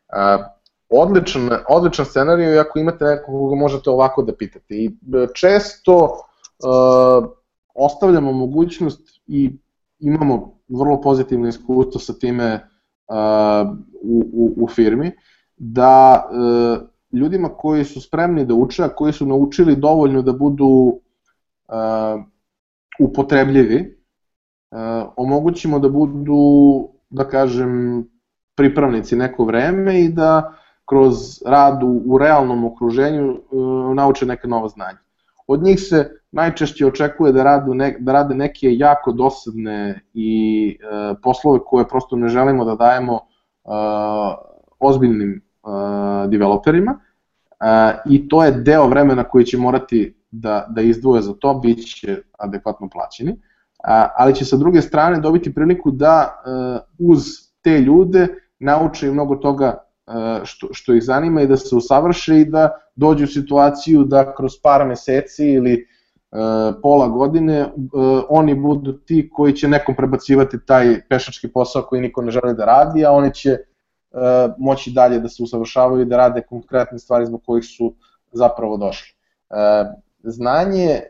[0.07, 0.45] Uh,
[0.89, 4.75] odličan, odličan scenarij je ako imate nekog koga možete ovako da pitate.
[4.75, 7.29] I e, često uh,
[7.73, 9.51] ostavljamo mogućnost i
[9.99, 12.69] imamo vrlo pozitivno iskustvo sa time
[13.07, 13.69] uh,
[14.03, 15.11] u, u, u firmi,
[15.57, 20.65] da uh, ljudima koji su spremni da uče, a koji su naučili dovoljno da budu
[20.65, 22.21] uh,
[22.99, 23.97] upotrebljivi,
[24.71, 24.79] uh,
[25.17, 28.03] omogućimo da budu, da kažem,
[28.55, 30.53] pripravnici neko vreme i da
[30.85, 31.15] kroz
[31.45, 34.97] rad u, u realnom okruženju uh, nauče neke nova znanja.
[35.47, 41.17] Od njih se najčešće očekuje da, radu ne, da rade neke jako dosadne i uh,
[41.23, 43.71] poslove koje prosto ne želimo da dajemo uh,
[44.79, 46.99] ozbiljnim uh, developerima
[48.09, 52.21] i to je deo vremena koji će morati da, da izdvoje za to, bit će
[52.39, 53.35] adekvatno plaćeni,
[54.17, 56.41] ali će sa druge strane dobiti priliku da
[56.99, 57.21] uz
[57.61, 58.27] te ljude
[58.59, 59.77] nauče mnogo toga
[60.43, 64.51] što, što ih zanima i da se usavrše i da dođu u situaciju da kroz
[64.63, 65.87] par meseci ili
[66.81, 67.65] pola godine
[68.29, 72.65] oni budu ti koji će nekom prebacivati taj pešački posao koji niko ne želi da
[72.65, 73.74] radi, a oni će E,
[74.57, 77.93] moći dalje da se usavršavaju i da rade konkretne stvari zbog kojih su
[78.31, 79.15] zapravo došli.
[79.49, 79.85] E,
[80.23, 81.03] znanje, e,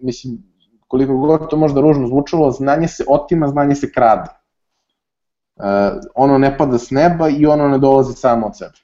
[0.00, 0.38] mislim,
[0.88, 4.30] koliko god to možda ružno zvučalo, znanje se otima, znanje se krade.
[6.14, 8.83] ono ne pada s neba i ono ne dolazi samo od sebe.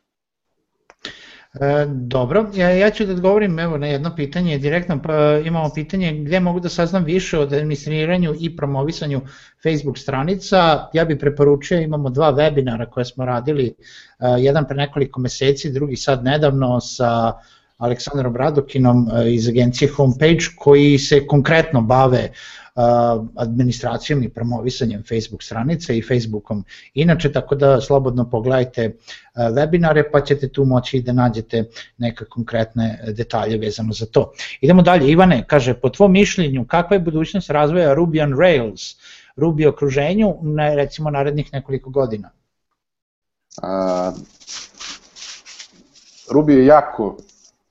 [1.55, 6.13] E, dobro, ja, ja ću da odgovorim evo, na jedno pitanje direktno, pa imamo pitanje
[6.13, 9.21] gde mogu da saznam više o administriranju i promovisanju
[9.63, 10.89] Facebook stranica.
[10.93, 13.75] Ja bih preporučio, imamo dva webinara koje smo radili, e,
[14.39, 17.33] jedan pre nekoliko meseci, drugi sad nedavno sa
[17.79, 22.29] Aleksandrom Radokinom e, iz agencije Homepage koji se konkretno bave
[23.37, 26.65] administracijom i promovisanjem Facebook stranice i Facebookom.
[26.95, 28.97] Inače, tako da slobodno pogledajte
[29.37, 31.65] webinare pa ćete tu moći da nađete
[31.99, 34.33] neke konkretne detalje vezano za to.
[34.61, 38.97] Idemo dalje, Ivane, kaže, po tvom mišljenju, kakva je budućnost razvoja Ruby on Rails,
[39.37, 42.31] Ruby okruženju, na, recimo narednih nekoliko godina?
[43.63, 44.13] A,
[46.31, 47.17] Ruby je jako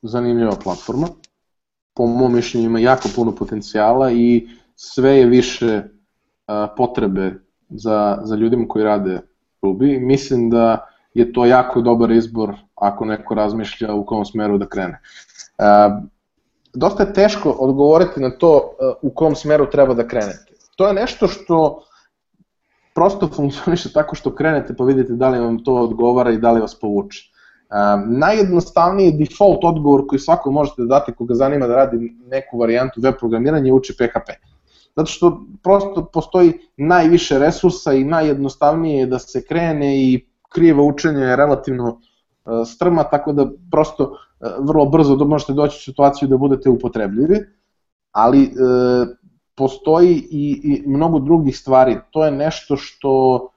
[0.02, 1.08] zanimljiva platforma,
[1.94, 4.48] po mom mišljenju ima jako puno potencijala i
[4.82, 5.84] sve je više
[6.48, 7.34] a, potrebe
[7.70, 9.20] za, za ljudima koji rade
[9.62, 10.00] Ruby.
[10.00, 15.02] Mislim da je to jako dobar izbor ako neko razmišlja u kom smeru da krene.
[15.58, 16.00] A,
[16.74, 20.54] dosta je teško odgovoriti na to a, u kom smeru treba da krenete.
[20.76, 21.84] To je nešto što
[22.96, 26.62] prosto funkcioniše tako što krenete pa vidite da li vam to odgovara i da li
[26.62, 27.20] vas povuče.
[28.06, 33.14] Najjednostavniji default odgovor koji svako možete da date koga zanima da radi neku varijantu web
[33.20, 34.32] programiranja je uči PHP.
[34.96, 41.22] Zato što prosto postoji najviše resursa i najjednostavnije je da se krene i krivo učenje
[41.22, 46.38] je relativno uh, strma, tako da prosto uh, vrlo brzo možete doći u situaciju da
[46.38, 47.40] budete upotrebljivi,
[48.12, 49.08] ali uh,
[49.56, 51.98] postoji i, i mnogo drugih stvari.
[52.12, 53.48] To je nešto što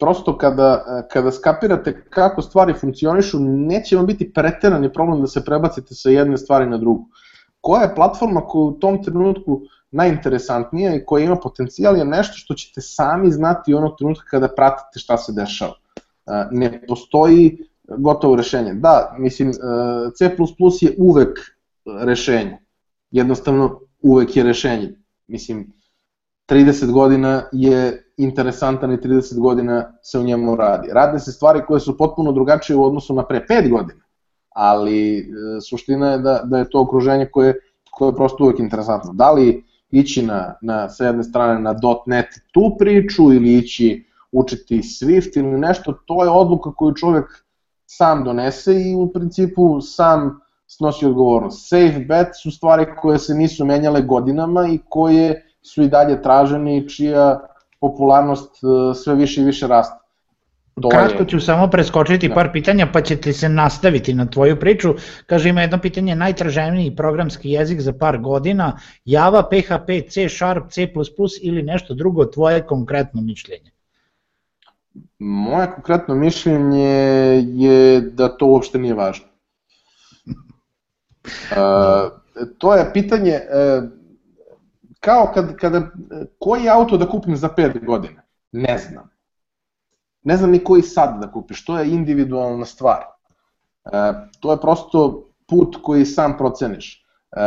[0.00, 5.94] prosto kada, kada skapirate kako stvari funkcionišu, neće vam biti preterani problem da se prebacite
[5.94, 7.06] sa jedne stvari na drugu.
[7.64, 9.60] Koja je platforma koja u tom trenutku
[9.90, 14.98] najinteresantnija i koja ima potencijal je nešto što ćete sami znati onog trenutka kada pratite
[14.98, 15.72] šta se dešava.
[16.26, 17.58] E, ne postoji
[17.88, 18.74] gotovo rešenje.
[18.74, 19.54] Da, mislim, e,
[20.14, 20.24] C++
[20.80, 21.38] je uvek
[22.02, 22.58] rešenje.
[23.10, 24.92] Jednostavno, uvek je rešenje.
[25.26, 25.72] Mislim,
[26.48, 30.88] 30 godina je interesantan i 30 godina se u njemu radi.
[30.92, 34.03] Rade se stvari koje su potpuno drugačije u odnosu na pre 5 godina,
[34.54, 35.24] ali e,
[35.60, 37.54] suština je da, da je to okruženje koje,
[37.90, 39.12] koje je prosto uvek interesantno.
[39.12, 41.74] Da li ići na, na, sa jedne strane na
[42.06, 47.44] .NET tu priču ili ići učiti Swift ili nešto, to je odluka koju čovek
[47.86, 51.68] sam donese i u principu sam snosi odgovornost.
[51.68, 56.76] Safe bet su stvari koje se nisu menjale godinama i koje su i dalje traženi
[56.76, 57.40] i čija
[57.80, 60.03] popularnost e, sve više i više raste.
[60.82, 62.34] To Kratko ću samo preskočiti da.
[62.34, 64.94] par pitanja pa ćete se nastaviti na tvoju priču.
[65.26, 70.88] Kaže ima jedno pitanje, najtraženiji programski jezik za par godina, Java, PHP, C Sharp, C++
[71.42, 73.70] ili nešto drugo, tvoje konkretno mišljenje?
[75.18, 76.90] Moje konkretno mišljenje
[77.54, 79.26] je da to uopšte nije važno.
[80.26, 80.36] Uh,
[82.58, 83.88] to je pitanje, uh,
[85.00, 85.90] kao kad, kada,
[86.38, 88.22] koji auto da kupim za 5 godina?
[88.52, 89.13] Ne znam.
[90.24, 93.00] Ne znam ni koji sad da kupiš, to je individualna stvar.
[93.84, 93.90] E,
[94.40, 97.04] to je prosto put koji sam proceniš.
[97.32, 97.40] E,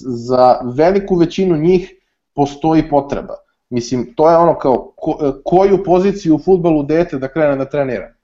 [0.00, 1.94] za veliku većinu njih
[2.34, 3.34] postoji potreba.
[3.70, 8.14] Mislim, to je ono kao ko, koju poziciju u futbolu dete da krene da trenira.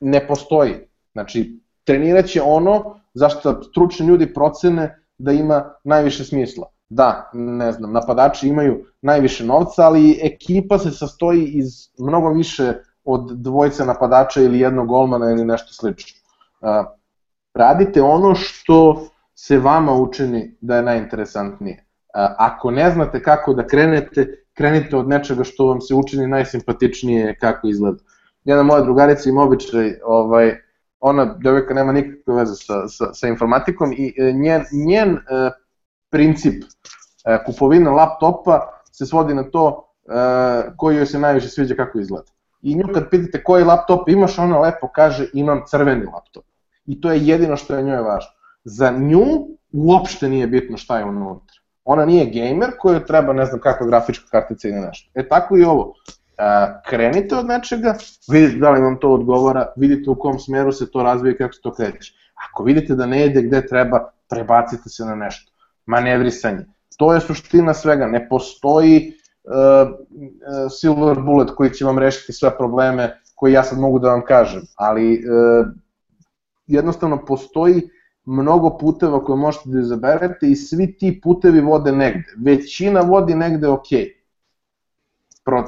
[0.00, 0.74] Ne postoji.
[1.12, 7.92] Znači, trenirat će ono zašto stručni ljudi procene da ima najviše smisla da, ne znam,
[7.92, 12.72] napadači imaju najviše novca, ali ekipa se sastoji iz mnogo više
[13.04, 16.20] od dvojce napadača ili jednog golmana ili nešto slično.
[17.54, 21.84] Radite ono što se vama učini da je najinteresantnije.
[22.38, 27.68] Ako ne znate kako da krenete, krenite od nečega što vam se učini najsimpatičnije kako
[27.68, 27.98] izgleda.
[28.44, 30.54] Jedna moja drugarica ima običaj, ovaj,
[31.00, 35.50] ona devojka nema nikakve veze sa, sa, sa informatikom i e, njen, njen e,
[36.10, 36.64] princip
[37.24, 38.60] e, kupovine laptopa
[38.92, 39.90] se svodi na to
[40.76, 42.33] koji joj se najviše sviđa kako izgleda.
[42.64, 46.44] I nju kad pitate koji laptop imaš, ona lepo kaže imam crveni laptop.
[46.86, 48.30] I to je jedino što je njoj važno.
[48.64, 49.24] Za nju
[49.72, 51.56] uopšte nije bitno šta je unutra.
[51.84, 55.10] Ona nije gamer koju treba ne znam kakva grafička kartica ili nešto.
[55.14, 55.94] E tako i ovo.
[56.88, 57.94] Krenite od nečega,
[58.32, 61.52] vidite da li vam to odgovara, vidite u kom smeru se to razvije i kako
[61.52, 62.12] se to kreće.
[62.48, 65.52] Ako vidite da ne ide gde treba, prebacite se na nešto
[65.86, 66.66] manevrisanje.
[66.98, 69.12] To je suština svega, ne postoji
[70.70, 74.62] silver bullet koji će vam rešiti sve probleme koje ja sad mogu da vam kažem,
[74.76, 75.66] ali uh,
[76.66, 77.82] jednostavno postoji
[78.24, 82.34] mnogo puteva koje možete da izaberete i svi ti putevi vode negde.
[82.44, 83.86] Većina vodi negde ok.
[85.44, 85.64] Pro,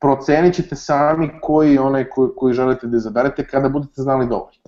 [0.00, 4.65] procenit ćete sami koji onaj koji, koji želite da izaberete kada budete znali dovoljno.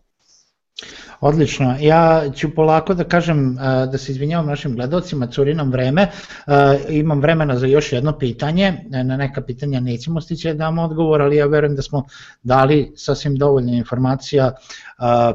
[1.21, 1.77] Odlično.
[1.81, 3.55] Ja ću polako da kažem
[3.93, 6.11] da se izvinjavam našim gledalcima, curi nam vreme.
[6.89, 8.85] Imam vremena za još jedno pitanje.
[8.89, 12.05] Na neka pitanja nećemo stići da damo odgovor, ali ja verujem da smo
[12.43, 14.53] dali sasvim dovoljno informacija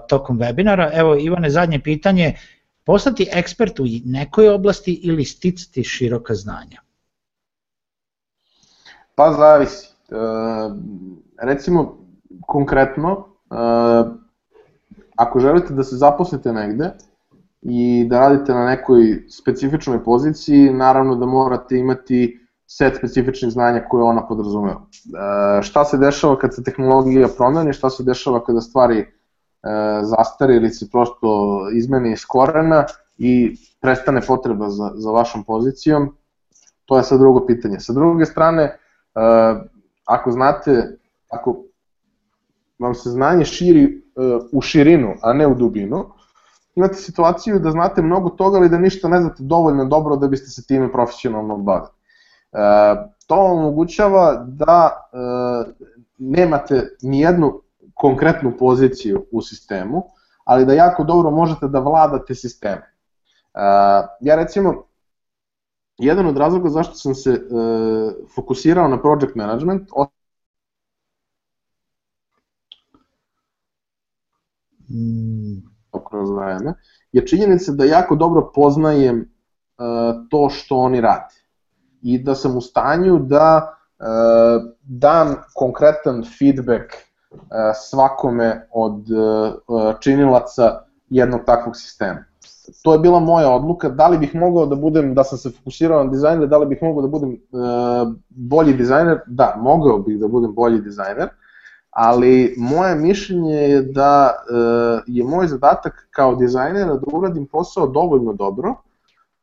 [0.10, 0.90] tokom webinara.
[0.94, 2.34] Evo Ivane, zadnje pitanje.
[2.86, 6.82] Postati ekspert u nekoj oblasti ili sticati široka znanja?
[9.16, 9.88] Pa zavisi.
[10.10, 10.16] E,
[11.42, 11.98] recimo,
[12.48, 13.56] konkretno, e,
[15.16, 16.92] ako želite da se zaposlite negde
[17.62, 24.04] i da radite na nekoj specifičnoj poziciji, naravno da morate imati set specifičnih znanja koje
[24.04, 24.82] ona podrazumeva.
[24.82, 30.70] E, šta se dešava kad se tehnologija promeni, šta se dešava kada stvari e, ili
[30.70, 32.86] se prosto izmeni iz korena
[33.18, 36.16] i prestane potreba za, za vašom pozicijom,
[36.86, 37.80] to je sad drugo pitanje.
[37.80, 38.78] Sa druge strane, e,
[40.06, 40.98] ako znate,
[41.30, 41.64] ako
[42.84, 44.04] vam se znanje širi
[44.52, 46.06] u širinu, a ne u dubinu,
[46.76, 50.48] imate situaciju da znate mnogo toga, ali da ništa ne znate dovoljno dobro da biste
[50.48, 51.92] se time profesionalno bavili.
[52.52, 52.58] E,
[53.28, 55.18] to vam omogućava da e,
[56.18, 57.62] nemate ni jednu
[57.94, 60.04] konkretnu poziciju u sistemu,
[60.44, 62.78] ali da jako dobro možete da vladate sistemom.
[62.78, 63.60] E,
[64.22, 64.84] ja recimo,
[65.98, 67.40] jedan od razloga zašto sam se e,
[68.36, 69.90] fokusirao na project management,
[76.10, 76.74] kroz vreme,
[77.12, 81.36] je činjenica da jako dobro poznajem uh, to što oni rade.
[82.02, 84.06] I da sam u stanju da uh,
[84.84, 86.94] dam konkretan feedback
[87.32, 87.38] uh,
[87.90, 90.80] svakome od uh, činilaca
[91.10, 92.24] jednog takvog sistema.
[92.84, 96.04] To je bila moja odluka, da li bih mogao da budem, da sam se fokusirao
[96.04, 100.28] na dizajner, da li bih mogao da budem uh, bolji dizajner, da, mogao bih da
[100.28, 101.30] budem bolji dizajner,
[101.94, 104.54] ali moje mišljenje je da e,
[105.08, 108.76] je moj zadatak kao dizajnera da uradim posao dovoljno dobro,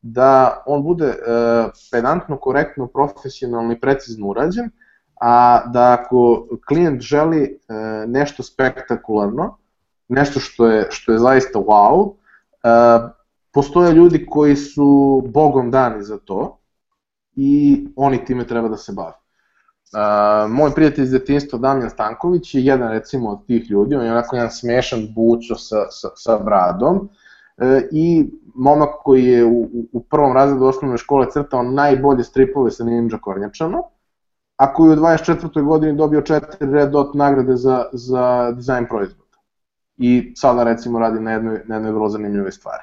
[0.02, 1.14] da on bude e,
[1.90, 4.70] pedantno, korektno, profesionalno i precizno urađen,
[5.20, 7.74] a da ako klijent želi e,
[8.06, 9.56] nešto spektakularno,
[10.08, 12.12] nešto što je, što je zaista wow,
[13.52, 16.58] postoje ljudi koji su bogom dani za to
[17.36, 19.19] i oni time treba da se bave.
[19.92, 24.12] Uh, moj prijatelj iz detinstva Damjan Stanković je jedan recimo od tih ljudi, on je
[24.12, 27.08] onako jedan smešan bučo sa, sa, sa bradom uh,
[27.92, 33.18] i momak koji je u, u prvom razredu osnovne škole crtao najbolje stripove sa Ninja
[33.18, 33.82] Kornjačano,
[34.56, 35.62] a koji u 24.
[35.62, 39.36] godini dobio četiri Red Dot nagrade za, za dizajn proizvoda.
[39.96, 42.82] I sada recimo radi na jednoj, na jednoj vrlo zanimljivoj stvari.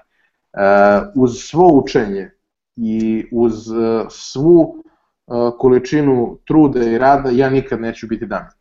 [0.53, 2.31] Uh, uz svo učenje
[2.75, 4.84] i uz uh, svu
[5.59, 8.51] količinu truda i rada, ja nikad neću biti Damjan.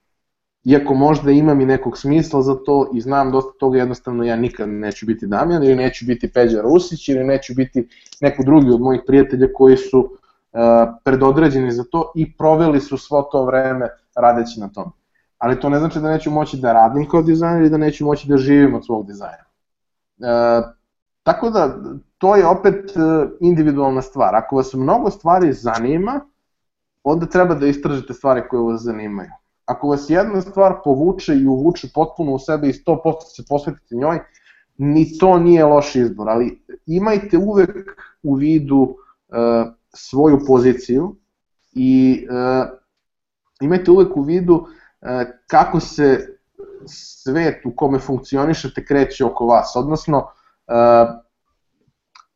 [0.65, 4.69] Iako možda imam i nekog smisla za to i znam dosta toga, jednostavno ja nikad
[4.69, 7.89] neću biti Damjan ili neću biti Peđa Rusić ili neću biti
[8.21, 10.11] neko drugi od mojih prijatelja koji su uh,
[11.05, 14.93] predodređeni za to i proveli su svo to vreme radeći na tom.
[15.39, 18.29] Ali to ne znači da neću moći da radim kao dizajner ili da neću moći
[18.29, 19.45] da živim od svog dizajna.
[20.19, 20.65] Uh,
[21.23, 21.77] tako da,
[22.19, 24.35] to je opet uh, individualna stvar.
[24.35, 26.21] Ako vas mnogo stvari zanima,
[27.09, 29.31] onda treba da istražite stvari koje vas zanimaju.
[29.65, 34.21] Ako vas jedna stvar povuče i uvuče potpuno u sebe i 100% se posvetite njoj,
[34.79, 37.71] ni to nije loš izbor, ali imajte uvek
[38.23, 41.17] u vidu uh, svoju poziciju
[41.73, 42.69] i uh,
[43.61, 44.69] imajte uvek u vidu uh,
[45.47, 46.39] kako se
[46.87, 51.09] svet u kome funkcionišete kreće oko vas, odnosno uh,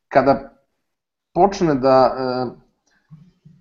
[0.08, 0.52] kada
[1.34, 2.52] počne da uh,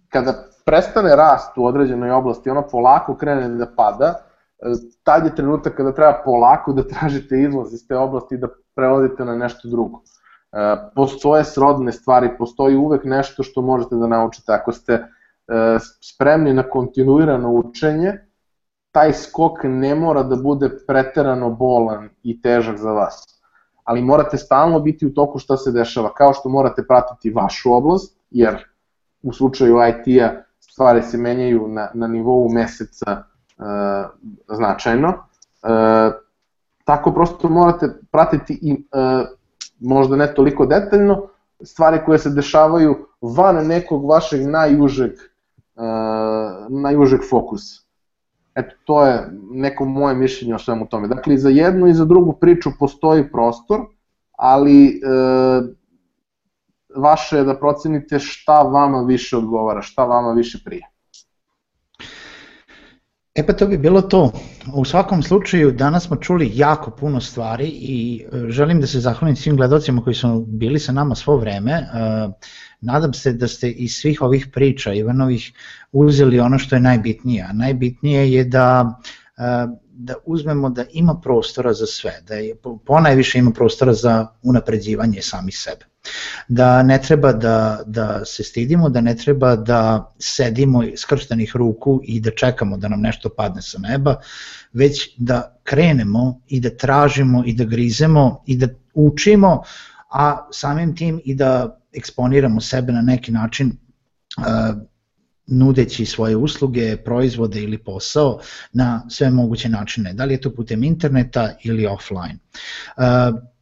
[0.10, 4.14] kada prestane rast u određenoj oblasti, ona polako krene da pada,
[4.60, 4.66] e,
[5.04, 9.26] tad je trenutak kada treba polako da tražite izlaz iz te oblasti i da prevodite
[9.26, 10.02] na nešto drugo.
[10.52, 14.54] E, postoje srodne stvari, postoji uvek nešto što možete da naučite.
[14.54, 15.04] Ako ste e,
[16.02, 18.14] spremni na kontinuirano učenje,
[18.92, 23.24] taj skok ne mora da bude preterano bolan i težak za vas.
[23.84, 28.18] Ali morate stalno biti u toku šta se dešava, kao što morate pratiti vašu oblast,
[28.30, 28.66] jer
[29.24, 30.49] u slučaju IT-a
[30.80, 33.64] stvari se menjaju na, na nivou meseca e,
[34.48, 35.10] značajno.
[35.10, 36.12] E,
[36.84, 39.26] tako prosto morate pratiti i e,
[39.80, 41.28] možda ne toliko detaljno
[41.64, 45.20] stvari koje se dešavaju van nekog vašeg najužeg, e,
[46.70, 47.82] najužeg fokusa.
[48.56, 51.08] Eto, to je neko moje mišljenje o svemu tome.
[51.08, 53.82] Dakle, i za jednu i za drugu priču postoji prostor,
[54.38, 55.00] ali e,
[56.96, 60.84] vaše je da procenite šta vama više odgovara, šta vama više prije.
[63.36, 64.32] E pa to bi bilo to.
[64.74, 69.36] U svakom slučaju danas smo čuli jako puno stvari i e, želim da se zahvalim
[69.36, 71.72] svim gledocima koji su bili sa nama svo vreme.
[71.72, 71.86] E,
[72.82, 75.54] nadam se da ste iz svih ovih priča Ivanovih
[75.92, 77.48] uzeli ono što je najbitnije.
[77.54, 79.00] Najbitnije je da
[79.38, 79.68] e,
[80.02, 82.56] da uzmemo da ima prostora za sve, da je
[82.86, 85.86] ponajviše ima prostora za unapređivanje sami sebe.
[86.48, 92.20] Da ne treba da, da se stidimo, da ne treba da sedimo skrštenih ruku i
[92.20, 94.16] da čekamo da nam nešto padne sa neba,
[94.74, 99.64] već da krenemo i da tražimo i da grizemo i da učimo,
[100.12, 103.78] a samim tim i da eksponiramo sebe na neki način
[105.48, 108.40] nudeći svoje usluge, proizvode ili posao
[108.74, 112.40] na sve moguće načine, da li je to putem interneta ili offline.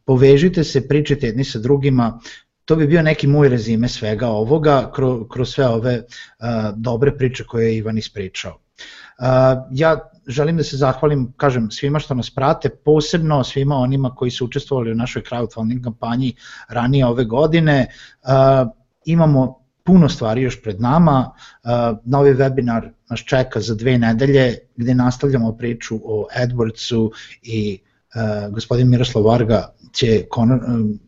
[0.08, 2.20] Povežite se, pričajte jedni sa drugima,
[2.64, 6.02] to bi bio neki moj rezime svega ovoga kroz, kroz sve ove
[6.76, 8.58] dobre priče koje je Ivan ispričao.
[9.70, 14.44] Ja želim da se zahvalim, kažem, svima što nas prate, posebno svima onima koji su
[14.44, 16.34] učestvovali u našoj crowdfunding kampanji
[16.68, 17.86] ranije ove godine.
[19.04, 21.30] Imamo puno stvari još pred nama.
[22.04, 27.10] Novi webinar nas čeka za dve nedelje gde nastavljamo priču o AdWordsu
[27.42, 27.78] i
[28.50, 30.24] gospodin Miroslav Varga će,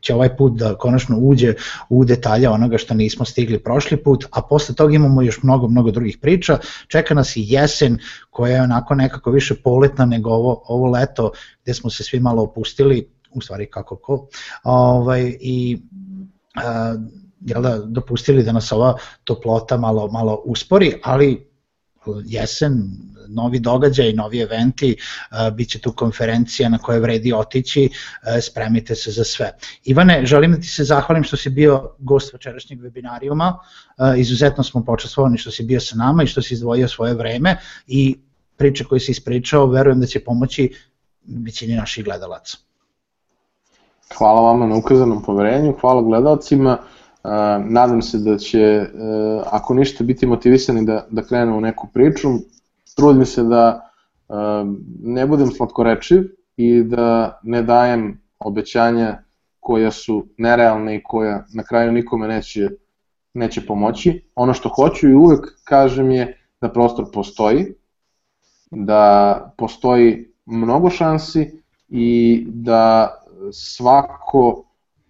[0.01, 1.55] će ovaj put da konačno uđe
[1.89, 5.91] u detalje onoga što nismo stigli prošli put, a posle toga imamo još mnogo, mnogo
[5.91, 6.59] drugih priča.
[6.89, 7.99] Čeka nas i jesen
[8.31, 11.33] koja je onako nekako više poletna nego ovo, ovo leto
[11.63, 14.29] gde smo se svi malo opustili, u stvari kako ko,
[14.63, 15.79] ovaj, i
[17.41, 21.51] jel da, dopustili da nas ova toplota malo, malo uspori, ali
[22.25, 22.83] jesen,
[23.31, 24.97] novi događaj, novi eventi,
[25.55, 27.91] bit će tu konferencija na koje vredi otići,
[28.43, 29.53] spremite se za sve.
[29.85, 33.53] Ivane, želim da ti se zahvalim što si bio gost večerašnjeg webinarijuma,
[34.17, 38.19] izuzetno smo počastvovani što si bio sa nama i što si izdvojio svoje vreme i
[38.57, 40.75] priče koje si ispričao, verujem da će pomoći
[41.27, 42.57] većini naših gledalaca.
[44.19, 46.79] Hvala vama na ukazanom poverenju, hvala gledalcima
[47.65, 48.89] nadam se da će, e,
[49.47, 52.29] ako ništa, biti motivisani da, da krenu u neku priču.
[52.97, 53.91] Trudim se da
[55.03, 56.23] ne budem slatkorečiv
[56.57, 59.19] i da ne dajem obećanja
[59.61, 62.69] koja su nerealne i koja na kraju nikome neće,
[63.35, 64.25] neće pomoći.
[64.35, 67.67] Ono što hoću i uvek kažem je da prostor postoji,
[68.71, 73.15] da postoji mnogo šansi i da
[73.53, 74.65] svako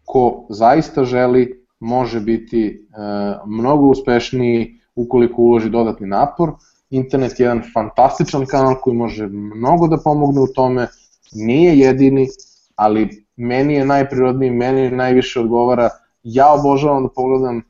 [0.04, 3.00] ko zaista želi može biti e,
[3.46, 6.52] mnogo uspešniji ukoliko uloži dodatni napor.
[6.90, 10.86] Internet je jedan fantastičan kanal koji može mnogo da pomogne u tome,
[11.32, 12.28] nije jedini,
[12.76, 15.88] ali meni je najprirodniji, meni najviše odgovara.
[16.22, 17.64] Ja obožavam da pogledam uh,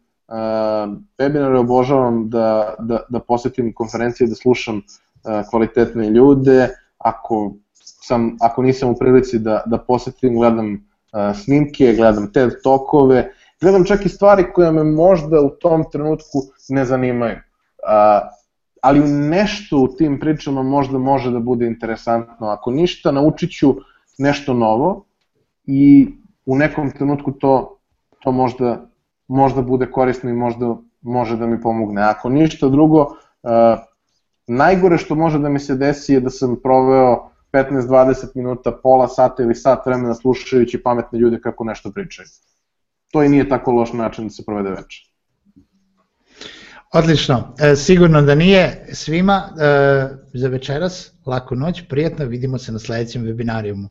[1.19, 6.69] webinare, obožavam da, da, da posetim konferencije, da slušam uh, kvalitetne ljude.
[6.99, 7.53] Ako,
[7.83, 13.85] sam, ako nisam u prilici da, da posetim, gledam uh, snimke, gledam TED tokove, gledam
[13.85, 16.39] čak i stvari koje me možda u tom trenutku
[16.69, 17.37] ne zanimaju.
[17.87, 18.21] A,
[18.83, 22.47] ali nešto u tim pričama možda može da bude interesantno.
[22.47, 23.75] Ako ništa, naučit ću
[24.19, 25.05] nešto novo
[25.67, 26.09] i
[26.47, 27.79] u nekom trenutku to,
[28.21, 28.87] to možda,
[29.29, 32.03] možda bude korisno i možda može da mi pomogne.
[32.03, 33.07] Ako ništa drugo,
[33.43, 33.77] a,
[34.47, 39.43] najgore što može da mi se desi je da sam proveo 15-20 minuta, pola sata
[39.43, 42.29] ili sat vremena slušajući pametne ljude kako nešto pričaju
[43.11, 45.10] to i nije tako loš način da se provede večer.
[46.93, 49.61] Odlično, e, sigurno da nije svima e,
[50.35, 53.89] za večeras, laku noć, prijetno, vidimo se na sledećem webinarijumu.